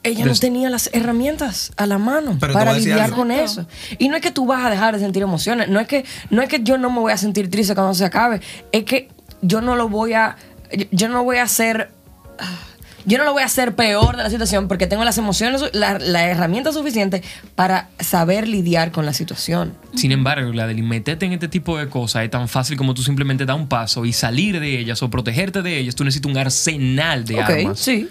ella 0.04 0.26
no 0.26 0.34
tenía 0.36 0.70
las 0.70 0.90
herramientas 0.94 1.72
a 1.78 1.86
la 1.86 1.98
mano 1.98 2.38
Pero 2.40 2.54
para 2.54 2.74
lidiar 2.74 3.12
con 3.12 3.32
eso. 3.32 3.68
Y 4.00 4.10
no 4.10 4.16
es 4.16 4.22
que 4.22 4.32
tú 4.32 4.46
vas 4.46 4.66
a 4.66 4.70
dejar 4.70 4.94
de 4.96 5.00
sentir 5.00 5.22
emociones, 5.24 5.70
no 5.70 5.80
es 5.80 5.88
que, 5.88 6.06
no 6.30 6.42
es 6.42 6.50
que 6.50 6.62
yo 6.64 6.78
no 6.78 6.90
me 6.90 7.00
voy 7.00 7.12
a 7.12 7.18
sentir 7.18 7.50
triste 7.52 7.76
cuando 7.76 7.94
se 7.94 8.06
acabe, 8.06 8.42
es 8.72 8.84
que 8.84 9.10
yo 9.42 9.62
no 9.62 9.76
lo 9.76 9.90
voy 9.90 10.14
a, 10.14 10.38
yo- 10.92 11.08
no 11.10 11.24
voy 11.24 11.38
a 11.38 11.44
hacer 11.44 11.92
yo 13.04 13.18
no 13.18 13.24
lo 13.24 13.34
voy 13.34 13.42
a 13.42 13.48
hacer 13.48 13.76
peor 13.76 14.16
de 14.16 14.22
la 14.24 14.30
situación 14.30 14.68
porque 14.68 14.86
tengo 14.86 15.04
las 15.04 15.18
emociones, 15.18 15.64
la, 15.74 15.98
la 15.98 16.28
herramienta 16.28 16.72
suficiente 16.72 17.24
para 17.56 17.90
saber 18.00 18.48
lidiar 18.48 18.92
con 18.92 19.08
la 19.08 19.14
situación. 19.14 19.74
Sin 19.96 20.12
embargo, 20.12 20.54
la 20.54 20.68
de 20.68 20.76
meterte 20.76 21.26
en 21.26 21.34
este 21.34 21.48
tipo 21.48 21.80
de 21.80 21.90
cosas 21.90 22.26
es 22.26 22.30
tan 22.30 22.48
fácil 22.48 22.78
como 22.78 22.94
tú 22.94 23.02
simplemente 23.02 23.46
dar 23.48 23.56
un 23.56 23.68
paso 23.68 24.06
y 24.06 24.14
salir 24.14 24.60
de 24.60 24.78
ellas 24.80 25.02
o 25.02 25.10
protegerte 25.10 25.64
de 25.64 25.80
ellas. 25.80 25.96
Tú 25.96 26.04
necesitas 26.04 26.32
un 26.32 26.38
arsenal 26.38 27.26
de 27.26 27.36
ok, 27.40 27.50
armas. 27.50 27.80
sí. 27.80 28.08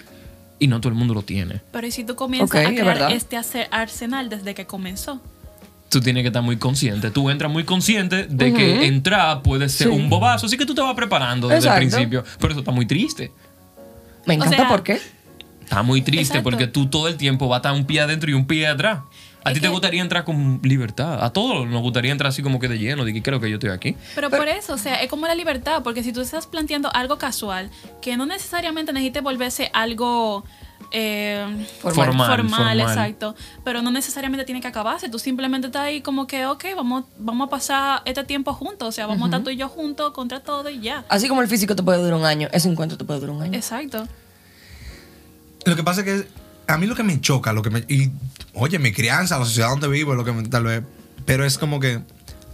Y 0.60 0.68
no 0.68 0.80
todo 0.80 0.90
el 0.90 0.94
mundo 0.94 1.14
lo 1.14 1.22
tiene. 1.22 1.60
Pero 1.72 1.86
¿y 1.86 1.90
si 1.90 2.04
tú 2.04 2.14
comienzas 2.14 2.64
a 2.64 2.68
crear 2.68 2.84
verdad. 2.86 3.10
este 3.12 3.36
arse- 3.36 3.66
arsenal 3.72 4.28
desde 4.28 4.54
que 4.54 4.66
comenzó? 4.66 5.20
Tú 5.88 6.00
tienes 6.00 6.22
que 6.22 6.28
estar 6.28 6.42
muy 6.42 6.56
consciente. 6.56 7.10
Tú 7.10 7.30
entras 7.30 7.50
muy 7.50 7.64
consciente 7.64 8.26
de 8.28 8.52
que 8.52 8.86
entrar 8.86 9.42
puede 9.42 9.68
ser 9.68 9.88
Sí. 9.88 9.92
un 9.92 10.08
bobazo. 10.08 10.46
Así 10.46 10.56
que 10.56 10.64
tú 10.66 10.74
te 10.74 10.80
vas 10.82 10.94
preparando 10.94 11.48
desde 11.48 11.66
Exacto. 11.68 11.82
el 11.82 11.88
principio. 11.88 12.24
Pero 12.38 12.52
eso 12.52 12.60
está 12.60 12.70
muy 12.70 12.86
triste. 12.86 13.32
Me 14.26 14.34
O 14.34 14.36
encanta 14.36 14.56
sea, 14.58 14.68
por 14.68 14.82
qué. 14.84 15.00
Está 15.64 15.82
muy 15.82 16.02
triste 16.02 16.20
Exacto. 16.38 16.44
porque 16.44 16.66
tú 16.66 16.86
todo 16.88 17.08
el 17.08 17.16
tiempo 17.16 17.48
vas 17.48 17.56
a 17.56 17.58
estar 17.58 17.72
un 17.72 17.86
pie 17.86 18.00
adentro 18.02 18.30
y 18.30 18.34
un 18.34 18.46
pie 18.46 18.66
atrás. 18.68 19.00
A 19.44 19.52
ti 19.52 19.60
te 19.60 19.68
gustaría 19.68 20.02
entrar 20.02 20.24
con 20.24 20.60
libertad. 20.62 21.24
A 21.24 21.32
todos 21.32 21.66
nos 21.66 21.82
gustaría 21.82 22.12
entrar 22.12 22.28
así 22.28 22.42
como 22.42 22.58
que 22.58 22.68
de 22.68 22.78
lleno, 22.78 23.04
de 23.04 23.12
que 23.12 23.22
creo 23.22 23.40
que 23.40 23.48
yo 23.48 23.56
estoy 23.56 23.70
aquí. 23.70 23.96
Pero, 24.14 24.30
por 24.30 24.48
eso, 24.48 24.74
o 24.74 24.78
sea, 24.78 25.02
es 25.02 25.08
como 25.08 25.26
la 25.26 25.34
libertad, 25.34 25.82
porque 25.82 26.02
si 26.02 26.12
tú 26.12 26.20
estás 26.20 26.46
planteando 26.46 26.90
algo 26.92 27.18
casual, 27.18 27.70
que 28.02 28.16
no 28.16 28.26
necesariamente 28.26 28.92
necesite 28.92 29.20
volverse 29.20 29.70
algo 29.72 30.44
eh, 30.92 31.66
Formal. 31.80 32.06
Formal, 32.06 32.36
formal. 32.36 32.80
exacto. 32.80 33.34
Pero 33.64 33.82
no 33.82 33.90
necesariamente 33.90 34.44
tiene 34.44 34.60
que 34.60 34.68
acabarse. 34.68 35.08
Tú 35.08 35.18
simplemente 35.18 35.68
estás 35.68 35.82
ahí 35.82 36.00
como 36.00 36.26
que, 36.26 36.46
ok, 36.46 36.64
vamos, 36.76 37.04
vamos 37.18 37.46
a 37.46 37.50
pasar 37.50 38.02
este 38.04 38.24
tiempo 38.24 38.52
juntos. 38.52 38.88
O 38.88 38.92
sea, 38.92 39.06
vamos 39.06 39.22
a 39.24 39.26
estar 39.26 39.42
tú 39.42 39.50
y 39.50 39.56
yo 39.56 39.68
juntos 39.68 40.12
contra 40.12 40.40
todo 40.40 40.68
y 40.68 40.80
ya. 40.80 41.04
Así 41.08 41.28
como 41.28 41.42
el 41.42 41.48
físico 41.48 41.76
te 41.76 41.82
puede 41.82 41.98
durar 41.98 42.14
un 42.14 42.24
año, 42.24 42.48
ese 42.52 42.68
encuentro 42.68 42.98
te 42.98 43.04
puede 43.04 43.20
durar 43.20 43.36
un 43.36 43.42
año. 43.42 43.54
Exacto. 43.54 44.06
Lo 45.64 45.76
que 45.76 45.84
pasa 45.84 46.00
es 46.00 46.06
que 46.06 46.28
a 46.66 46.78
mí 46.78 46.86
lo 46.86 46.94
que 46.94 47.02
me 47.02 47.20
choca, 47.20 47.52
lo 47.52 47.62
que 47.62 47.70
me. 47.70 47.80
Y, 47.88 48.10
oye, 48.54 48.78
mi 48.78 48.92
crianza, 48.92 49.38
la 49.38 49.44
sociedad 49.44 49.68
donde 49.70 49.88
vivo, 49.88 50.14
lo 50.14 50.24
que 50.24 50.32
me- 50.32 50.48
tal 50.48 50.64
vez. 50.64 50.82
Pero 51.26 51.44
es 51.44 51.58
como 51.58 51.80
que. 51.80 52.00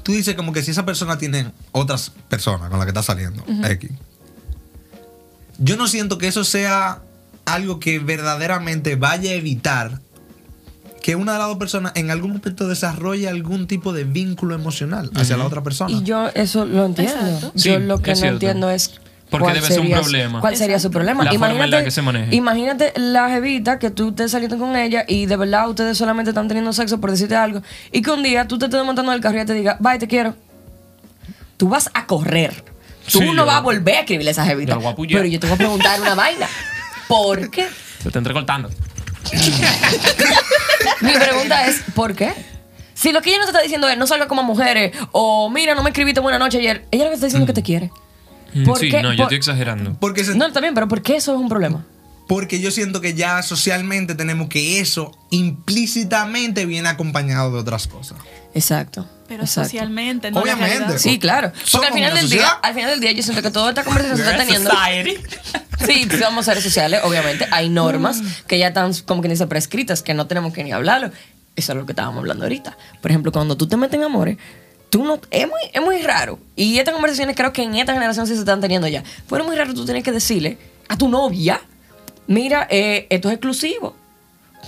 Tú 0.02 0.12
dices 0.12 0.35
como 0.37 0.52
que 0.52 0.62
si 0.62 0.70
esa 0.70 0.85
persona 0.87 1.18
tiene 1.18 1.50
otras 1.72 2.11
personas 2.28 2.68
con 2.70 2.78
las 2.78 2.87
que 2.87 2.90
está 2.90 3.02
saliendo, 3.02 3.44
X. 3.64 3.90
Yo 5.59 5.76
no 5.76 5.88
siento 5.88 6.18
que 6.18 6.28
eso 6.28 6.44
sea 6.44 7.00
algo 7.44 7.80
que 7.80 7.98
verdaderamente 7.98 8.96
vaya 8.96 9.30
a 9.30 9.35
evitar 9.35 10.00
que 11.02 11.16
una 11.16 11.32
de 11.35 11.38
las 11.38 11.48
dos 11.48 11.56
personas 11.59 11.92
en 11.94 12.11
algún 12.11 12.32
momento 12.32 12.66
desarrolle 12.68 13.28
algún 13.28 13.66
tipo 13.68 13.92
de 13.92 14.04
vínculo 14.04 14.54
emocional 14.54 15.11
hacia 15.14 15.37
la 15.37 15.46
otra 15.46 15.62
persona. 15.62 15.90
Y 15.92 16.02
yo 16.02 16.28
eso 16.35 16.64
lo 16.66 16.85
entiendo. 16.85 17.14
Exacto. 17.16 17.52
Yo 17.54 17.61
Sí, 17.62 17.78
lo 17.78 17.98
que 18.02 18.11
no 18.11 18.16
cierto. 18.16 18.35
entiendo 18.35 18.70
es. 18.70 19.00
Porque 19.31 19.53
debe 19.53 19.67
ser 19.67 19.81
un 19.81 19.87
sería- 19.87 20.01
problema. 20.01 20.41
¿Cuál 20.41 20.57
sería 20.57 20.79
su 20.79 20.91
problema? 20.91 21.25
La 21.25 21.33
forma 21.33 21.65
en 21.65 21.71
la 21.71 21.83
que 21.85 21.91
se 21.91 22.01
maneje. 22.03 22.35
imagínate 22.35 22.93
la 22.97 23.29
jevita 23.29 23.79
que 23.79 23.91
tú 23.91 24.11
estés 24.11 24.31
saliendo 24.31 24.57
con 24.59 24.77
ella 24.77 25.05
y 25.09 25.27
de 25.27 25.37
verdad 25.37 25.69
ustedes 25.69 25.99
solamente 25.99 26.31
están 26.31 26.47
teniendo 26.49 26.73
sexo 26.73 27.01
por 27.01 27.11
decirte 27.11 27.35
algo 27.35 27.61
y 27.91 28.03
que 28.03 28.11
un 28.12 28.23
día 28.23 28.47
tú 28.47 28.57
te 28.59 28.67
estés 28.67 28.85
montando 28.85 29.11
en 29.12 29.17
el 29.17 29.23
carro 29.23 29.35
y 29.35 29.39
ella 29.39 29.47
te 29.47 29.55
diga, 29.55 29.77
bye, 29.81 29.99
te 29.99 30.07
quiero. 30.07 30.37
Tú 31.57 31.69
vas 31.69 31.91
a 31.95 32.07
correr. 32.07 32.65
Tú 33.11 33.19
Sí, 33.19 33.25
no 33.27 33.35
yo- 33.35 33.47
vas 33.47 33.57
a 33.57 33.61
volver 33.61 33.97
a 33.97 34.01
escribirle 34.01 34.31
a 34.31 34.33
esa 34.33 34.45
jevita. 34.45 34.71
Yo 34.71 34.77
la 34.77 34.81
voy 34.83 34.87
a 34.89 34.93
apoyar. 34.93 35.21
Pero 35.23 35.29
yo 35.33 35.41
te 35.41 35.47
voy 35.47 35.55
a 35.55 35.59
preguntar 35.59 36.01
una 36.01 36.15
vaina. 36.15 36.47
¿Por 37.09 37.51
qué? 37.51 37.67
Se 38.03 38.09
está 38.09 38.19
entrecortando. 38.19 38.69
Mi 41.01 41.12
pregunta 41.12 41.67
es, 41.67 41.83
¿por 41.95 42.15
qué? 42.15 42.33
Si 42.95 43.12
lo 43.12 43.21
que 43.23 43.31
ella 43.31 43.39
no 43.41 43.45
te 43.45 43.51
está 43.51 43.62
diciendo 43.62 43.89
es 43.89 43.99
no 43.99 44.07
salga 44.07 44.27
como 44.27 44.43
mujeres 44.43 44.93
o 45.12 45.51
mira, 45.51 45.75
no 45.75 45.83
me 45.83 45.91
escribiste 45.91 46.21
buena 46.21 46.39
noche 46.39 46.59
ayer, 46.59 46.87
ella 46.91 47.05
lo 47.05 47.11
que 47.11 47.15
está 47.15 47.27
diciendo 47.27 47.45
es 47.45 47.49
que 47.49 47.61
te 47.61 47.62
quiere. 47.62 47.91
¿Por 48.64 48.76
Mm, 48.78 48.80
Sí, 48.80 48.88
qué? 48.90 49.02
no, 49.02 49.12
yo 49.12 49.24
estoy 49.24 49.38
exagerando. 49.38 49.96
Porque, 50.00 50.24
se- 50.24 50.35
No, 50.35 50.50
también, 50.52 50.74
pero 50.74 50.88
¿por 50.88 51.02
qué 51.02 51.16
eso 51.16 51.35
es 51.35 51.40
un 51.40 51.48
problema? 51.48 51.85
porque 52.28 52.59
yo 52.61 52.72
siento 52.72 53.00
que 53.00 53.14
ya 53.14 53.40
socialmente 53.44 54.16
tenemos 54.16 54.48
que 54.48 54.80
eso 54.80 55.16
implícitamente 55.30 56.66
viene 56.66 56.88
acompañado 56.88 57.52
de 57.52 57.59
otras 57.61 57.87
cosas. 57.87 58.18
Exacto. 58.54 59.06
Pero 59.28 59.42
exacto. 59.44 59.68
socialmente, 59.68 60.30
no 60.30 60.37
la 60.38 60.42
Obviamente. 60.42 60.78
realidad. 60.78 60.98
Sí, 60.98 61.18
claro. 61.20 61.52
Porque 61.52 61.70
Somos 61.70 61.87
al 61.88 61.92
final 61.94 62.12
una 62.12 62.20
del 62.20 62.30
día, 62.30 62.38
sociedad. 62.40 62.59
al 62.62 62.74
final 62.74 62.90
del 62.90 63.00
día 63.00 63.12
yo 63.12 63.22
siento 63.22 63.42
que 63.42 63.50
toda 63.50 63.68
esta 63.68 63.85
conversación 63.85 64.16
se 64.18 64.24
está 64.24 64.38
teniendo. 64.38 64.70
Sí, 65.87 66.09
somos 66.18 66.44
seres 66.46 66.64
sociales, 66.64 67.00
obviamente. 67.04 67.46
Hay 67.50 67.68
normas 67.68 68.20
que 68.48 68.59
ya 68.59 68.68
están, 68.68 68.92
como 69.04 69.22
que 69.22 69.28
dice, 69.28 69.46
prescritas, 69.46 70.02
que 70.02 70.14
no 70.14 70.26
tenemos 70.26 70.52
que 70.52 70.64
ni 70.64 70.72
hablarlo. 70.72 71.11
Eso 71.54 71.72
es 71.72 71.78
lo 71.78 71.87
que 71.87 71.92
estábamos 71.92 72.18
hablando 72.18 72.44
ahorita. 72.44 72.76
Por 73.02 73.11
ejemplo, 73.11 73.30
cuando 73.32 73.56
tú 73.56 73.66
te 73.68 73.76
metes 73.76 73.98
en 73.98 74.04
amores, 74.04 74.37
tú 74.90 75.05
no. 75.05 75.20
Es 75.31 75.46
muy, 75.46 75.61
es 75.72 75.83
muy 75.83 76.03
raro. 76.03 76.38
Y 76.55 76.79
estas 76.79 76.92
conversaciones 76.94 77.37
creo 77.37 77.53
que 77.53 77.62
en 77.62 77.75
esta 77.75 77.92
generación 77.92 78.27
sí 78.27 78.35
se 78.35 78.40
están 78.40 78.61
teniendo 78.61 78.88
ya. 78.88 79.03
Pero 79.29 79.42
es 79.42 79.46
muy 79.49 79.57
raro 79.57 79.75
tú 79.75 79.85
tienes 79.85 80.03
que 80.05 80.12
decirle 80.12 80.59
a 80.88 80.96
tu 80.96 81.09
novia: 81.09 81.61
Mira, 82.27 82.66
eh, 82.70 83.07
esto 83.11 83.29
es 83.29 83.35
exclusivo. 83.35 83.96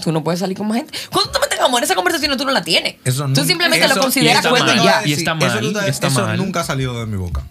Tú 0.02 0.12
no 0.12 0.22
puedes 0.22 0.38
salir 0.40 0.56
con 0.56 0.68
más 0.68 0.76
gente. 0.76 0.96
Cuando 1.10 1.30
tú 1.32 1.38
te 1.38 1.44
metes 1.46 1.58
en 1.58 1.64
amor, 1.64 1.82
esa 1.82 1.94
conversación 1.96 2.36
tú 2.36 2.44
no 2.44 2.52
la 2.52 2.62
tienes. 2.62 2.94
Eso 3.04 3.26
tú 3.34 3.44
simplemente 3.44 3.84
eso- 3.84 3.96
lo 3.96 4.00
consideras 4.00 4.46
cuento 4.46 4.72
y 4.72 4.76
ya. 4.76 5.02
Y 5.04 5.12
está 5.12 5.34
mal, 5.34 5.48
Eso, 5.50 5.60
nunca- 5.60 5.86
está 5.88 6.06
eso 6.06 6.20
mal. 6.24 6.36
nunca 6.36 6.60
ha 6.60 6.64
salido 6.64 6.98
de 7.00 7.06
mi 7.06 7.16
boca. 7.16 7.42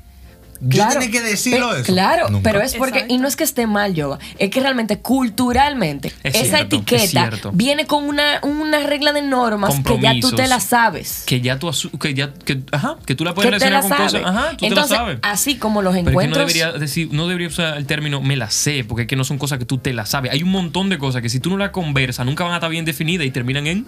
Yo 0.62 0.88
tenía 0.89 1.12
que 1.12 1.22
decirlo 1.22 1.70
pe- 1.72 1.82
eso. 1.82 1.93
Claro, 1.93 2.30
Nunca. 2.30 2.43
pero 2.52 2.62
es 2.63 2.76
porque, 2.76 3.00
Exacto. 3.00 3.13
y 3.13 3.17
no 3.17 3.28
es 3.28 3.36
que 3.36 3.43
esté 3.43 3.67
mal, 3.67 3.93
Yoba, 3.93 4.20
es 4.39 4.50
que 4.50 4.60
realmente 4.60 5.00
culturalmente 5.00 6.12
Es 6.24 6.36
esa 6.36 6.58
cierto, 6.58 6.76
etiqueta 6.78 7.30
viene 7.54 7.86
con 7.86 8.06
una, 8.06 8.39
una 8.43 8.80
regla 8.82 9.13
de 9.13 9.22
normas 9.22 9.76
que 9.86 10.00
ya 10.00 10.13
tú 10.20 10.32
te 10.32 10.48
la 10.48 10.60
sabes. 10.60 11.24
Que 11.26 11.41
ya 11.41 11.60
tú, 11.60 11.72
que 12.00 12.13
ya, 12.13 12.34
que, 12.34 12.60
ajá, 12.72 12.98
que 13.06 13.15
tú 13.15 13.24
la 13.24 13.34
puedes 13.34 13.62
Que 13.62 13.70
la 13.70 13.82
con 13.82 13.89
sabes. 13.89 14.13
cosas. 14.13 14.22
Ajá, 14.26 14.58
tú 14.58 14.65
Entonces, 14.65 14.89
te 14.89 14.93
la 14.96 15.00
sabes. 15.00 15.20
así 15.24 15.56
como 15.58 15.82
los 15.82 15.93
Pero 15.93 16.00
es 16.02 16.06
que 16.08 16.13
no 16.15 16.22
encuentros. 16.22 16.54
debería 16.54 16.72
decir, 16.80 17.10
no 17.12 17.28
debería 17.28 17.48
usar 17.48 17.78
el 17.78 17.86
término 17.86 18.22
me 18.22 18.36
la 18.36 18.50
sé, 18.50 18.84
porque 18.84 19.04
es 19.04 19.08
que 19.08 19.15
no 19.15 19.24
son 19.24 19.38
cosas 19.38 19.60
que 19.60 19.65
tú 19.65 19.78
te 19.78 19.93
las 19.93 20.10
sabes. 20.10 20.32
Hay 20.32 20.43
un 20.43 20.50
montón 20.50 20.89
de 20.89 20.98
cosas 20.98 21.22
que 21.22 21.30
si 21.30 21.39
tú 21.39 21.50
no 21.50 21.58
las 21.58 21.70
conversas 21.72 22.26
nunca 22.26 22.43
van 22.43 22.54
a 22.54 22.58
estar 22.58 22.70
bien 22.70 22.86
definidas 22.86 23.26
y 23.28 23.32
terminan 23.32 23.67
en, 23.67 23.86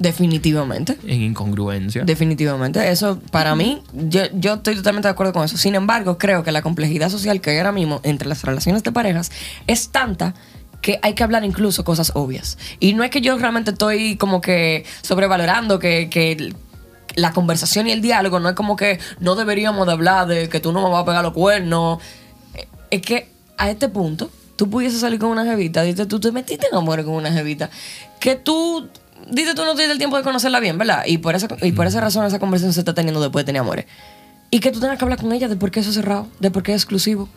Definitivamente. 0.00 0.96
en 1.06 1.20
incongruencia. 1.20 2.04
Definitivamente. 2.04 2.90
Eso, 2.90 3.20
para 3.30 3.54
mí, 3.54 3.82
yo, 3.92 4.22
yo 4.32 4.54
estoy 4.54 4.74
totalmente 4.74 5.06
de 5.08 5.12
acuerdo 5.12 5.32
con 5.34 5.44
eso. 5.44 5.58
Sin 5.58 5.74
embargo, 5.74 6.18
creo 6.18 6.42
que 6.42 6.50
la 6.52 6.62
complejidad 6.62 7.10
social 7.10 7.40
que 7.40 7.50
hay 7.50 7.58
ahora 7.58 7.70
mismo 7.70 8.00
entre 8.02 8.26
las 8.26 8.42
relaciones 8.42 8.82
de 8.82 8.92
parejas 8.92 9.30
es 9.66 9.90
tanta 9.90 10.34
que 10.80 10.98
hay 11.02 11.12
que 11.12 11.22
hablar 11.22 11.44
incluso 11.44 11.84
cosas 11.84 12.12
obvias. 12.14 12.56
Y 12.80 12.94
no 12.94 13.04
es 13.04 13.10
que 13.10 13.20
yo 13.20 13.36
realmente 13.36 13.72
estoy 13.72 14.16
como 14.16 14.40
que 14.40 14.86
sobrevalorando 15.02 15.78
que, 15.78 16.08
que 16.08 16.54
la 17.14 17.32
conversación 17.32 17.86
y 17.86 17.92
el 17.92 18.00
diálogo 18.00 18.40
no 18.40 18.48
es 18.48 18.54
como 18.54 18.76
que 18.76 18.98
no 19.18 19.34
deberíamos 19.36 19.86
de 19.86 19.92
hablar 19.92 20.26
de 20.26 20.48
que 20.48 20.60
tú 20.60 20.72
no 20.72 20.82
me 20.82 20.88
vas 20.88 21.02
a 21.02 21.04
pegar 21.04 21.22
los 21.22 21.34
cuernos. 21.34 21.98
Eh, 22.54 22.66
Es 22.90 23.02
que 23.02 23.28
a 23.58 23.68
este 23.68 23.90
punto 23.90 24.30
tú 24.56 24.70
pudieses 24.70 25.00
salir 25.00 25.18
con 25.18 25.30
una 25.30 25.44
jevita, 25.44 25.82
tú 26.06 26.20
te 26.20 26.32
metiste 26.32 26.66
en 26.70 26.76
amor 26.76 27.04
con 27.04 27.14
una 27.14 27.32
jevita, 27.32 27.70
que 28.18 28.36
tú, 28.36 28.88
dices 29.28 29.54
tú 29.54 29.64
no 29.64 29.74
tienes 29.74 29.92
el 29.92 29.98
tiempo 29.98 30.16
de 30.16 30.22
conocerla 30.22 30.60
bien, 30.60 30.78
¿verdad? 30.78 31.02
Y 31.06 31.18
por 31.18 31.34
esa, 31.34 31.48
y 31.62 31.72
por 31.72 31.86
esa 31.86 32.00
razón 32.00 32.24
esa 32.26 32.38
conversación 32.38 32.72
se 32.72 32.80
está 32.80 32.94
teniendo 32.94 33.20
después 33.20 33.44
de 33.44 33.46
tener 33.46 33.60
amores. 33.60 33.86
Y 34.50 34.60
que 34.60 34.70
tú 34.72 34.80
tengas 34.80 34.98
que 34.98 35.04
hablar 35.04 35.20
con 35.20 35.32
ella 35.32 35.48
de 35.48 35.56
por 35.56 35.70
qué 35.70 35.80
eso 35.80 35.90
es 35.90 35.94
cerrado, 35.96 36.26
de 36.40 36.50
por 36.50 36.62
qué 36.62 36.72
es 36.74 36.82
exclusivo. 36.82 37.28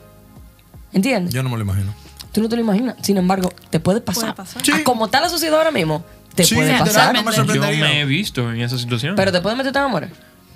¿Entiendes? 0.93 1.33
Yo 1.33 1.43
no 1.43 1.49
me 1.49 1.57
lo 1.57 1.63
imagino. 1.63 1.93
Tú 2.31 2.41
no 2.41 2.49
te 2.49 2.55
lo 2.55 2.61
imaginas. 2.61 2.95
Sin 3.01 3.17
embargo, 3.17 3.53
te 3.69 3.79
puede 3.79 4.01
pasar. 4.01 4.33
pasar. 4.33 4.61
A 4.73 4.83
como 4.83 5.05
está 5.05 5.21
la 5.21 5.29
sociedad 5.29 5.57
ahora 5.57 5.71
mismo, 5.71 6.03
te 6.33 6.43
Sí, 6.43 6.55
puede 6.55 6.77
pasar. 6.79 7.13
no 7.13 7.23
me 7.23 7.31
Yo 7.35 7.61
me 7.61 8.01
he 8.01 8.05
visto 8.05 8.51
en 8.51 8.61
esa 8.61 8.77
situación. 8.77 9.15
Pero 9.15 9.31
te 9.31 9.41
puede 9.41 9.55
meter 9.55 9.75
en 9.75 9.83
amores. 9.83 10.09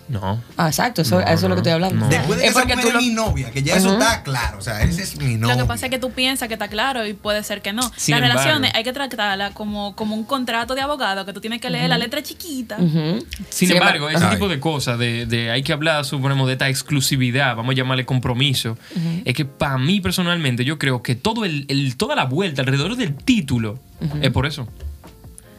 No. 0.10 0.42
Ah, 0.58 0.68
exacto, 0.68 1.02
eso, 1.02 1.20
No, 1.20 1.22
eso 1.26 1.34
es 1.34 1.42
lo 1.44 1.50
que 1.56 1.60
estoy 1.60 1.72
hablando. 1.74 2.06
no. 2.06 2.08
Después 2.10 2.38
de 2.40 2.44
que 2.44 2.48
Es 2.50 2.54
porque 2.54 2.74
tú 2.74 2.88
es 2.88 2.94
lo- 2.94 3.02
mi 3.02 3.10
novia, 3.10 3.52
que 3.52 3.62
ya 3.64 3.76
eso 3.76 3.94
está 3.94 4.24
claro. 4.24 4.58
O 4.58 4.62
sea, 4.62 4.82
ese 4.84 5.04
es 5.04 5.18
mi 5.18 5.36
novia. 5.36 5.56
Lo 5.56 5.62
que 5.64 5.68
pasa 5.68 5.86
es 5.88 5.90
que 5.92 6.00
tú 6.00 6.12
piensas 6.12 6.48
que 6.48 6.54
está 6.56 6.68
claro 6.68 7.06
y 7.06 7.14
puede 7.14 7.44
ser 7.44 7.62
que 7.62 7.74
no. 7.74 7.82
Sin 7.96 8.14
Las 8.16 8.22
embargo. 8.24 8.28
relaciones 8.44 8.72
hay 8.74 8.84
que 8.84 8.94
tratarlas 8.94 9.52
como, 9.54 9.96
como 9.96 10.16
un 10.16 10.24
contrato 10.24 10.76
de 10.76 10.82
abogado, 10.82 11.26
que 11.26 11.34
tú 11.34 11.42
tienes 11.42 11.60
que 11.62 11.70
leer 11.70 11.90
la 11.90 11.98
letra 11.98 12.22
chiquita. 12.24 12.78
Sin 12.78 13.26
Sin 13.50 13.72
embargo, 13.72 14.10
ese 14.10 14.24
Ay. 14.26 14.32
tipo 14.36 14.48
de 14.48 14.60
cosas, 14.60 14.98
de, 15.00 15.26
de 15.26 15.52
hay 15.52 15.64
que 15.64 15.74
hablar, 15.74 16.06
suponemos, 16.06 16.48
de 16.48 16.54
esta 16.54 16.70
exclusividad, 16.70 17.56
vamos 17.56 17.74
a 17.74 17.76
llamarle 17.76 18.06
compromiso, 18.06 18.78
es 19.26 19.34
que 19.34 19.46
para 19.46 19.78
mí 19.78 20.02
personalmente 20.02 20.64
yo 20.66 20.78
creo 20.80 21.02
que 21.04 21.16
todo 21.16 21.46
el, 21.46 21.66
el- 21.68 21.98
toda 21.98 22.16
la 22.16 22.26
vuelta 22.26 22.62
alrededor 22.62 22.96
del 22.96 23.14
título 23.16 23.80
es 24.22 24.32
por 24.32 24.46
eso. 24.46 24.68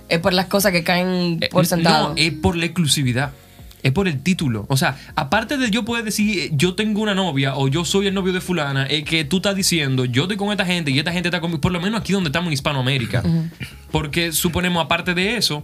Es 0.09 0.21
por 0.21 0.33
las 0.33 0.47
cosas 0.47 0.73
que 0.73 0.83
caen 0.85 1.39
Eh, 1.43 1.49
por 1.51 1.67
sentado. 1.67 2.09
No, 2.09 2.15
es 2.17 2.33
por 2.33 2.57
la 2.57 2.65
exclusividad. 2.65 3.33
Es 3.83 3.93
por 3.93 4.09
el 4.09 4.23
título. 4.23 4.67
O 4.69 4.77
sea, 4.77 4.99
aparte 5.15 5.57
de 5.57 5.71
yo 5.71 5.85
poder 5.85 6.05
decir 6.05 6.39
eh, 6.39 6.51
yo 6.53 6.75
tengo 6.75 7.01
una 7.01 7.15
novia 7.15 7.57
o 7.57 7.69
yo 7.69 7.85
soy 7.85 8.09
el 8.09 8.15
novio 8.15 8.33
de 8.33 8.41
fulana, 8.41 8.87
es 8.87 9.05
que 9.05 9.25
tú 9.25 9.37
estás 9.37 9.55
diciendo 9.55 10.05
yo 10.05 10.23
estoy 10.23 10.37
con 10.37 10.51
esta 10.51 10.67
gente 10.67 10.91
y 10.91 10.99
esta 10.99 11.13
gente 11.13 11.29
está 11.29 11.41
conmigo, 11.41 11.61
por 11.61 11.73
lo 11.73 11.81
menos 11.81 12.01
aquí 12.01 12.13
donde 12.13 12.29
estamos 12.29 12.49
en 12.49 12.55
Hispanoamérica. 12.55 13.23
Porque 13.91 14.33
suponemos, 14.33 14.85
aparte 14.85 15.15
de 15.15 15.37
eso, 15.37 15.63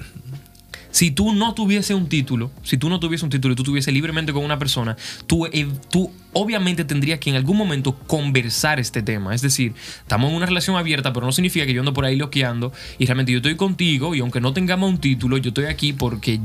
si 0.94 1.10
tú 1.10 1.34
no 1.34 1.54
tuviese 1.54 1.92
un 1.92 2.08
título, 2.08 2.52
si 2.62 2.76
tú 2.76 2.88
no 2.88 3.00
tuviese 3.00 3.24
un 3.24 3.30
título 3.30 3.54
y 3.54 3.56
tú 3.56 3.64
tuviese 3.64 3.90
libremente 3.90 4.32
con 4.32 4.44
una 4.44 4.60
persona, 4.60 4.96
tú, 5.26 5.44
eh, 5.46 5.66
tú 5.90 6.12
obviamente 6.32 6.84
tendrías 6.84 7.18
que 7.18 7.30
en 7.30 7.36
algún 7.36 7.56
momento 7.56 7.98
conversar 8.06 8.78
este 8.78 9.02
tema. 9.02 9.34
Es 9.34 9.42
decir, 9.42 9.74
estamos 10.02 10.30
en 10.30 10.36
una 10.36 10.46
relación 10.46 10.76
abierta, 10.76 11.12
pero 11.12 11.26
no 11.26 11.32
significa 11.32 11.66
que 11.66 11.74
yo 11.74 11.80
ando 11.80 11.92
por 11.92 12.04
ahí 12.04 12.14
loqueando 12.14 12.72
y 12.96 13.06
realmente 13.06 13.32
yo 13.32 13.38
estoy 13.38 13.56
contigo 13.56 14.14
y 14.14 14.20
aunque 14.20 14.40
no 14.40 14.52
tengamos 14.52 14.88
un 14.88 14.98
título, 14.98 15.36
yo 15.36 15.48
estoy 15.48 15.64
aquí 15.64 15.92
porque... 15.92 16.38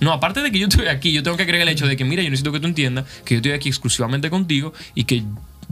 No, 0.00 0.12
aparte 0.12 0.40
de 0.42 0.50
que 0.52 0.58
yo 0.58 0.66
estoy 0.68 0.86
aquí, 0.88 1.12
yo 1.12 1.22
tengo 1.22 1.36
que 1.36 1.42
agregar 1.44 1.66
el 1.66 1.72
hecho 1.72 1.86
de 1.86 1.96
que, 1.96 2.04
mira, 2.04 2.22
yo 2.22 2.30
necesito 2.30 2.52
que 2.52 2.60
tú 2.60 2.66
entiendas 2.66 3.04
que 3.24 3.34
yo 3.34 3.38
estoy 3.38 3.52
aquí 3.52 3.68
exclusivamente 3.68 4.30
contigo 4.30 4.72
y 4.94 5.04
que 5.04 5.22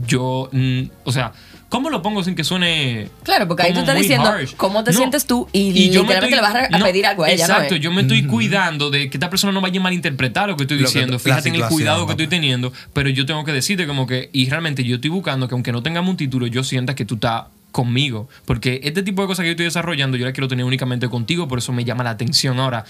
yo, 0.07 0.49
mm, 0.51 0.81
o 1.05 1.11
sea, 1.11 1.31
¿cómo 1.69 1.89
lo 1.89 2.01
pongo 2.01 2.21
sin 2.23 2.35
que 2.35 2.43
suene... 2.43 3.07
Claro, 3.23 3.47
porque 3.47 3.63
ahí 3.63 3.73
tú 3.73 3.79
estás 3.79 3.95
diciendo 3.97 4.27
harsh? 4.27 4.53
cómo 4.55 4.83
te 4.83 4.91
No, 4.91 4.97
sientes 4.97 5.25
tú 5.25 5.47
y, 5.53 5.89
yo 5.89 6.03
me 6.03 6.13
literalmente 6.15 6.25
estoy- 6.25 6.35
le 6.35 6.41
vas 6.41 6.55
a, 6.73 6.77
no, 6.77 6.85
pedir 6.85 7.05
algo 7.05 7.23
a 7.23 7.29
ella, 7.29 7.47
¿no? 7.47 7.53
Exacto, 7.53 7.75
yo 7.77 7.91
me 7.91 8.01
estoy 8.01 8.25
cuidando 8.25 8.89
de 8.89 9.09
que 9.09 9.15
esta 9.17 9.29
persona 9.29 9.53
no 9.53 9.61
vaya 9.61 9.79
a 9.79 9.83
malinterpretar 9.83 10.49
lo 10.49 10.57
que 10.57 10.63
estoy 10.63 10.79
Lo 10.79 10.85
diciendo. 10.85 11.17
Fíjate 11.19 11.49
en 11.49 11.55
el 11.55 11.63
cuidado 11.65 12.05
que 12.05 12.11
estoy 12.13 12.27
teniendo, 12.27 12.73
pero 12.93 13.09
yo 13.09 13.25
tengo 13.25 13.45
que 13.45 13.53
decirte 13.53 13.87
como 13.87 14.05
que, 14.05 14.29
y 14.33 14.49
realmente 14.49 14.83
yo 14.83 14.95
estoy 14.95 15.11
buscando 15.11 15.47
que 15.47 15.55
aunque 15.55 15.71
no 15.71 15.81
tengamos 15.81 16.09
un 16.09 16.17
título, 16.17 16.47
yo 16.47 16.63
sienta 16.63 16.93
que 16.93 17.05
tú 17.05 17.15
estás 17.15 17.45
conmigo. 17.71 18.27
Porque 18.45 18.79
este 18.83 19.03
tipo 19.03 19.21
de 19.21 19.27
cosas 19.27 19.43
que 19.43 19.47
yo 19.47 19.51
estoy 19.51 19.65
desarrollando, 19.65 20.17
yo 20.17 20.25
la 20.25 20.31
quiero 20.33 20.47
tener 20.47 20.65
únicamente 20.65 21.07
contigo, 21.09 21.47
por 21.47 21.59
eso 21.59 21.71
me 21.73 21.83
llama 21.85 22.03
la 22.03 22.11
atención. 22.11 22.59
Ahora, 22.59 22.85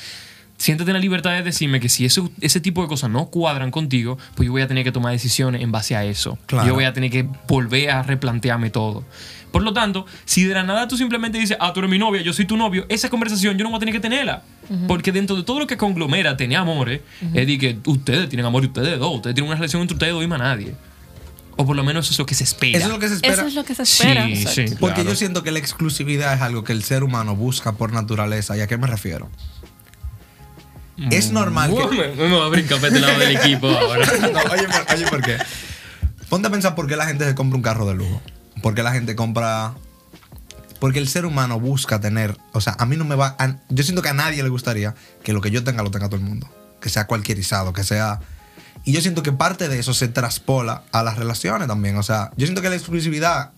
siéntate 0.58 0.92
en 0.92 0.96
la 0.96 1.00
libertad 1.00 1.32
de 1.32 1.44
decirme 1.44 1.80
que 1.80 1.90
si 1.90 2.06
eso, 2.06 2.32
ese 2.42 2.60
tipo 2.60 2.82
de 2.82 2.88
cosas 2.88 3.10
no 3.10 3.28
cuadran 3.28 3.72
contigo, 3.72 4.18
pues 4.36 4.48
yo 4.48 4.52
voy 4.52 4.62
a 4.62 4.68
tener 4.68 4.84
que 4.84 4.92
tomar 4.92 5.12
decisiones 5.12 5.62
en 5.62 5.72
base 5.72 5.96
a 5.96 6.06
eso. 6.06 6.38
Claro. 6.46 6.68
Yo 6.68 6.74
voy 6.74 6.86
a 6.86 6.94
tener 6.94 7.12
que 7.12 7.28
volver 7.48 7.92
a 7.92 8.04
replantearme 8.04 8.70
todo. 8.70 9.04
Por 9.52 9.64
lo 9.64 9.72
tanto, 9.72 10.06
si 10.26 10.44
de 10.44 10.54
la 10.54 10.64
nada 10.64 10.88
tú 10.88 10.98
simplemente 10.98 11.38
dices, 11.38 11.56
ah, 11.62 11.72
tú 11.72 11.80
eres 11.80 11.90
mi 11.90 11.98
novia, 11.98 12.22
yo 12.22 12.34
soy 12.34 12.46
tu 12.46 12.58
novio, 12.58 12.86
esa 12.90 13.10
conversación 13.10 13.58
yo 13.58 13.64
no 13.64 13.70
voy 13.70 13.78
a 13.78 13.80
tener 13.80 13.94
que 13.94 14.02
tenerla. 14.02 14.44
Porque 14.88 15.12
dentro 15.12 15.36
de 15.36 15.44
todo 15.44 15.60
lo 15.60 15.68
que 15.68 15.78
conglomera 15.78 16.36
tener 16.36 16.58
amores, 16.58 17.02
es 17.34 17.48
de 17.48 17.58
que 17.58 17.78
ustedes 17.86 18.28
tienen 18.28 18.46
amor 18.46 18.64
y 18.64 18.68
ustedes 18.68 19.00
dos, 19.00 19.16
ustedes 19.16 19.36
tienen 19.36 19.50
una 19.50 19.56
relación 19.56 19.82
entre 19.82 19.96
ustedes 19.96 20.14
dos 20.14 20.24
y 20.24 20.28
más 20.28 20.40
nadie. 20.40 20.76
O 21.58 21.66
por 21.66 21.76
lo 21.76 21.84
menos 21.84 22.06
eso 22.06 22.14
es 22.14 22.20
lo 22.20 22.26
que 22.26 22.36
se 22.36 22.44
espera. 22.44 22.78
Eso 22.78 22.88
es 22.88 22.94
lo 22.94 23.00
que 23.00 23.08
se 23.08 23.16
espera. 23.16 23.34
Eso 23.34 23.48
es 23.48 23.56
lo 23.56 23.64
que 23.64 23.76
se 23.76 23.84
espera. 23.84 24.26
Sí, 24.26 24.36
sí, 24.36 24.76
Porque 24.78 24.96
claro. 24.96 25.12
yo 25.12 25.16
siento 25.16 25.42
que 25.44 25.52
la 25.52 25.60
exclusividad 25.60 26.34
es 26.34 26.42
algo 26.42 26.64
que 26.66 26.74
el 26.74 26.84
ser 26.84 27.04
humano 27.04 27.36
busca 27.36 27.74
por 27.74 27.94
naturaleza. 27.94 28.58
¿Y 28.58 28.62
a 28.62 28.68
qué 28.68 28.78
me 28.78 28.88
refiero? 28.88 29.30
Es 31.12 31.32
normal 31.32 31.74
que... 31.76 31.86
Me, 31.98 32.08
me 32.16 32.30
voy 32.36 32.46
a 32.46 32.50
brincar 32.50 32.80
para 32.80 32.88
este 32.96 33.00
lado 33.06 33.20
del 33.20 33.36
equipo 33.38 33.68
ahora. 33.70 34.06
No, 34.32 34.40
oye, 34.54 34.68
por, 34.68 34.94
oye, 34.96 35.08
¿por 35.08 35.22
qué? 35.22 35.38
Ponte 36.30 36.48
a 36.48 36.52
pensar 36.52 36.74
por 36.76 36.88
qué 36.88 36.96
la 36.96 37.06
gente 37.06 37.26
se 37.26 37.36
compra 37.36 37.58
un 37.58 37.62
carro 37.64 37.86
de 37.86 37.96
lujo. 37.96 38.22
¿Por 38.62 38.74
qué 38.76 38.84
la 38.84 38.92
gente 38.94 39.16
compra...? 39.16 39.74
Porque 40.80 41.00
el 41.00 41.08
ser 41.08 41.26
humano 41.26 41.60
busca 41.60 42.00
tener... 42.00 42.38
O 42.54 42.62
sea, 42.62 42.76
a 42.80 42.86
mí 42.86 42.96
no 42.96 43.06
me 43.06 43.16
va... 43.16 43.36
a- 43.40 43.58
yo 43.70 43.84
siento 43.84 44.02
que 44.02 44.10
a 44.10 44.14
nadie 44.14 44.42
le 44.44 44.50
gustaría 44.50 44.94
que 45.24 45.34
lo 45.34 45.42
que 45.42 45.52
yo 45.52 45.64
tenga 45.64 45.84
lo 45.84 45.92
tenga 45.92 46.08
todo 46.08 46.18
el 46.18 46.24
mundo. 46.26 46.48
Que 46.82 46.90
sea 46.90 47.08
cualquierizado, 47.08 47.74
que 47.74 47.84
sea... 47.84 48.20
Y 48.84 48.92
yo 48.94 49.02
siento 49.02 49.24
que 49.24 49.32
parte 49.32 49.68
de 49.68 49.80
eso 49.80 49.94
se 49.94 50.08
traspola 50.08 50.84
a 50.92 51.02
las 51.04 51.18
relaciones 51.18 51.68
también. 51.68 51.98
O 51.98 52.04
sea, 52.04 52.30
yo 52.38 52.46
siento 52.46 52.62
que 52.62 52.70
la 52.70 52.76
exclusividad, 52.76 53.52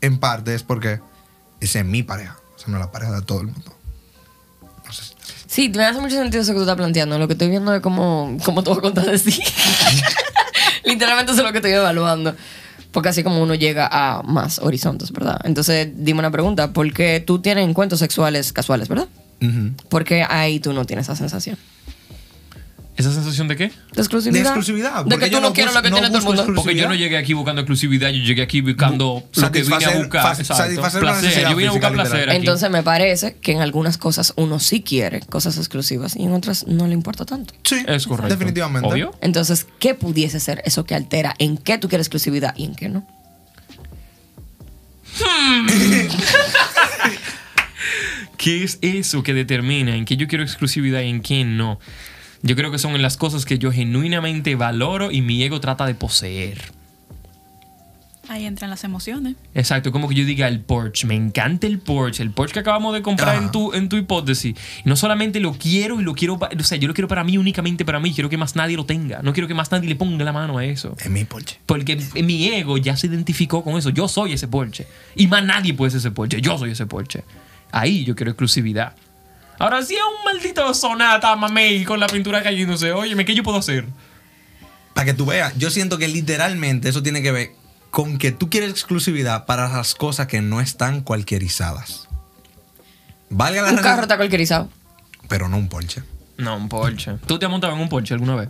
en 0.00 0.18
parte, 0.18 0.54
es 0.54 0.62
porque 0.62 1.00
esa 1.60 1.80
es 1.80 1.84
mi 1.84 2.02
pareja. 2.04 2.36
O 2.54 2.58
sea, 2.58 2.68
no 2.68 2.76
es 2.76 2.80
la 2.84 2.92
pareja 2.92 3.12
de 3.12 3.22
todo 3.22 3.40
el 3.40 3.48
mundo. 3.48 3.76
No 4.86 4.92
sé 4.92 5.04
si- 5.04 5.14
Sí, 5.50 5.68
me 5.74 5.84
hace 5.84 6.00
mucho 6.00 6.14
sentido 6.14 6.42
eso 6.44 6.52
que 6.52 6.58
tú 6.58 6.62
estás 6.62 6.76
planteando. 6.76 7.18
Lo 7.18 7.26
que 7.26 7.32
estoy 7.32 7.48
viendo 7.48 7.74
es 7.74 7.82
te 8.62 8.70
voy 8.70 8.78
a 8.78 8.80
contradecir. 8.82 9.42
Literalmente 10.84 11.32
eso 11.32 11.40
es 11.40 11.46
lo 11.46 11.50
que 11.50 11.58
estoy 11.58 11.72
evaluando. 11.72 12.36
Porque 12.92 13.08
así 13.08 13.24
como 13.24 13.42
uno 13.42 13.56
llega 13.56 13.88
a 13.90 14.22
más 14.22 14.60
horizontes, 14.60 15.10
¿verdad? 15.10 15.40
Entonces, 15.42 15.88
dime 15.92 16.20
una 16.20 16.30
pregunta. 16.30 16.72
¿Por 16.72 16.92
qué 16.92 17.18
tú 17.18 17.40
tienes 17.40 17.68
encuentros 17.68 17.98
sexuales 17.98 18.52
casuales, 18.52 18.86
verdad? 18.86 19.08
Ujú. 19.42 19.72
¿Por 19.88 20.04
qué 20.04 20.22
ahí 20.22 20.60
tú 20.60 20.72
no 20.72 20.84
tienes 20.84 21.06
esa 21.06 21.16
sensación? 21.16 21.58
¿Esa 22.96 23.14
sensación 23.14 23.48
de 23.48 23.56
qué? 23.56 23.72
¿De 23.94 24.02
exclusividad? 24.02 24.34
De 24.34 24.40
exclusividad, 24.48 25.04
De 25.06 25.16
que 25.16 25.30
yo 25.30 25.38
tú 25.38 25.42
no, 25.42 25.48
no 25.48 25.54
quieres 25.54 25.72
lo 25.72 25.80
que 25.80 25.90
no 25.90 25.96
tiene 25.96 26.08
todo 26.08 26.18
el 26.18 26.24
mundo. 26.24 26.46
Porque 26.54 26.74
yo 26.74 26.88
no 26.88 26.94
llegué 26.94 27.16
aquí 27.16 27.32
buscando 27.32 27.62
exclusividad, 27.62 28.10
yo 28.10 28.22
llegué 28.22 28.42
aquí 28.42 28.60
buscando 28.60 29.24
lo 29.34 29.52
que 29.52 29.62
vine 29.62 29.84
a 29.84 29.98
buscar. 29.98 30.44
satisfacer 30.44 31.00
placer. 31.00 31.48
Yo 31.48 31.56
vine 31.56 31.68
a 31.68 31.72
buscar 31.72 31.92
placer 31.92 32.28
aquí. 32.28 32.36
Entonces 32.36 32.70
me 32.70 32.82
parece 32.82 33.36
que 33.40 33.52
en 33.52 33.62
algunas 33.62 33.96
cosas 33.96 34.34
uno 34.36 34.60
sí 34.60 34.82
quiere 34.82 35.20
cosas 35.20 35.56
exclusivas 35.56 36.16
y 36.16 36.24
en 36.24 36.32
otras 36.32 36.66
no 36.66 36.86
le 36.86 36.94
importa 36.94 37.24
tanto. 37.24 37.54
Sí, 37.62 37.76
Es 37.86 38.06
correcto. 38.06 38.34
Definitivamente. 38.34 38.88
¿Obvio? 38.88 39.14
Entonces, 39.22 39.66
¿qué 39.78 39.94
pudiese 39.94 40.40
ser 40.40 40.60
eso 40.66 40.84
que 40.84 40.94
altera 40.94 41.34
en 41.38 41.56
qué 41.56 41.78
tú 41.78 41.88
quieres 41.88 42.08
exclusividad 42.08 42.54
y 42.56 42.64
en 42.64 42.74
qué 42.74 42.88
no? 42.88 43.06
¿Qué 48.36 48.64
es 48.64 48.78
eso 48.80 49.22
que 49.22 49.34
determina 49.34 49.94
en 49.94 50.04
qué 50.04 50.16
yo 50.16 50.26
quiero 50.26 50.44
exclusividad 50.44 51.02
y 51.02 51.10
en 51.10 51.20
qué 51.20 51.44
no? 51.44 51.78
Yo 52.42 52.56
creo 52.56 52.70
que 52.70 52.78
son 52.78 52.94
en 52.94 53.02
las 53.02 53.16
cosas 53.16 53.44
que 53.44 53.58
yo 53.58 53.70
genuinamente 53.72 54.54
valoro 54.54 55.10
y 55.10 55.20
mi 55.20 55.42
ego 55.42 55.60
trata 55.60 55.86
de 55.86 55.94
poseer. 55.94 56.72
Ahí 58.30 58.46
entran 58.46 58.70
las 58.70 58.84
emociones. 58.84 59.34
Exacto, 59.56 59.90
como 59.90 60.08
que 60.08 60.14
yo 60.14 60.24
diga 60.24 60.46
el 60.46 60.60
Porsche, 60.60 61.04
me 61.08 61.16
encanta 61.16 61.66
el 61.66 61.80
Porsche, 61.80 62.22
el 62.22 62.30
Porsche 62.30 62.52
que 62.54 62.60
acabamos 62.60 62.94
de 62.94 63.02
comprar 63.02 63.30
Ajá. 63.30 63.44
en 63.44 63.50
tu, 63.50 63.72
en 63.72 63.88
tu 63.88 63.96
hipótesis. 63.96 64.54
Y 64.84 64.88
no 64.88 64.94
solamente 64.94 65.40
lo 65.40 65.54
quiero 65.54 66.00
y 66.00 66.04
lo 66.04 66.14
quiero, 66.14 66.34
o 66.38 66.62
sea, 66.62 66.78
yo 66.78 66.86
lo 66.86 66.94
quiero 66.94 67.08
para 67.08 67.24
mí, 67.24 67.38
únicamente 67.38 67.84
para 67.84 67.98
mí, 67.98 68.14
quiero 68.14 68.30
que 68.30 68.36
más 68.36 68.54
nadie 68.54 68.76
lo 68.76 68.86
tenga, 68.86 69.20
no 69.22 69.32
quiero 69.32 69.48
que 69.48 69.54
más 69.54 69.72
nadie 69.72 69.88
le 69.88 69.96
ponga 69.96 70.24
la 70.24 70.32
mano 70.32 70.58
a 70.58 70.64
eso. 70.64 70.96
Es 71.00 71.10
mi 71.10 71.24
Porsche. 71.24 71.58
Porque 71.66 71.96
mi 72.22 72.46
ego 72.46 72.78
ya 72.78 72.96
se 72.96 73.08
identificó 73.08 73.64
con 73.64 73.76
eso, 73.76 73.90
yo 73.90 74.06
soy 74.06 74.34
ese 74.34 74.46
Porsche. 74.46 74.86
Y 75.16 75.26
más 75.26 75.44
nadie 75.44 75.74
puede 75.74 75.90
ser 75.90 75.98
ese 75.98 76.12
Porsche, 76.12 76.40
yo 76.40 76.56
soy 76.56 76.70
ese 76.70 76.86
Porsche. 76.86 77.24
Ahí 77.72 78.04
yo 78.04 78.14
quiero 78.14 78.30
exclusividad. 78.30 78.94
Ahora 79.60 79.82
sí 79.82 79.94
es 79.94 80.00
un 80.00 80.24
maldito 80.24 80.72
sonata, 80.72 81.36
mamey, 81.36 81.84
con 81.84 82.00
la 82.00 82.06
pintura 82.06 82.42
cayéndose, 82.42 82.92
óyeme, 82.92 83.26
¿qué 83.26 83.34
yo 83.34 83.42
puedo 83.42 83.58
hacer? 83.58 83.84
Para 84.94 85.04
que 85.04 85.12
tú 85.12 85.26
veas, 85.26 85.52
yo 85.58 85.68
siento 85.70 85.98
que 85.98 86.08
literalmente 86.08 86.88
eso 86.88 87.02
tiene 87.02 87.20
que 87.20 87.30
ver 87.30 87.50
con 87.90 88.16
que 88.16 88.32
tú 88.32 88.48
quieres 88.48 88.70
exclusividad 88.70 89.44
para 89.44 89.68
las 89.68 89.94
cosas 89.94 90.28
que 90.28 90.40
no 90.40 90.62
están 90.62 91.02
cualquierizadas. 91.02 92.08
Valga 93.28 93.60
la 93.60 93.72
Un 93.72 93.76
carro 93.76 94.02
está 94.02 94.16
cualquierizado. 94.16 94.70
pero 95.28 95.46
no 95.48 95.58
un 95.58 95.68
Porsche. 95.68 96.02
No, 96.38 96.56
un 96.56 96.70
Porsche. 96.70 97.18
¿Tú 97.26 97.38
te 97.38 97.44
has 97.44 97.50
montado 97.50 97.74
en 97.74 97.80
un 97.80 97.90
Porsche 97.90 98.14
alguna 98.14 98.36
vez? 98.36 98.48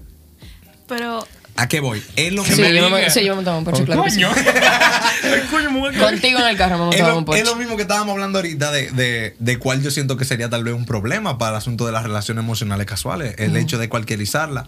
Pero 0.86 1.26
¿A 1.60 1.68
qué 1.68 1.80
voy? 1.80 2.02
Es 2.16 2.32
lo 2.32 2.42
Que 2.42 2.54
Sí, 2.54 2.60
me 2.62 2.74
yo 2.74 2.88
me, 2.88 2.96
diga. 2.98 3.10
sí, 3.10 3.20
yo 3.22 3.32
me 3.32 3.36
montaba 3.36 3.58
un 3.58 3.64
Porsche, 3.64 3.84
claro. 3.84 4.02
Coño. 4.02 4.30
Contigo 6.00 6.38
en 6.40 6.46
el 6.48 6.56
carro 6.56 6.78
me 6.78 6.84
Es 6.84 6.86
montaba 6.86 7.08
lo, 7.12 7.18
un 7.18 7.24
Porsche. 7.24 7.42
es 7.42 7.48
lo 7.48 7.56
mismo 7.56 7.76
que 7.76 7.82
estábamos 7.82 8.12
hablando 8.12 8.38
ahorita 8.38 8.70
de, 8.72 8.90
de, 8.90 9.36
de 9.38 9.58
cuál 9.58 9.82
yo 9.82 9.90
siento 9.90 10.16
que 10.16 10.24
sería 10.24 10.48
tal 10.48 10.64
vez 10.64 10.74
un 10.74 10.86
problema 10.86 11.38
para 11.38 11.52
el 11.52 11.56
asunto 11.58 11.84
de 11.86 11.92
las 11.92 12.02
relaciones 12.02 12.42
emocionales 12.44 12.86
casuales. 12.86 13.34
El 13.38 13.56
hecho 13.56 13.78
de 13.78 13.88
cualquierizarla. 13.88 14.66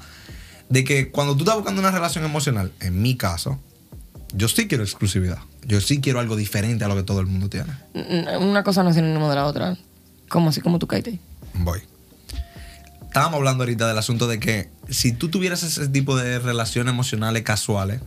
De 0.69 0.85
que 0.85 1.11
cuando 1.11 1.35
tú 1.35 1.41
estás 1.45 1.57
buscando 1.57 1.81
una 1.81 1.91
relación 1.91 2.25
emocional, 2.25 2.73
en 2.81 3.03
mi 3.03 3.17
caso, 3.17 3.59
yo 4.35 4.49
sí 4.49 4.69
quiero 4.69 4.85
exclusividad. 4.85 5.39
Yo 5.65 5.81
sí 5.81 6.01
quiero 6.01 6.19
algo 6.21 6.37
diferente 6.37 6.85
a 6.85 6.89
lo 6.89 6.97
que 6.97 7.03
todo 7.03 7.21
el 7.21 7.27
mundo 7.27 7.49
tiene. 7.49 7.73
Una 8.39 8.63
cosa 8.63 8.83
no 8.83 8.91
es 8.91 8.97
sinónimo 8.97 9.29
de 9.29 9.37
la 9.37 9.47
otra. 9.47 9.77
¿Cómo 10.29 10.49
así? 10.51 10.61
como 10.61 10.79
tú 10.79 10.87
caíste? 10.87 11.19
Voy. 11.55 11.81
Estábamos 13.13 13.37
hablando 13.39 13.65
ahorita 13.65 13.87
del 13.87 13.99
asunto 13.99 14.27
de 14.27 14.41
que 14.41 14.71
si 14.89 15.13
tú 15.13 15.29
tuvieras 15.29 15.63
ese 15.63 15.87
tipo 15.89 16.17
de 16.17 16.39
relaciones 16.39 16.95
emocionales 16.95 17.43
casuales, 17.43 18.01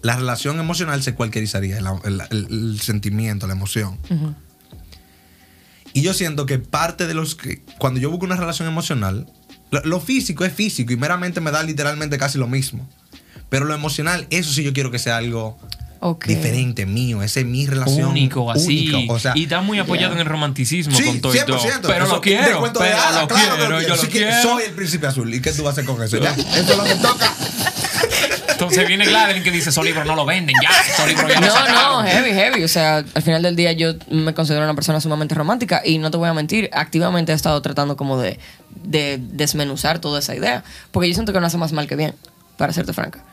la 0.00 0.16
relación 0.16 0.58
emocional 0.58 1.02
se 1.02 1.14
cualquierizaría, 1.14 1.76
el, 1.76 1.86
el- 2.04 2.22
el- 2.30 2.80
sentimiento, 2.80 3.46
la 3.46 3.52
emoción. 3.52 3.98
Y 5.92 6.00
yo 6.00 6.14
siento 6.14 6.46
que 6.46 6.58
parte 6.58 7.06
de 7.06 7.12
los 7.12 7.34
que, 7.34 7.62
cuando 7.76 8.00
yo 8.00 8.08
busco 8.10 8.24
una 8.24 8.36
relación 8.36 8.66
emocional, 8.66 9.26
lo, 9.70 9.82
lo 9.84 10.00
físico 10.00 10.46
es 10.46 10.54
físico 10.54 10.94
y 10.94 10.96
meramente 10.96 11.42
me 11.42 11.50
da 11.50 11.62
literalmente 11.62 12.16
casi 12.16 12.38
lo 12.38 12.48
mismo. 12.48 12.88
Pero 13.50 13.66
lo 13.66 13.74
emocional, 13.74 14.26
eso 14.30 14.50
sí 14.54 14.62
yo 14.64 14.72
quiero 14.72 14.90
que 14.90 14.98
sea 14.98 15.18
algo 15.18 15.58
Diferente, 16.26 16.84
mío. 16.86 17.22
Esa 17.22 17.40
es 17.40 17.46
mi 17.46 17.66
relación. 17.66 18.08
único, 18.10 18.50
así. 18.50 18.90
único. 18.92 19.14
O 19.14 19.18
sea, 19.18 19.32
y 19.36 19.44
está 19.44 19.60
muy 19.60 19.78
apoyado 19.78 20.08
Ya. 20.10 20.14
en 20.14 20.20
el 20.20 20.26
romanticismo 20.26 20.96
Sí, 20.96 21.04
con 21.04 21.20
todo 21.20 21.34
y 21.34 21.38
100%. 21.38 21.80
todo. 21.80 21.92
Pero 21.92 22.04
Eso 22.04 22.14
lo 22.16 22.20
quiero, 22.20 22.42
de 22.42 22.48
pero 22.48 22.60
lo 22.60 22.72
claro 23.28 23.28
quiero, 23.28 23.80
yo 23.80 23.94
Sí 23.96 24.02
lo 24.06 24.08
que 24.12 24.18
quiero. 24.18 24.42
Soy 24.42 24.64
el 24.64 24.72
príncipe 24.72 25.06
azul. 25.06 25.32
¿Y 25.32 25.40
qué 25.40 25.52
tú 25.52 25.62
vas 25.62 25.70
a 25.70 25.80
hacer 25.80 25.84
con 25.84 26.02
eso? 26.02 26.18
Ya, 26.18 26.30
eso 26.32 26.72
es 26.72 26.76
lo 26.76 26.84
que 26.84 26.94
toca. 26.96 27.32
Entonces 28.48 28.86
viene 28.86 29.04
Gladys 29.06 29.42
que 29.42 29.50
dice, 29.50 29.70
esos 29.70 29.84
libros 29.84 30.06
no 30.06 30.14
lo 30.14 30.24
venden 30.24 30.54
ya, 30.62 30.70
esos 30.92 31.06
libros 31.08 31.28
ya 31.28 31.40
lo 31.40 31.46
No, 31.46 31.52
no, 31.52 31.58
sacaron". 31.66 32.06
heavy, 32.06 32.30
heavy. 32.32 32.62
O 32.64 32.68
sea, 32.68 32.98
al 32.98 33.22
final 33.22 33.42
del 33.42 33.56
día 33.56 33.72
yo 33.72 33.94
me 34.10 34.34
considero 34.34 34.62
una 34.64 34.74
persona 34.74 35.00
sumamente 35.00 35.34
romántica 35.34 35.82
y 35.84 35.98
no 35.98 36.10
te 36.12 36.16
voy 36.16 36.28
a 36.28 36.34
mentir, 36.34 36.70
activamente 36.72 37.32
he 37.32 37.34
estado 37.34 37.60
tratando 37.60 37.96
como 37.96 38.18
de, 38.18 38.38
de 38.84 39.18
desmenuzar 39.20 39.98
toda 39.98 40.20
esa 40.20 40.34
idea. 40.36 40.62
Porque 40.92 41.08
yo 41.08 41.14
siento 41.14 41.32
que 41.32 41.40
no 41.40 41.46
hace 41.46 41.58
más 41.58 41.72
mal 41.72 41.88
que 41.88 41.96
bien, 41.96 42.14
para 42.56 42.72
serte 42.72 42.92
franca. 42.92 43.24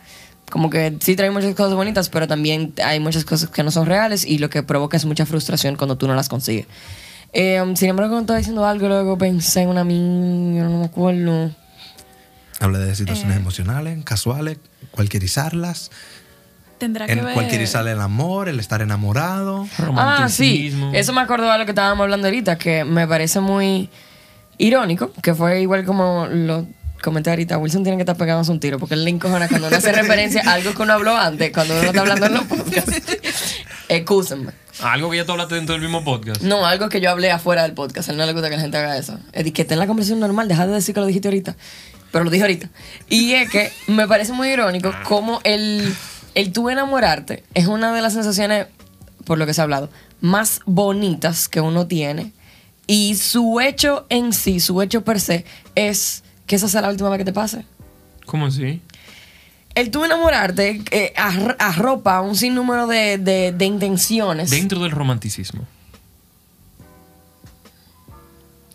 Como 0.50 0.70
que 0.70 0.98
sí 1.00 1.16
trae 1.16 1.30
muchas 1.32 1.54
cosas 1.56 1.74
bonitas, 1.76 2.10
pero 2.10 2.28
también 2.28 2.74
hay 2.84 3.00
muchas 3.00 3.24
cosas 3.26 3.50
que 3.50 3.62
no 3.64 3.72
son 3.72 3.86
reales 3.86 4.26
y 4.26 4.38
lo 4.40 4.50
que 4.50 4.64
provoca 4.64 4.98
es 4.98 5.06
mucha 5.06 5.26
frustración 5.26 5.76
cuando 5.76 5.98
tú 5.98 6.08
no 6.08 6.16
las 6.16 6.30
consigues. 6.30 6.66
Eh, 7.34 7.62
sin 7.76 7.90
embargo, 7.90 8.10
cuando 8.12 8.22
estaba 8.24 8.38
diciendo 8.40 8.66
algo, 8.66 8.88
luego 8.88 9.18
pensé 9.18 9.62
en 9.62 9.70
una 9.70 9.84
mía, 9.84 10.64
no 10.64 10.80
me 10.80 10.86
acuerdo. 10.86 11.52
Habla 12.60 12.80
de 12.80 12.96
situaciones 12.96 13.38
Eh. 13.38 13.40
emocionales, 13.40 14.04
casuales, 14.04 14.58
cualquierizarlas, 14.92 15.92
tendrá 16.78 17.06
que 17.06 17.14
en 17.14 17.24
ver. 17.26 17.34
cualquierizar 17.34 17.88
el 17.88 18.02
amor, 18.02 18.50
el 18.50 18.60
estar 18.60 18.82
enamorado. 18.82 19.68
Ah, 19.96 20.28
sí. 20.30 20.72
Romanticismo. 20.72 20.92
Eso 20.94 21.14
me 21.14 21.22
acordó 21.22 21.52
de 21.52 21.58
lo 21.60 21.66
que 21.66 21.72
estábamos 21.72 22.04
hablando 22.04 22.28
ahorita, 22.28 22.58
que 22.58 22.84
me 22.84 23.08
parece 23.08 23.40
muy 23.40 23.90
irónico, 24.58 25.12
que 25.22 25.34
fue 25.36 25.62
igual 25.62 25.86
como 25.86 26.28
lo 26.30 26.66
comenté 27.02 27.30
ahorita. 27.30 27.58
Wilson 27.58 27.84
tiene 27.84 27.98
que 27.98 28.04
estar 28.04 28.18
pegándose 28.18 28.52
un 28.52 28.60
tiro, 28.60 28.80
porque 28.80 28.96
él 28.96 29.04
le 29.04 29.10
encojona 29.10 29.48
cuando 29.48 29.68
uno 29.68 29.78
hace 29.78 29.92
referencia 29.92 30.44
a 30.46 30.54
algo 30.54 30.74
que 30.74 30.82
uno 30.82 30.94
habló 30.94 31.16
antes, 31.16 31.52
cuando 31.52 31.78
uno 31.78 31.88
está 31.88 32.02
hablando 32.02 32.26
en 32.26 32.34
los 32.34 32.44
podcasts. 32.44 33.18
Excúsenme. 33.90 34.52
Algo 34.82 35.10
que 35.10 35.18
ya 35.18 35.26
tú 35.26 35.34
hablaste 35.34 35.56
dentro 35.56 35.74
del 35.74 35.82
mismo 35.82 36.04
podcast. 36.04 36.42
No, 36.42 36.66
algo 36.66 36.90
que 36.90 37.02
yo 37.02 37.10
hablé 37.10 37.32
afuera 37.32 37.64
del 37.64 37.74
podcast. 37.74 38.10
A 38.10 38.12
él 38.12 38.18
no 38.18 38.26
le 38.26 38.34
gusta 38.34 38.50
que 38.50 38.56
la 38.56 38.62
gente 38.62 38.78
haga 38.78 38.98
eso. 38.98 39.20
Es 39.28 39.40
decir, 39.40 39.54
que 39.54 39.64
esté 39.64 39.74
en 39.74 39.80
la 39.80 39.88
conversación 39.88 40.20
normal, 40.20 40.48
deja 40.48 40.68
de 40.68 40.74
decir 40.74 40.94
que 40.94 41.02
lo 41.02 41.08
dijiste 41.08 41.28
ahorita. 41.28 41.56
Pero 42.12 42.24
lo 42.24 42.30
dije 42.30 42.44
ahorita. 42.44 42.70
Y 43.10 43.34
es 43.34 43.50
que 43.50 43.72
me 43.88 44.08
parece 44.08 44.32
muy 44.34 44.50
irónico 44.50 44.94
como 45.04 45.42
el, 45.44 45.94
el 46.36 46.54
tú 46.54 46.70
enamorarte 46.70 47.44
es 47.54 47.68
una 47.68 47.94
de 47.94 48.02
las 48.02 48.14
sensaciones, 48.14 48.68
por 49.26 49.38
lo 49.38 49.46
que 49.46 49.54
se 49.54 49.62
ha 49.62 49.66
hablado, 49.66 49.90
más 50.22 50.62
bonitas 50.66 51.50
que 51.50 51.62
uno 51.62 51.88
tiene. 51.88 52.32
Y 52.88 53.16
su 53.16 53.60
hecho 53.60 54.08
en 54.10 54.34
sí, 54.34 54.60
su 54.60 54.82
hecho 54.82 55.04
per 55.04 55.20
se, 55.20 55.46
es 55.76 56.24
que 56.50 56.56
esa 56.56 56.68
sea 56.68 56.82
la 56.82 56.90
última 56.90 57.10
vez 57.10 57.20
que 57.20 57.26
te 57.26 57.32
pase. 57.32 57.64
¿Cómo 58.26 58.48
así? 58.48 58.82
El 59.76 59.92
tú 59.92 60.04
enamorarte 60.04 60.82
eh, 60.90 61.14
ar- 61.16 61.56
arropa 61.60 62.20
un 62.22 62.36
sinnúmero 62.36 62.88
de, 62.88 63.20
de, 63.20 63.52
de 63.52 63.66
intenciones. 63.66 64.50
Dentro 64.50 64.80
del 64.80 64.90
romanticismo. 64.90 65.68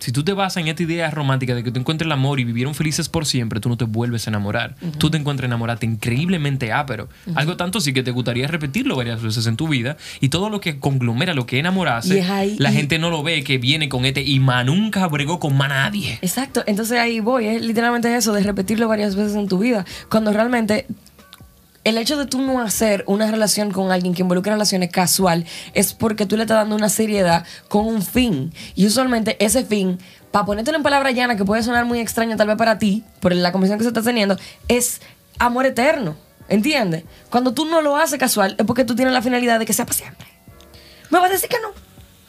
Si 0.05 0.13
tú 0.13 0.23
te 0.23 0.35
basas 0.35 0.59
en 0.61 0.69
esta 0.69 0.83
idea 0.83 1.11
romántica 1.11 1.55
de 1.55 1.65
que 1.65 1.71
tú 1.71 1.81
encuentres 1.81 2.05
el 2.05 2.13
amor 2.13 2.39
y 2.39 2.45
vivieron 2.45 2.75
felices 2.75 3.09
por 3.09 3.25
siempre, 3.25 3.59
tú 3.59 3.71
no 3.71 3.79
te 3.79 3.87
vuelves 3.87 4.27
a 4.27 4.31
enamorar. 4.31 4.77
Tú 4.99 5.11
te 5.11 5.17
encuentras 5.17 5.47
enamorarte 5.49 5.87
increíblemente 5.87 6.75
ápero. 6.75 7.09
Algo 7.35 7.57
tanto 7.57 7.81
sí 7.81 7.95
que 7.95 8.03
te 8.03 8.11
gustaría 8.11 8.47
repetirlo 8.47 8.97
varias 8.97 9.23
veces 9.23 9.47
en 9.47 9.57
tu 9.57 9.67
vida. 9.67 9.97
Y 10.21 10.29
todo 10.29 10.51
lo 10.51 10.61
que 10.61 10.79
conglomera 10.79 11.33
lo 11.33 11.47
que 11.47 11.59
ahí- 12.21 12.57
la 12.59 12.71
y- 12.71 12.75
gente 12.75 12.99
no 12.99 13.09
lo 13.09 13.23
ve 13.23 13.43
que 13.45 13.57
viene 13.57 13.89
con 13.89 14.05
este 14.05 14.21
y 14.21 14.41
nunca 14.67 15.07
bregó 15.09 15.41
con 15.41 15.57
más 15.57 15.71
nadie. 15.71 16.19
Exacto, 16.21 16.63
entonces 16.67 16.99
ahí 16.99 17.21
voy, 17.21 17.47
es 17.47 17.63
literalmente 17.65 18.15
eso, 18.15 18.35
de 18.35 18.43
repetirlo 18.43 18.87
varias 18.89 19.17
veces 19.17 19.35
en 19.37 19.49
tu 19.49 19.59
vida, 19.59 19.87
cuando 20.11 20.35
realmente 20.35 20.87
el 21.85 21.99
hecho 21.99 22.17
de 22.17 22.27
tú 22.27 22.41
no 22.41 22.61
hacer 22.61 23.05
una 23.07 23.31
relación 23.31 23.71
con 23.71 23.93
alguien 23.93 24.15
que 24.15 24.23
involucre 24.23 24.53
relaciones 24.53 24.91
casual 24.91 25.45
es 25.75 25.93
porque 25.93 26.27
tú 26.27 26.37
le 26.37 26.43
estás 26.43 26.57
dando 26.57 26.75
una 26.75 26.89
seriedad 26.89 27.45
con 27.69 27.87
un 27.87 28.03
fin. 28.03 28.53
Y 28.75 28.87
usualmente 28.87 29.37
ese 29.45 29.65
fin, 29.65 29.99
para 30.31 30.47
ponértelo 30.47 30.79
en 30.79 30.83
palabra 30.83 31.11
llana, 31.11 31.37
que 31.37 31.45
puede 31.45 31.63
sonar 31.63 31.85
muy 31.85 32.01
extraño 32.01 32.37
tal 32.37 32.49
vez 32.49 32.57
para 32.57 32.79
ti, 32.79 33.05
por 33.21 33.35
la 33.35 33.53
conversación 33.53 33.79
que 33.79 33.85
se 33.85 33.89
está 33.89 34.03
teniendo, 34.03 34.37
es 34.69 35.01
amor 35.39 35.67
eterno. 35.67 36.17
¿Entiendes? 36.49 37.05
Cuando 37.31 37.55
tú 37.55 37.65
no 37.65 37.81
lo 37.81 37.97
haces 37.97 38.19
casual 38.19 38.55
es 38.59 38.67
porque 38.67 38.85
tú 38.85 38.95
tienes 38.95 39.15
la 39.15 39.23
finalidad 39.23 39.59
de 39.59 39.67
que 39.67 39.73
sea 39.73 39.87
para 39.87 39.97
siempre. 39.97 40.27
¿Me 41.11 41.19
vas 41.19 41.31
a 41.31 41.33
decir 41.33 41.49
que 41.49 41.61
no? 41.61 41.69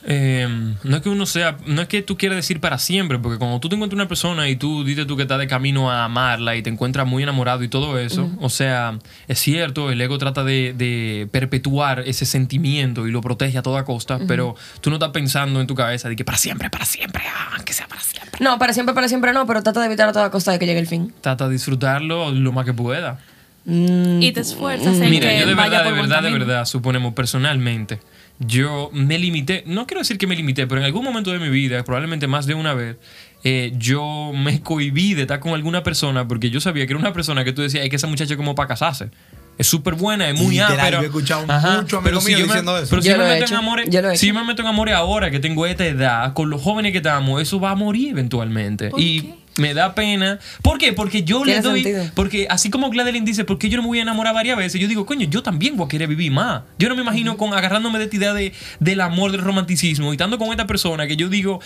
Eh, 0.07 0.47
no 0.83 0.95
es 0.95 1.01
que 1.01 1.09
uno 1.09 1.25
sea, 1.25 1.57
no 1.65 1.81
es 1.81 1.87
que 1.87 2.03
tú 2.03 2.15
quieras 2.15 2.35
decir 2.35 2.59
para 2.59 2.77
siempre, 2.77 3.17
porque 3.17 3.39
cuando 3.39 3.59
tú 3.59 3.69
te 3.69 3.75
encuentras 3.75 3.95
una 3.95 4.07
persona 4.07 4.47
y 4.47 4.55
tú 4.55 4.83
dices 4.83 5.07
tú 5.07 5.17
que 5.17 5.23
estás 5.23 5.39
de 5.39 5.47
camino 5.47 5.89
a 5.89 6.05
amarla 6.05 6.55
y 6.55 6.61
te 6.61 6.69
encuentras 6.69 7.07
muy 7.07 7.23
enamorado 7.23 7.63
y 7.63 7.69
todo 7.69 7.97
eso, 7.97 8.29
o 8.39 8.49
sea, 8.49 8.99
es 9.27 9.39
cierto, 9.39 9.89
el 9.89 9.99
ego 9.99 10.19
trata 10.19 10.43
de, 10.43 10.73
de 10.77 11.27
perpetuar 11.31 12.01
ese 12.01 12.25
sentimiento 12.27 13.07
y 13.07 13.11
lo 13.11 13.21
protege 13.21 13.57
a 13.57 13.63
toda 13.63 13.83
costa, 13.83 14.19
pero 14.27 14.55
tú 14.81 14.91
no 14.91 14.97
estás 14.97 15.09
pensando 15.09 15.59
en 15.59 15.65
tu 15.65 15.73
cabeza 15.73 16.07
de 16.07 16.15
que 16.15 16.23
para 16.23 16.37
siempre, 16.37 16.69
para 16.69 16.85
siempre, 16.85 17.23
ah, 17.27 17.57
que 17.65 17.73
sea 17.73 17.87
para 17.87 18.01
siempre. 18.01 18.39
No, 18.43 18.59
para 18.59 18.73
siempre, 18.73 18.93
para 18.93 19.07
siempre 19.07 19.33
no, 19.33 19.47
pero 19.47 19.63
trata 19.63 19.79
de 19.79 19.87
evitar 19.87 20.09
a 20.09 20.13
toda 20.13 20.29
costa 20.29 20.51
de 20.51 20.59
que 20.59 20.67
llegue 20.67 20.79
el 20.79 20.87
fin. 20.87 21.13
Trata 21.21 21.47
de 21.47 21.53
disfrutarlo 21.53 22.31
lo 22.31 22.51
más 22.51 22.65
que 22.65 22.73
pueda. 22.73 23.19
Y 23.67 24.31
te 24.31 24.41
esfuerzas 24.41 24.99
en 24.99 25.09
Mira, 25.09 25.29
que 25.29 25.39
yo 25.39 25.47
de 25.47 25.55
verdad, 25.55 25.83
de 25.83 25.91
verdad, 25.91 26.21
de 26.21 26.31
verdad, 26.31 26.65
suponemos 26.65 27.15
personalmente, 27.15 27.99
yo 28.39 28.89
me 28.93 29.17
limité, 29.17 29.63
no 29.65 29.87
quiero 29.87 30.01
decir 30.01 30.17
que 30.17 30.27
me 30.27 30.35
limité, 30.35 30.67
pero 30.67 30.81
en 30.81 30.85
algún 30.85 31.03
momento 31.03 31.31
de 31.31 31.39
mi 31.39 31.49
vida, 31.49 31.83
probablemente 31.83 32.27
más 32.27 32.45
de 32.45 32.53
una 32.53 32.73
vez, 32.73 32.97
eh, 33.43 33.71
yo 33.77 34.31
me 34.33 34.61
cohibí 34.61 35.13
de 35.13 35.21
estar 35.21 35.39
con 35.39 35.53
alguna 35.53 35.83
persona 35.83 36.27
porque 36.27 36.49
yo 36.49 36.59
sabía 36.59 36.85
que 36.85 36.93
era 36.93 36.99
una 36.99 37.13
persona 37.13 37.43
que 37.43 37.53
tú 37.53 37.61
decías, 37.61 37.83
es 37.83 37.89
que 37.89 37.95
esa 37.95 38.07
muchacha 38.07 38.35
como 38.35 38.55
para 38.55 38.67
casarse. 38.67 39.09
Es 39.57 39.67
súper 39.67 39.95
buena, 39.95 40.27
es 40.29 40.37
muy 40.37 40.59
ápera. 40.59 40.89
yo 40.91 41.01
he 41.03 41.05
escuchado 41.05 41.45
Ajá, 41.47 41.81
muchos 41.81 42.01
pero 42.03 42.19
si 42.19 42.31
yo 42.33 42.39
me- 42.39 42.43
diciendo 42.43 42.77
eso. 42.77 42.87
Pero 42.89 43.01
si 43.01 43.07
Yo 43.07 43.17
me 43.17 43.23
meto 43.23 43.45
en 43.45 43.53
amores, 43.53 43.87
he 43.89 44.17
si 44.17 44.33
me 44.33 44.43
meto 44.43 44.61
en 44.61 44.67
amores 44.67 44.95
ahora 44.95 45.31
que 45.31 45.39
tengo 45.39 45.65
esta 45.65 45.85
edad, 45.85 46.33
con 46.33 46.49
los 46.49 46.61
jóvenes 46.61 46.91
que 46.91 46.97
estamos, 46.97 47.41
eso 47.41 47.57
va 47.61 47.71
a 47.71 47.75
morir 47.75 48.09
eventualmente. 48.09 48.89
¿Por 48.89 48.99
y 48.99 49.21
qué? 49.21 49.35
Me 49.57 49.73
da 49.73 49.95
pena. 49.95 50.39
¿Por 50.61 50.77
qué? 50.77 50.93
Porque 50.93 51.23
yo 51.23 51.45
le 51.45 51.61
doy. 51.61 51.83
sentido. 51.83 52.11
Porque 52.15 52.47
así 52.49 52.69
como 52.69 52.89
Gladeline 52.89 53.23
dice, 53.25 53.45
¿por 53.45 53.57
qué 53.57 53.69
yo 53.69 53.77
no 53.77 53.83
me 53.83 53.87
voy 53.89 53.99
a 53.99 54.01
enamorar 54.01 54.33
varias 54.33 54.57
veces? 54.57 54.79
Yo 54.81 54.87
digo, 54.87 55.05
coño, 55.05 55.27
yo 55.29 55.41
también 55.43 55.77
voy 55.77 55.85
a 55.85 55.87
querer 55.87 56.07
vivir 56.09 56.31
más. 56.31 56.63
Yo 56.77 56.89
no 56.89 56.95
me 56.95 57.01
imagino 57.01 57.37
con 57.37 57.53
agarrándome 57.53 57.97
de 57.99 58.05
esta 58.05 58.15
idea 58.17 58.33
de, 58.33 58.53
del 58.79 59.01
amor, 59.01 59.31
del 59.31 59.41
romanticismo, 59.41 60.09
y 60.11 60.15
estando 60.15 60.37
con 60.37 60.49
esta 60.51 60.67
persona 60.67 61.07
que 61.07 61.15
yo 61.15 61.29
digo, 61.29 61.59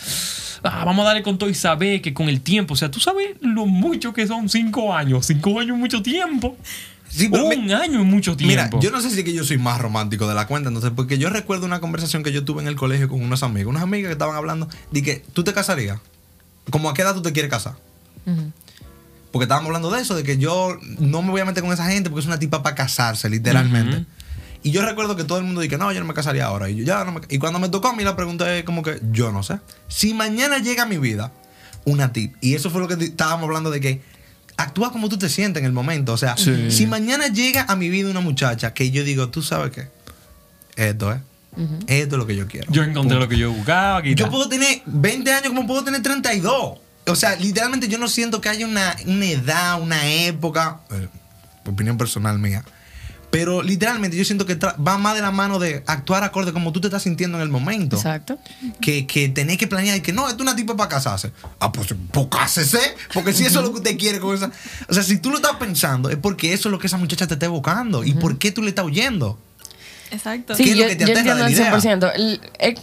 ah, 0.64 0.84
vamos 0.86 1.04
a 1.04 1.08
darle 1.08 1.24
con 1.24 1.38
todo 1.38 1.50
y 1.50 1.54
saber 1.56 2.02
que 2.02 2.14
con 2.14 2.30
el 2.30 2.42
tiempo, 2.42 2.74
o 2.74 2.78
sea, 2.78 2.92
tú 2.92 3.00
sabes 3.00 3.30
lo 3.42 3.66
mucho 3.66 4.14
que 4.14 4.28
son 4.28 4.50
cinco 4.50 4.94
años. 4.94 5.26
Cinco 5.26 5.60
años 5.60 5.76
es 5.76 5.80
mucho 5.80 6.02
tiempo. 6.02 6.58
Sí, 7.12 7.28
pero 7.28 7.46
Un 7.48 7.66
me- 7.66 7.74
año 7.74 8.00
es 8.02 8.06
mucho 8.06 8.38
tiempo. 8.38 8.52
Mira, 8.52 8.70
yo 8.84 8.92
no 8.92 9.02
sé 9.02 9.10
si 9.10 9.18
es 9.20 9.26
que 9.26 9.34
yo 9.34 9.44
soy 9.44 9.58
más 9.58 9.80
romántico 9.82 10.28
de 10.28 10.36
la 10.36 10.46
cuenta, 10.46 10.68
entonces, 10.70 10.92
porque 10.96 11.18
yo 11.18 11.32
recuerdo 11.32 11.66
una 11.66 11.80
conversación 11.80 12.22
que 12.22 12.32
yo 12.32 12.46
tuve 12.46 12.62
en 12.62 12.68
el 12.68 12.76
colegio 12.76 13.10
con 13.10 13.20
unos 13.24 13.42
amigos, 13.42 13.72
unas 13.72 13.82
amigas 13.82 14.10
que 14.10 14.14
estaban 14.14 14.36
hablando 14.36 14.70
de 14.92 15.02
que 15.02 15.24
tú 15.34 15.44
te 15.44 15.52
casarías. 15.54 15.98
¿Cómo 16.72 16.90
a 16.90 16.94
qué 16.94 17.02
edad 17.02 17.14
tú 17.16 17.22
te 17.22 17.32
quieres 17.34 17.52
casar? 17.52 17.74
Porque 19.32 19.44
estábamos 19.44 19.68
hablando 19.68 19.92
de 19.92 20.02
eso, 20.02 20.16
de 20.16 20.24
que 20.24 20.38
yo 20.38 20.78
no 21.00 21.22
me 21.22 21.32
voy 21.32 21.42
a 21.42 21.46
meter 21.46 21.64
con 21.64 21.72
esa 21.72 21.86
gente 21.90 22.10
porque 22.10 22.22
es 22.22 22.28
una 22.28 22.40
tipa 22.40 22.64
para 22.64 22.76
casarse, 22.76 23.30
literalmente. 23.30 24.06
Y 24.64 24.72
yo 24.72 24.82
recuerdo 24.86 25.16
que 25.16 25.24
todo 25.24 25.38
el 25.38 25.46
mundo 25.46 25.62
dice, 25.62 25.78
no, 25.78 25.92
yo 25.94 26.00
no 26.00 26.06
me 26.06 26.14
casaría 26.14 26.46
ahora. 26.46 26.70
Y 26.70 26.76
yo, 26.76 26.84
ya 26.84 27.06
no 27.06 27.14
me... 27.14 27.22
Y 27.30 27.38
cuando 27.38 27.60
me 27.60 27.70
tocó 27.70 27.88
a 27.90 27.96
mí 27.96 28.04
la 28.04 28.16
pregunta 28.16 28.54
es 28.56 28.64
como 28.66 28.84
que, 28.84 29.00
yo 29.12 29.32
no 29.32 29.42
sé. 29.42 29.60
Si 29.88 30.14
mañana 30.14 30.58
llega 30.58 30.84
a 30.84 30.86
mi 30.86 30.98
vida 30.98 31.32
una 31.86 32.12
tip, 32.12 32.36
y 32.42 32.56
eso 32.56 32.70
fue 32.70 32.82
lo 32.82 32.88
que 32.88 33.02
estábamos 33.06 33.46
hablando 33.46 33.72
de 33.72 33.80
que 33.80 34.02
actúa 34.58 34.92
como 34.92 35.08
tú 35.08 35.18
te 35.18 35.30
sientes 35.30 35.62
en 35.62 35.66
el 35.66 35.72
momento. 35.72 36.12
O 36.12 36.18
sea, 36.18 36.36
Sí. 36.36 36.72
si 36.72 36.88
mañana 36.88 37.28
llega 37.28 37.64
a 37.70 37.76
mi 37.78 37.88
vida 37.90 38.10
una 38.10 38.20
muchacha 38.20 38.74
que 38.74 38.92
yo 38.92 39.04
digo, 39.06 39.30
tú 39.30 39.42
sabes 39.42 39.72
qué, 39.72 39.88
esto 40.76 41.14
es, 41.14 41.20
esto 41.88 42.16
es 42.16 42.20
lo 42.20 42.28
que 42.28 42.36
yo 42.36 42.48
quiero. 42.48 42.72
Yo 42.72 42.84
encontré 42.84 43.18
Punto. 43.18 43.20
lo 43.20 43.30
que 43.30 43.38
yo 43.38 43.52
buscaba. 43.52 44.02
Yo 44.04 44.30
puedo 44.30 44.48
tener 44.50 44.82
20 44.86 45.32
años 45.32 45.50
como 45.50 45.68
puedo 45.68 45.84
tener 45.84 46.02
32. 46.02 46.78
O 47.08 47.16
sea, 47.16 47.36
literalmente 47.36 47.88
yo 47.88 47.98
no 47.98 48.08
siento 48.08 48.40
que 48.42 48.50
haya 48.50 48.66
una, 48.66 48.96
una 49.06 49.26
edad, 49.26 49.82
una 49.82 50.08
época, 50.08 50.82
eh, 50.92 51.08
opinión 51.66 51.98
personal 51.98 52.40
mía. 52.40 52.64
Pero 53.32 53.62
literalmente 53.62 54.18
yo 54.18 54.26
siento 54.26 54.46
que 54.46 54.56
va 54.56 54.98
más 54.98 55.14
de 55.16 55.22
la 55.22 55.32
mano 55.32 55.60
de 55.60 55.84
actuar 55.86 56.24
acorde 56.24 56.52
como 56.52 56.72
tú 56.72 56.82
te 56.82 56.88
estás 56.88 57.04
sintiendo 57.04 57.38
en 57.38 57.44
el 57.44 57.50
momento. 57.50 57.96
Exacto. 57.96 58.40
Que, 58.82 59.06
que 59.06 59.30
tenés 59.30 59.58
que 59.58 59.68
planear 59.68 59.98
y 59.98 60.02
que 60.02 60.14
no, 60.14 60.24
esto 60.28 60.38
es 60.38 60.42
una 60.42 60.56
tipa 60.56 60.76
para 60.76 60.90
casarse. 60.90 61.32
Ah, 61.60 61.72
pues, 61.72 61.94
pues 62.12 62.28
cásese. 62.32 62.80
Porque 63.14 63.34
si 63.34 63.46
eso 63.46 63.60
es 63.60 63.66
lo 63.66 63.72
que 63.72 63.78
usted 63.78 63.98
quiere 63.98 64.20
con 64.20 64.36
esa. 64.36 64.52
O 64.88 64.94
sea, 64.94 65.04
si 65.04 65.18
tú 65.18 65.30
lo 65.30 65.36
estás 65.36 65.58
pensando, 65.58 66.10
es 66.10 66.18
porque 66.18 66.54
eso 66.54 66.70
es 66.70 66.72
lo 66.72 66.80
que 66.80 66.88
esa 66.88 66.98
muchacha 66.98 67.28
te 67.28 67.36
está 67.36 67.46
evocando. 67.46 68.04
¿Y 68.04 68.14
por 68.14 68.40
qué 68.40 68.52
tú 68.52 68.64
le 68.64 68.70
estás 68.70 68.86
huyendo? 68.86 69.40
Exacto. 70.12 70.56
Sí, 70.56 70.64
¿Qué 70.64 70.70
es 70.72 70.76
yo, 70.78 70.84
lo 70.84 70.90
que 70.90 70.96
te 70.96 71.06
yo 71.06 71.08
entiendo 71.18 71.44
al 71.46 71.52
idea? 71.52 71.72
100%. 71.72 72.12
El- 72.16 72.42
eh, 72.60 72.76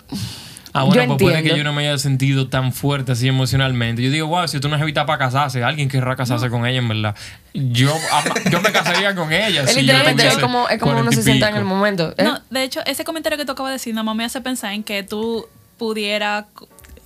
Ah, 0.73 0.83
bueno, 0.83 1.03
yo 1.05 1.09
pues 1.09 1.23
puede 1.23 1.43
que 1.43 1.57
yo 1.57 1.65
no 1.65 1.73
me 1.73 1.89
haya 1.89 1.97
sentido 1.97 2.49
tan 2.49 2.71
fuerte 2.71 3.13
así 3.13 3.27
emocionalmente. 3.27 4.03
Yo 4.03 4.11
digo, 4.11 4.27
wow, 4.27 4.47
si 4.47 4.61
tú 4.61 4.69
no 4.69 4.77
es 4.77 4.83
evita 4.83 5.07
para 5.07 5.19
casarse, 5.19 5.65
alguien 5.65 5.89
querrá 5.89 6.17
casarse 6.17 6.51
con 6.51 6.67
ella, 6.67 6.77
en 6.81 6.89
verdad. 6.89 7.15
Yo, 7.55 7.91
ama- 8.13 8.35
yo 8.51 8.61
me 8.61 8.71
casaría 8.73 9.15
con 9.15 9.33
ella. 9.33 9.63
Es 9.63 9.73
si 9.73 9.81
literalmente 9.81 10.27
es 10.29 10.37
como, 10.37 10.69
es 10.69 10.79
como 10.79 10.93
uno 10.93 11.05
40 11.05 11.13
y 11.13 11.17
se 11.17 11.23
sienta 11.23 11.49
en 11.49 11.57
el 11.57 11.65
momento. 11.65 12.13
¿eh? 12.19 12.25
No, 12.25 12.39
de 12.51 12.63
hecho, 12.63 12.81
ese 12.85 13.05
comentario 13.05 13.39
que 13.39 13.47
tú 13.47 13.53
acabas 13.53 13.71
de 13.71 13.75
decir, 13.77 13.95
nada 13.95 14.03
más 14.03 14.17
me 14.17 14.25
hace 14.27 14.43
pensar 14.43 14.75
en 14.75 14.83
que 14.85 15.03
tú 15.03 15.47
pudieras. 15.79 16.45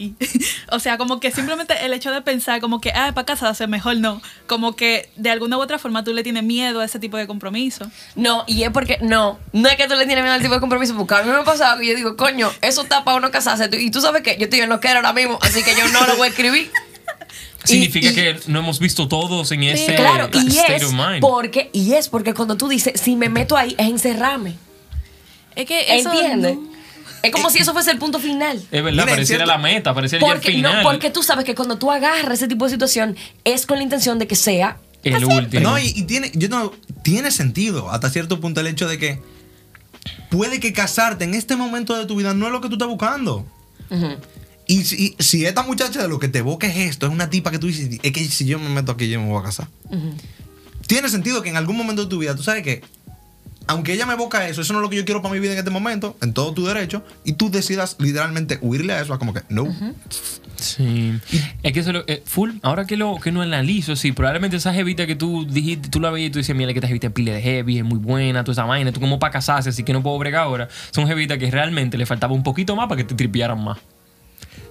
Y- 0.01 0.15
o 0.73 0.79
sea, 0.81 0.99
como 0.99 1.21
que 1.21 1.31
simplemente 1.31 1.75
el 1.85 1.93
hecho 1.93 2.11
de 2.11 2.23
pensar, 2.23 2.61
como 2.61 2.81
que, 2.81 2.91
ah, 2.95 3.13
para 3.15 3.27
casarse, 3.27 3.67
mejor 3.67 3.97
no. 3.99 4.21
Como 4.47 4.75
que 4.75 5.11
de 5.17 5.31
alguna 5.31 5.59
u 5.59 5.61
otra 5.61 5.79
forma 5.79 6.03
tú 6.03 6.13
le 6.13 6.23
tienes 6.23 6.43
miedo 6.43 6.81
a 6.81 6.85
ese 6.85 6.99
tipo 6.99 7.17
de 7.17 7.27
compromiso. 7.27 7.91
No, 8.17 8.45
y 8.47 8.63
es 8.65 8.71
porque, 8.71 8.99
no, 9.03 9.39
no 9.53 9.69
es 9.69 9.77
que 9.77 9.87
tú 9.87 9.95
le 9.95 10.07
tienes 10.07 10.25
miedo 10.25 10.35
al 10.35 10.41
tipo 10.43 10.55
de 10.55 10.61
compromiso, 10.61 10.97
porque 10.97 11.15
a 11.15 11.23
mí 11.23 11.29
me 11.31 11.37
ha 11.37 11.45
pasado 11.45 11.79
que 11.81 11.87
yo 11.87 11.95
digo, 11.95 12.17
coño, 12.17 12.51
eso 12.63 12.83
está 12.83 13.05
para 13.05 13.19
uno 13.19 13.31
casarse. 13.31 13.69
Y 13.79 13.91
tú 13.91 14.01
sabes 14.01 14.23
que 14.23 14.37
yo 14.39 14.45
estoy 14.45 14.61
en 14.61 14.69
lo 14.71 14.81
que 14.81 14.89
era 14.89 14.97
ahora 15.01 15.13
mismo, 15.13 15.39
así 15.43 15.63
que 15.63 15.75
yo 15.77 15.87
no 15.93 16.07
lo 16.07 16.17
voy 16.17 16.29
a 16.29 16.31
escribir. 16.31 16.71
Significa 17.65 18.09
Y- 18.09 18.11
y- 18.13 18.15
que 18.15 18.41
no 18.47 18.61
hemos 18.61 18.79
visto 18.79 19.07
todos 19.07 19.53
en 19.53 19.63
ese 19.65 19.95
claro, 19.95 20.31
y 20.33 20.49
state 20.49 20.77
es 20.77 20.85
of 20.85 20.93
mind. 20.93 21.21
porque, 21.21 21.69
y 21.75 21.93
es 21.93 22.09
porque 22.09 22.33
cuando 22.33 22.57
tú 22.57 22.69
dices, 22.69 22.99
si 23.01 23.17
me 23.17 23.29
meto 23.29 23.55
ahí, 23.57 23.75
es 23.77 23.87
encerrarme. 23.87 24.55
Es 25.57 25.67
que 25.67 25.99
eso. 25.99 26.11
¿Entiendes? 26.13 26.57
no- 26.57 26.70
Es 27.23 27.33
como 27.33 27.51
si 27.51 27.59
eso 27.59 27.73
fuese 27.73 27.91
el 27.91 27.99
punto 27.99 28.19
final. 28.19 28.57
Es 28.59 28.83
verdad, 28.83 28.91
Mira, 29.05 29.05
pareciera 29.05 29.45
cierto- 29.45 29.47
la 29.47 29.59
meta, 29.59 29.95
pareciera 29.95 30.27
el 30.33 30.41
final. 30.41 30.77
no, 30.77 30.83
porque 30.91 31.11
tú 31.11 31.23
sabes 31.23 31.45
que 31.45 31.55
cuando 31.55 31.77
tú 31.77 31.91
agarras 31.91 32.39
ese 32.39 32.49
tipo 32.49 32.65
de 32.65 32.71
situación, 32.71 33.17
es 33.45 33.67
con 33.67 33.77
la 33.79 33.83
intención 33.85 34.19
de 34.19 34.27
que 34.27 34.37
sea 34.37 34.79
el 35.03 35.25
último. 35.25 35.63
No, 35.63 35.79
y, 35.79 35.89
y 35.97 36.03
tiene, 36.05 36.31
yo 36.35 36.49
no, 36.49 36.73
tiene 37.03 37.31
sentido 37.31 37.91
hasta 37.91 38.11
cierto 38.11 38.41
punto 38.41 38.61
el 38.61 38.67
hecho 38.67 38.87
de 38.89 38.99
que 38.99 39.21
puede 40.31 40.61
que 40.61 40.73
casarte 40.73 41.25
en 41.25 41.35
este 41.35 41.57
momento 41.57 41.97
de 41.97 42.07
tu 42.07 42.17
vida 42.17 42.33
no 42.35 42.47
es 42.47 42.53
lo 42.53 42.61
que 42.61 42.69
tú 42.69 42.75
estás 42.75 42.89
buscando. 42.89 43.47
Y 44.67 44.85
si, 44.85 45.17
si 45.19 45.45
esta 45.47 45.63
muchacha 45.65 46.01
de 46.01 46.09
lo 46.09 46.19
que 46.21 46.29
te 46.29 46.39
evoca 46.39 46.69
es 46.69 46.77
esto, 46.77 47.07
es 47.07 47.13
una 47.13 47.29
tipa 47.29 47.51
que 47.51 47.59
tú 47.59 47.67
dices, 47.67 47.99
es 48.03 48.13
que 48.13 48.25
si 48.27 48.45
yo 48.47 48.59
me 48.59 48.69
meto 48.69 48.93
aquí, 48.93 49.09
yo 49.09 49.21
me 49.21 49.27
voy 49.29 49.41
a 49.41 49.45
casar. 49.45 49.69
Tiene 50.87 51.09
sentido 51.09 51.43
que 51.43 51.49
en 51.49 51.57
algún 51.57 51.77
momento 51.77 52.05
de 52.05 52.09
tu 52.09 52.19
vida, 52.19 52.35
tú 52.37 52.43
sabes 52.43 52.63
que, 52.63 52.83
aunque 53.71 53.93
ella 53.93 54.05
me 54.05 54.15
evoca 54.15 54.49
eso, 54.49 54.63
eso 54.63 54.73
no 54.73 54.81
es 54.81 54.83
lo 54.83 54.91
que 54.91 54.97
yo 54.97 55.05
quiero 55.05 55.23
para 55.23 55.33
mi 55.33 55.41
vida 55.41 55.53
en 55.53 55.59
este 55.59 55.71
momento, 55.71 56.17
en 56.23 56.33
todo 56.33 56.53
tu 56.53 56.67
derecho, 56.67 57.05
y 57.25 57.35
tú 57.35 57.51
decidas 57.51 57.95
literalmente 58.01 58.59
huirle 58.61 58.95
a 58.95 59.01
eso, 59.01 59.17
como 59.17 59.33
que, 59.33 59.43
no. 59.49 59.69
Sí. 60.57 61.19
Es 61.63 61.73
que 61.73 61.79
eso 61.79 61.93
lo, 61.93 62.05
eh, 62.09 62.23
full, 62.27 62.51
ahora 62.63 62.85
que 62.85 62.97
lo 62.97 63.17
que 63.23 63.31
no 63.31 63.43
analizo, 63.43 63.95
sí, 63.95 64.11
probablemente 64.11 64.57
esa 64.57 64.75
jevita 64.75 65.07
que 65.07 65.15
tú 65.15 65.47
dijiste, 65.47 65.89
tú 65.89 66.01
la 66.01 66.11
veías 66.11 66.29
y 66.29 66.33
tú 66.33 66.39
decías, 66.41 66.59
mira 66.59 66.73
que 66.73 66.81
esta 66.81 66.89
jevita 66.89 67.07
es 67.07 67.13
pile 67.13 67.33
de 67.33 67.43
heavy, 67.43 67.79
es 67.79 67.85
muy 67.85 67.99
buena, 67.99 68.43
toda 68.43 68.53
esa 68.55 68.65
vaina, 68.65 68.91
tú 68.91 68.99
como 68.99 69.21
para 69.21 69.33
casarse, 69.33 69.69
así 69.69 69.85
que 69.85 69.93
no 69.93 70.03
puedo 70.03 70.19
bregar 70.19 70.43
ahora. 70.43 70.69
Son 70.91 71.07
jevitas 71.07 71.39
que 71.39 71.49
realmente 71.49 71.97
le 71.97 72.07
faltaba 72.07 72.35
un 72.35 72.43
poquito 72.43 72.75
más 72.75 72.89
para 72.89 72.99
que 72.99 73.05
te 73.05 73.15
tripearan 73.15 73.63
más. 73.63 73.79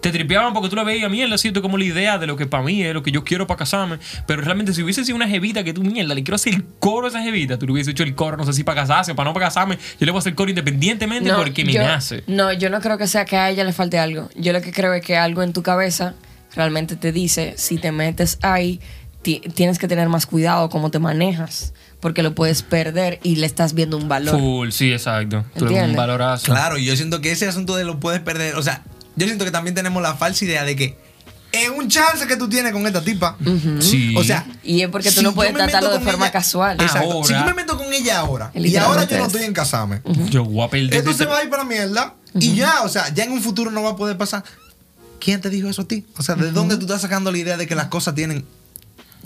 Te 0.02 0.12
tripeaban 0.12 0.54
porque 0.54 0.70
tú 0.70 0.76
la 0.78 0.84
veías, 0.84 1.12
mierda, 1.12 1.38
siento 1.38 1.62
como 1.62 1.78
la 1.78 1.84
idea 1.84 2.18
de 2.18 2.26
lo 2.26 2.38
que 2.38 2.46
para 2.46 2.64
mí 2.64 2.82
es, 2.84 2.94
lo 2.94 3.04
que 3.04 3.12
yo 3.12 3.24
quiero 3.24 3.48
para 3.48 3.58
casarme. 3.58 3.98
Pero 4.28 4.42
realmente, 4.42 4.74
si 4.74 4.82
hubiese 4.82 5.04
sido 5.04 5.16
una 5.18 5.28
jevita 5.28 5.64
que 5.64 5.74
tú, 5.74 5.84
mierda, 5.84 6.14
le 6.16 6.24
quiero 6.24 6.36
hacer 6.36 6.54
el 6.54 6.64
coro 6.80 7.08
a 7.08 7.10
esa 7.10 7.22
jevita, 7.22 7.58
tú 7.60 7.66
le 7.66 7.74
hubieses 7.74 7.92
hecho 7.92 8.04
el 8.04 8.16
coro, 8.16 8.38
no 8.38 8.46
sé 8.46 8.54
si 8.54 8.64
para 8.64 8.82
casarse 8.82 9.12
o 9.12 9.16
para 9.16 9.30
no 9.30 9.34
para 9.34 9.48
casarme, 9.48 9.76
yo 10.00 10.06
le 10.06 10.12
voy 10.12 10.18
a 10.18 10.20
hacer 10.20 10.32
el 10.32 10.36
coro 10.36 10.50
independientemente 10.50 11.34
porque 11.34 11.66
me 11.66 11.74
yo, 11.74 11.84
nace. 11.84 12.24
No, 12.28 12.54
yo 12.54 12.70
no 12.70 12.80
creo 12.80 12.98
que 12.98 13.08
sea 13.08 13.26
que 13.26 13.36
a 13.38 13.50
ella 13.50 13.64
le 13.64 13.74
falte 13.74 14.00
algo. 14.00 14.30
Yo 14.36 14.54
lo 14.54 14.62
que 14.62 14.72
creo 14.72 14.94
es 14.94 15.04
que 15.06 15.18
algo 15.18 15.44
en 15.44 15.52
tu 15.54 15.64
cabeza 15.64 16.14
realmente 16.56 16.96
te 16.96 17.12
dice, 17.12 17.54
si 17.58 17.78
te 17.78 17.92
metes 17.92 18.40
ahí, 18.42 18.80
ti- 19.22 19.42
tienes 19.54 19.80
que 19.80 19.88
tener 19.88 20.08
más 20.10 20.26
cuidado 20.26 20.70
cómo 20.70 20.92
te 20.92 21.00
manejas, 21.00 21.74
porque 22.00 22.24
lo 22.24 22.34
puedes 22.36 22.64
perder 22.64 23.20
y 23.24 23.36
le 23.36 23.46
estás 23.46 23.74
viendo 23.74 23.98
un 23.98 24.08
valor. 24.08 24.40
Full, 24.40 24.70
sí, 24.70 24.92
exacto. 24.94 25.44
Tú 25.58 25.66
un 25.66 25.96
valorazo. 25.96 26.46
Claro, 26.46 26.78
y 26.78 26.86
yo 26.86 26.96
siento 26.96 27.20
que 27.20 27.32
ese 27.32 27.48
asunto 27.48 27.76
de 27.76 27.84
lo 27.84 28.00
puedes 28.00 28.22
perder, 28.22 28.56
o 28.56 28.64
sea, 28.64 28.84
yo 29.16 29.26
siento 29.26 29.46
que 29.46 29.52
también 29.52 29.76
tenemos 29.76 30.02
la 30.02 30.16
falsa 30.16 30.46
idea 30.46 30.64
de 30.64 30.76
que 30.76 30.98
es 31.52 31.70
un 31.70 31.88
chance 31.90 32.28
que 32.28 32.36
tú 32.38 32.48
tienes 32.48 32.72
con 32.74 32.86
esta 32.86 33.02
tipa. 33.04 33.36
Sí. 33.80 34.16
O 34.16 34.24
sea, 34.24 34.46
Y 34.64 34.82
es 34.82 34.90
porque 34.90 35.10
tú 35.10 35.18
si 35.20 35.24
no 35.24 35.34
puedes 35.34 35.54
tratarlo 35.54 35.90
de 35.92 36.00
forma 36.00 36.26
ella- 36.26 36.32
casual. 36.32 36.80
Exacto. 36.80 37.12
Ahora- 37.12 37.28
Si 37.28 37.34
yo 37.34 37.46
me 37.46 37.54
meto 37.56 37.78
con 37.78 37.92
ella 37.92 38.20
ahora 38.20 38.52
y 38.54 38.76
ahora 38.76 39.06
yo 39.08 39.18
no 39.18 39.24
es. 39.26 39.32
estoy 39.34 39.44
en 39.46 39.54
casarme, 39.54 40.02
Yo 40.30 40.46
voy 40.46 40.64
a 40.66 40.70
perder 40.70 40.94
esto 40.94 41.14
se 41.14 41.26
va 41.26 41.40
a 41.40 41.44
ir 41.44 41.50
para 41.50 41.64
la 41.64 41.70
mierda 41.70 42.16
y 42.36 42.56
ya, 42.56 42.82
o 42.84 42.90
sea, 42.90 43.12
ya 43.14 43.24
en 43.24 43.32
un 43.32 43.42
futuro 43.42 43.72
no 43.72 43.82
va 43.84 43.92
a 43.92 43.96
poder 43.96 44.16
pasar. 44.18 44.44
¿Quién 45.20 45.42
te 45.42 45.50
dijo 45.50 45.68
eso 45.70 45.82
a 45.82 45.88
ti? 45.88 46.06
O 46.18 46.24
sea, 46.24 46.36
¿de 46.36 46.52
dónde 46.52 46.76
tú 46.78 46.84
estás 46.84 47.02
sacando 47.02 47.32
la 47.32 47.38
idea 47.40 47.58
de 47.58 47.68
que 47.68 47.76
las 47.76 47.88
cosas 47.88 48.16
tienen 48.16 48.46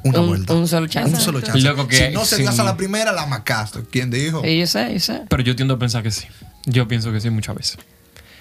una 0.04 0.22
Un- 0.22 0.28
vuelta. 0.28 0.54
un 0.54 0.68
solo 0.68 0.88
chance. 0.88 1.14
Un 1.14 1.22
solo 1.22 1.40
chance. 1.42 1.60
Loco, 1.60 1.88
que 1.88 2.08
si 2.08 2.14
no 2.14 2.26
se 2.26 2.38
sí. 2.38 2.42
dio 2.42 2.50
hasta 2.50 2.64
la 2.64 2.76
primera, 2.78 3.12
la 3.12 3.26
macaste. 3.26 3.82
¿Quién 3.92 4.10
dijo? 4.10 4.42
Sí, 4.44 4.60
yo 4.60 4.66
sé, 4.68 4.94
yo 4.94 5.00
sé. 5.00 5.22
Pero 5.30 5.44
yo 5.44 5.56
tiendo 5.56 5.76
a 5.76 5.80
pensar 5.80 6.02
que 6.04 6.10
sí. 6.12 6.26
Yo 6.66 6.88
pienso 6.88 7.12
que 7.12 7.20
sí 7.22 7.30
muchas 7.30 7.56
veces. 7.56 7.78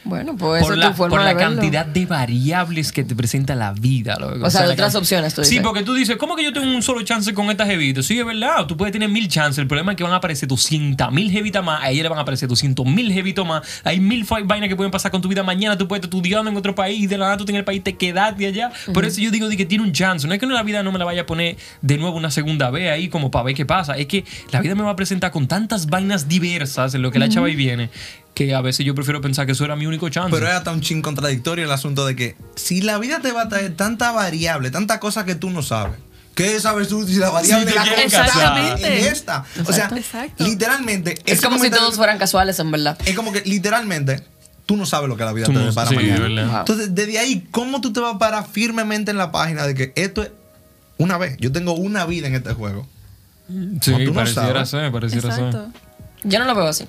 Bueno, 0.05 0.37
pues 0.37 0.63
esa 0.63 0.67
por 0.67 0.73
es 0.75 0.79
la, 0.81 0.89
tu 0.91 0.97
forma 0.97 1.17
por 1.17 1.21
la 1.25 1.29
de 1.29 1.35
verlo. 1.35 1.57
cantidad 1.61 1.87
de 1.87 2.07
variables 2.07 2.91
que 2.91 3.05
te 3.05 3.15
presenta 3.15 3.55
la 3.55 3.73
vida. 3.73 4.17
loco. 4.19 4.47
O 4.47 4.51
sea, 4.51 4.63
de 4.63 4.67
la 4.69 4.73
otras 4.75 4.95
opciones, 4.97 5.35
tú 5.35 5.45
Sí, 5.45 5.51
dices. 5.51 5.63
porque 5.65 5.83
tú 5.85 5.95
dices, 5.95 6.17
¿cómo 6.17 6.35
que 6.35 6.43
yo 6.45 6.53
tengo 6.53 6.67
un 6.67 6.83
solo 6.83 7.03
chance 7.03 7.33
con 7.35 7.51
esta 7.51 7.67
jevita? 7.67 8.03
Sí, 8.03 8.19
es 8.19 8.27
verdad. 8.27 8.67
Tú 8.67 8.77
puedes 8.77 8.93
tener 8.93 9.09
mil 9.09 9.29
chances. 9.29 9.59
El 9.59 9.69
problema 9.69 9.93
es 9.93 9.97
que 9.97 10.03
van 10.05 10.13
a 10.13 10.17
aparecer 10.17 10.49
200 10.49 11.13
mil 11.13 11.31
jevitas 11.31 11.65
más. 11.65 11.83
A 11.83 11.91
ella 11.91 12.03
le 12.03 12.09
van 12.09 12.19
a 12.19 12.23
aparecer 12.23 12.49
200 12.49 12.85
mil 12.87 13.13
jevitos 13.13 13.47
más. 13.47 13.63
Hay 13.85 14.01
mil 14.01 14.27
vainas 14.45 14.69
que 14.69 14.77
pueden 14.77 14.91
pasar 14.91 15.11
con 15.13 15.23
tu 15.23 15.29
vida 15.29 15.43
mañana. 15.43 15.79
Tú 15.79 15.87
puedes 15.87 16.05
estar 16.05 16.17
estudiando 16.17 16.51
en 16.51 16.57
otro 16.57 16.75
país 16.75 17.01
y 17.01 17.07
de 17.07 17.19
la 17.19 17.27
nada 17.27 17.37
tú 17.37 17.45
en 17.49 17.57
el 17.57 17.65
país 17.65 17.83
te 17.85 17.97
quedas 17.97 18.37
de 18.37 18.47
allá. 18.47 18.73
Por 18.93 19.05
eso 19.05 19.21
yo 19.21 19.31
digo 19.31 19.49
de 19.49 19.57
que 19.57 19.67
tiene 19.67 19.85
un 19.85 19.93
chance. 19.93 20.27
No 20.27 20.35
es 20.35 20.41
que 20.41 20.47
en 20.47 20.53
la 20.53 20.63
vida 20.65 20.83
no 20.83 20.91
me 20.91 20.99
la 20.99 21.05
vaya 21.05 21.23
a 21.23 21.27
poner 21.27 21.57
de 21.81 21.99
nuevo 21.99 22.17
una 22.17 22.31
segunda 22.31 22.71
vez 22.71 22.91
ahí 22.91 23.09
como 23.09 23.31
para 23.31 23.45
ver 23.45 23.55
qué 23.55 23.67
pasa. 23.67 23.97
Es 23.97 24.07
que 24.07 24.25
la 24.51 24.61
vida 24.61 24.75
me 24.75 24.83
va 24.83 24.91
a 24.91 24.97
presentar 24.97 25.31
con 25.31 25.47
tantas 25.47 25.87
vainas 25.87 26.27
diversas 26.29 26.95
en 26.95 27.03
lo 27.03 27.11
que 27.13 27.19
la 27.21 27.29
chava 27.29 27.47
ahí 27.47 27.55
viene 27.57 27.91
que 28.35 28.55
a 28.55 28.63
veces 28.63 28.87
yo 28.87 28.95
prefiero 28.95 29.21
pensar 29.21 29.45
que 29.45 29.53
eso 29.53 29.63
era 29.67 29.77
mi 29.77 29.85
único 29.93 30.09
chance. 30.09 30.31
Pero 30.35 30.47
es 30.49 30.55
hasta 30.55 30.73
un 30.73 30.81
chin 30.81 31.03
contradictorio 31.03 31.65
el 31.65 31.71
asunto 31.71 32.05
de 32.07 32.17
que 32.17 32.37
si 32.57 32.81
la 32.83 32.99
vida 32.99 33.21
te 33.21 33.33
va 33.33 33.43
a 33.43 33.49
traer 33.49 33.75
tanta 33.77 34.11
variable, 34.13 34.71
tanta 34.71 34.99
cosa 35.01 35.25
que 35.25 35.35
tú 35.35 35.51
no 35.51 35.63
sabes. 35.63 35.99
¿Qué 36.35 36.59
sabes 36.61 36.89
tú 36.89 37.07
si 37.07 37.17
la 37.17 37.29
variable 37.31 37.71
es 37.71 37.77
la 37.77 37.85
en 38.79 39.05
esta? 39.05 39.45
O 39.67 39.73
sea, 39.73 39.91
Exacto. 39.95 40.43
literalmente. 40.45 41.15
Es 41.27 41.41
como 41.43 41.59
si 41.59 41.69
todos 41.71 41.97
fueran 41.97 42.19
casuales, 42.19 42.59
en 42.59 42.71
verdad. 42.71 42.99
Es 43.05 43.15
como 43.15 43.33
que 43.33 43.43
literalmente 43.43 44.23
tú 44.65 44.77
no 44.77 44.87
sabes 44.87 45.09
lo 45.11 45.17
que 45.17 45.25
la 45.25 45.33
vida 45.35 45.45
Tú 45.47 45.53
te 45.53 45.59
no- 45.59 45.67
depara 45.67 45.91
sí, 45.91 45.95
mañana. 45.95 46.61
Entonces, 46.61 46.95
desde 46.95 47.19
ahí, 47.19 47.47
¿cómo 47.51 47.81
tú 47.83 47.93
te 47.93 48.01
vas 48.01 48.15
a 48.15 48.19
parar 48.19 48.47
firmemente 48.51 49.11
en 49.11 49.19
la 49.19 49.31
página 49.31 49.67
de 49.67 49.75
que 49.75 49.93
esto 49.95 50.23
es 50.23 50.31
una 50.97 51.19
vez? 51.19 51.37
Yo 51.39 51.53
tengo 51.53 51.73
una 51.75 52.07
vida 52.07 52.29
en 52.29 52.35
este 52.35 52.55
juego. 52.55 52.89
sí, 53.83 53.93
tú 53.93 53.99
no 54.07 54.15
pareciera 54.15 54.65
sabes. 54.65 54.69
ser, 54.71 54.91
pareciera 54.93 55.35
ser. 55.35 55.45
Exacto. 55.47 55.79
Yo 56.25 56.39
no 56.39 56.47
lo 56.47 56.55
veo 56.55 56.69
así. 56.69 56.87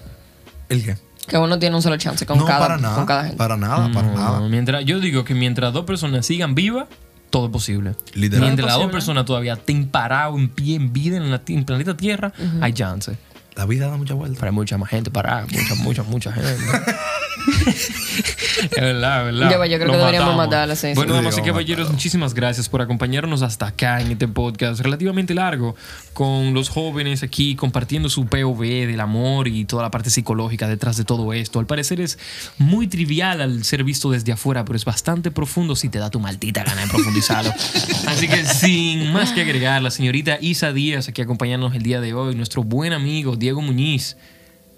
¿El 0.69 0.85
qué? 0.85 0.95
Que 1.27 1.37
uno 1.37 1.57
tiene 1.57 1.75
un 1.75 1.81
solo 1.81 1.97
chance 1.97 2.25
con, 2.25 2.37
no, 2.37 2.45
cada, 2.45 2.59
para 2.59 2.77
nada. 2.77 2.95
con 2.95 3.05
cada 3.05 3.23
gente. 3.23 3.37
Para 3.37 3.55
nada, 3.57 3.89
para 3.93 4.07
No, 4.07 4.13
nada. 4.15 4.39
Mientras, 4.49 4.83
yo 4.85 4.99
digo 4.99 5.23
que 5.23 5.33
mientras 5.33 5.71
dos 5.73 5.85
personas 5.85 6.25
sigan 6.25 6.53
vivas, 6.53 6.87
todo 7.29 7.45
es 7.45 7.51
posible. 7.51 7.95
Literal. 8.13 8.45
Mientras 8.45 8.67
las 8.67 8.77
dos 8.77 8.91
personas 8.91 9.25
todavía 9.25 9.53
estén 9.53 9.87
parados 9.87 10.37
en 10.37 10.49
pie, 10.49 10.75
en 10.75 10.91
vida 10.93 11.17
en, 11.17 11.31
la, 11.31 11.41
en 11.47 11.65
planeta 11.65 11.95
Tierra, 11.95 12.33
hay 12.61 12.73
chance. 12.73 13.17
La 13.55 13.65
vida 13.65 13.87
da 13.87 13.97
mucha 13.97 14.13
vuelta. 14.13 14.39
Pero 14.39 14.49
hay 14.49 14.55
mucha 14.55 14.77
más 14.77 14.89
gente 14.89 15.11
parada, 15.11 15.45
mucha, 15.45 15.75
mucha, 15.75 16.03
mucha 16.03 16.31
gente. 16.33 16.53
es 17.57 18.69
verdad, 18.71 19.27
es 19.29 19.33
verdad. 19.33 19.51
Yo, 19.51 19.57
pues, 19.57 19.71
yo 19.71 19.77
creo 19.77 19.87
Nos 19.87 19.95
que 19.95 19.99
deberíamos 19.99 20.35
matamos. 20.35 20.45
matarla, 20.45 20.75
sí, 20.75 20.87
sí. 20.89 20.93
Bueno, 20.95 21.13
damas 21.13 21.37
y 21.37 21.41
caballeros, 21.41 21.91
muchísimas 21.91 22.33
gracias 22.33 22.69
por 22.69 22.81
acompañarnos 22.81 23.41
hasta 23.41 23.67
acá 23.67 24.01
en 24.01 24.11
este 24.11 24.27
podcast 24.27 24.81
relativamente 24.81 25.33
largo 25.33 25.75
con 26.13 26.53
los 26.53 26.69
jóvenes 26.69 27.23
aquí 27.23 27.55
compartiendo 27.55 28.09
su 28.09 28.25
POV 28.25 28.61
del 28.87 28.99
amor 28.99 29.47
y 29.47 29.65
toda 29.65 29.83
la 29.83 29.91
parte 29.91 30.09
psicológica 30.09 30.67
detrás 30.67 30.97
de 30.97 31.05
todo 31.05 31.33
esto. 31.33 31.59
Al 31.59 31.65
parecer 31.65 32.01
es 32.01 32.19
muy 32.57 32.87
trivial 32.87 33.41
al 33.41 33.63
ser 33.63 33.83
visto 33.83 34.11
desde 34.11 34.31
afuera, 34.31 34.63
pero 34.65 34.77
es 34.77 34.85
bastante 34.85 35.31
profundo 35.31 35.75
si 35.75 35.89
te 35.89 35.99
da 35.99 36.09
tu 36.09 36.19
maldita 36.19 36.63
gana 36.63 36.81
de 36.81 36.87
profundizarlo. 36.87 37.51
Así 38.07 38.27
que 38.27 38.45
sin 38.45 39.11
más 39.11 39.31
que 39.31 39.41
agregar, 39.41 39.81
la 39.81 39.91
señorita 39.91 40.37
Isa 40.41 40.71
Díaz 40.73 41.07
aquí 41.09 41.21
acompañándonos 41.21 41.75
el 41.75 41.83
día 41.83 42.01
de 42.01 42.13
hoy, 42.13 42.35
nuestro 42.35 42.63
buen 42.63 42.93
amigo 42.93 43.35
Diego 43.35 43.61
Muñiz 43.61 44.17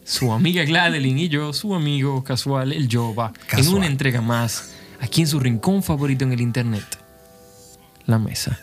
su 0.06 0.32
amiga 0.32 0.64
Gladeline 0.64 1.20
y 1.20 1.30
yo, 1.30 1.51
su 1.51 1.76
amigo 1.76 2.24
casual, 2.24 2.72
el 2.72 2.88
Jova, 2.89 3.34
en 3.58 3.68
una 3.68 3.88
entrega 3.88 4.22
más, 4.22 4.76
aquí 5.01 5.22
en 5.22 5.28
su 5.28 5.39
rincón 5.39 5.84
favorito 5.84 6.24
en 6.24 6.32
el 6.32 6.41
internet, 6.41 6.86
la 8.06 8.20
mesa 8.20 8.60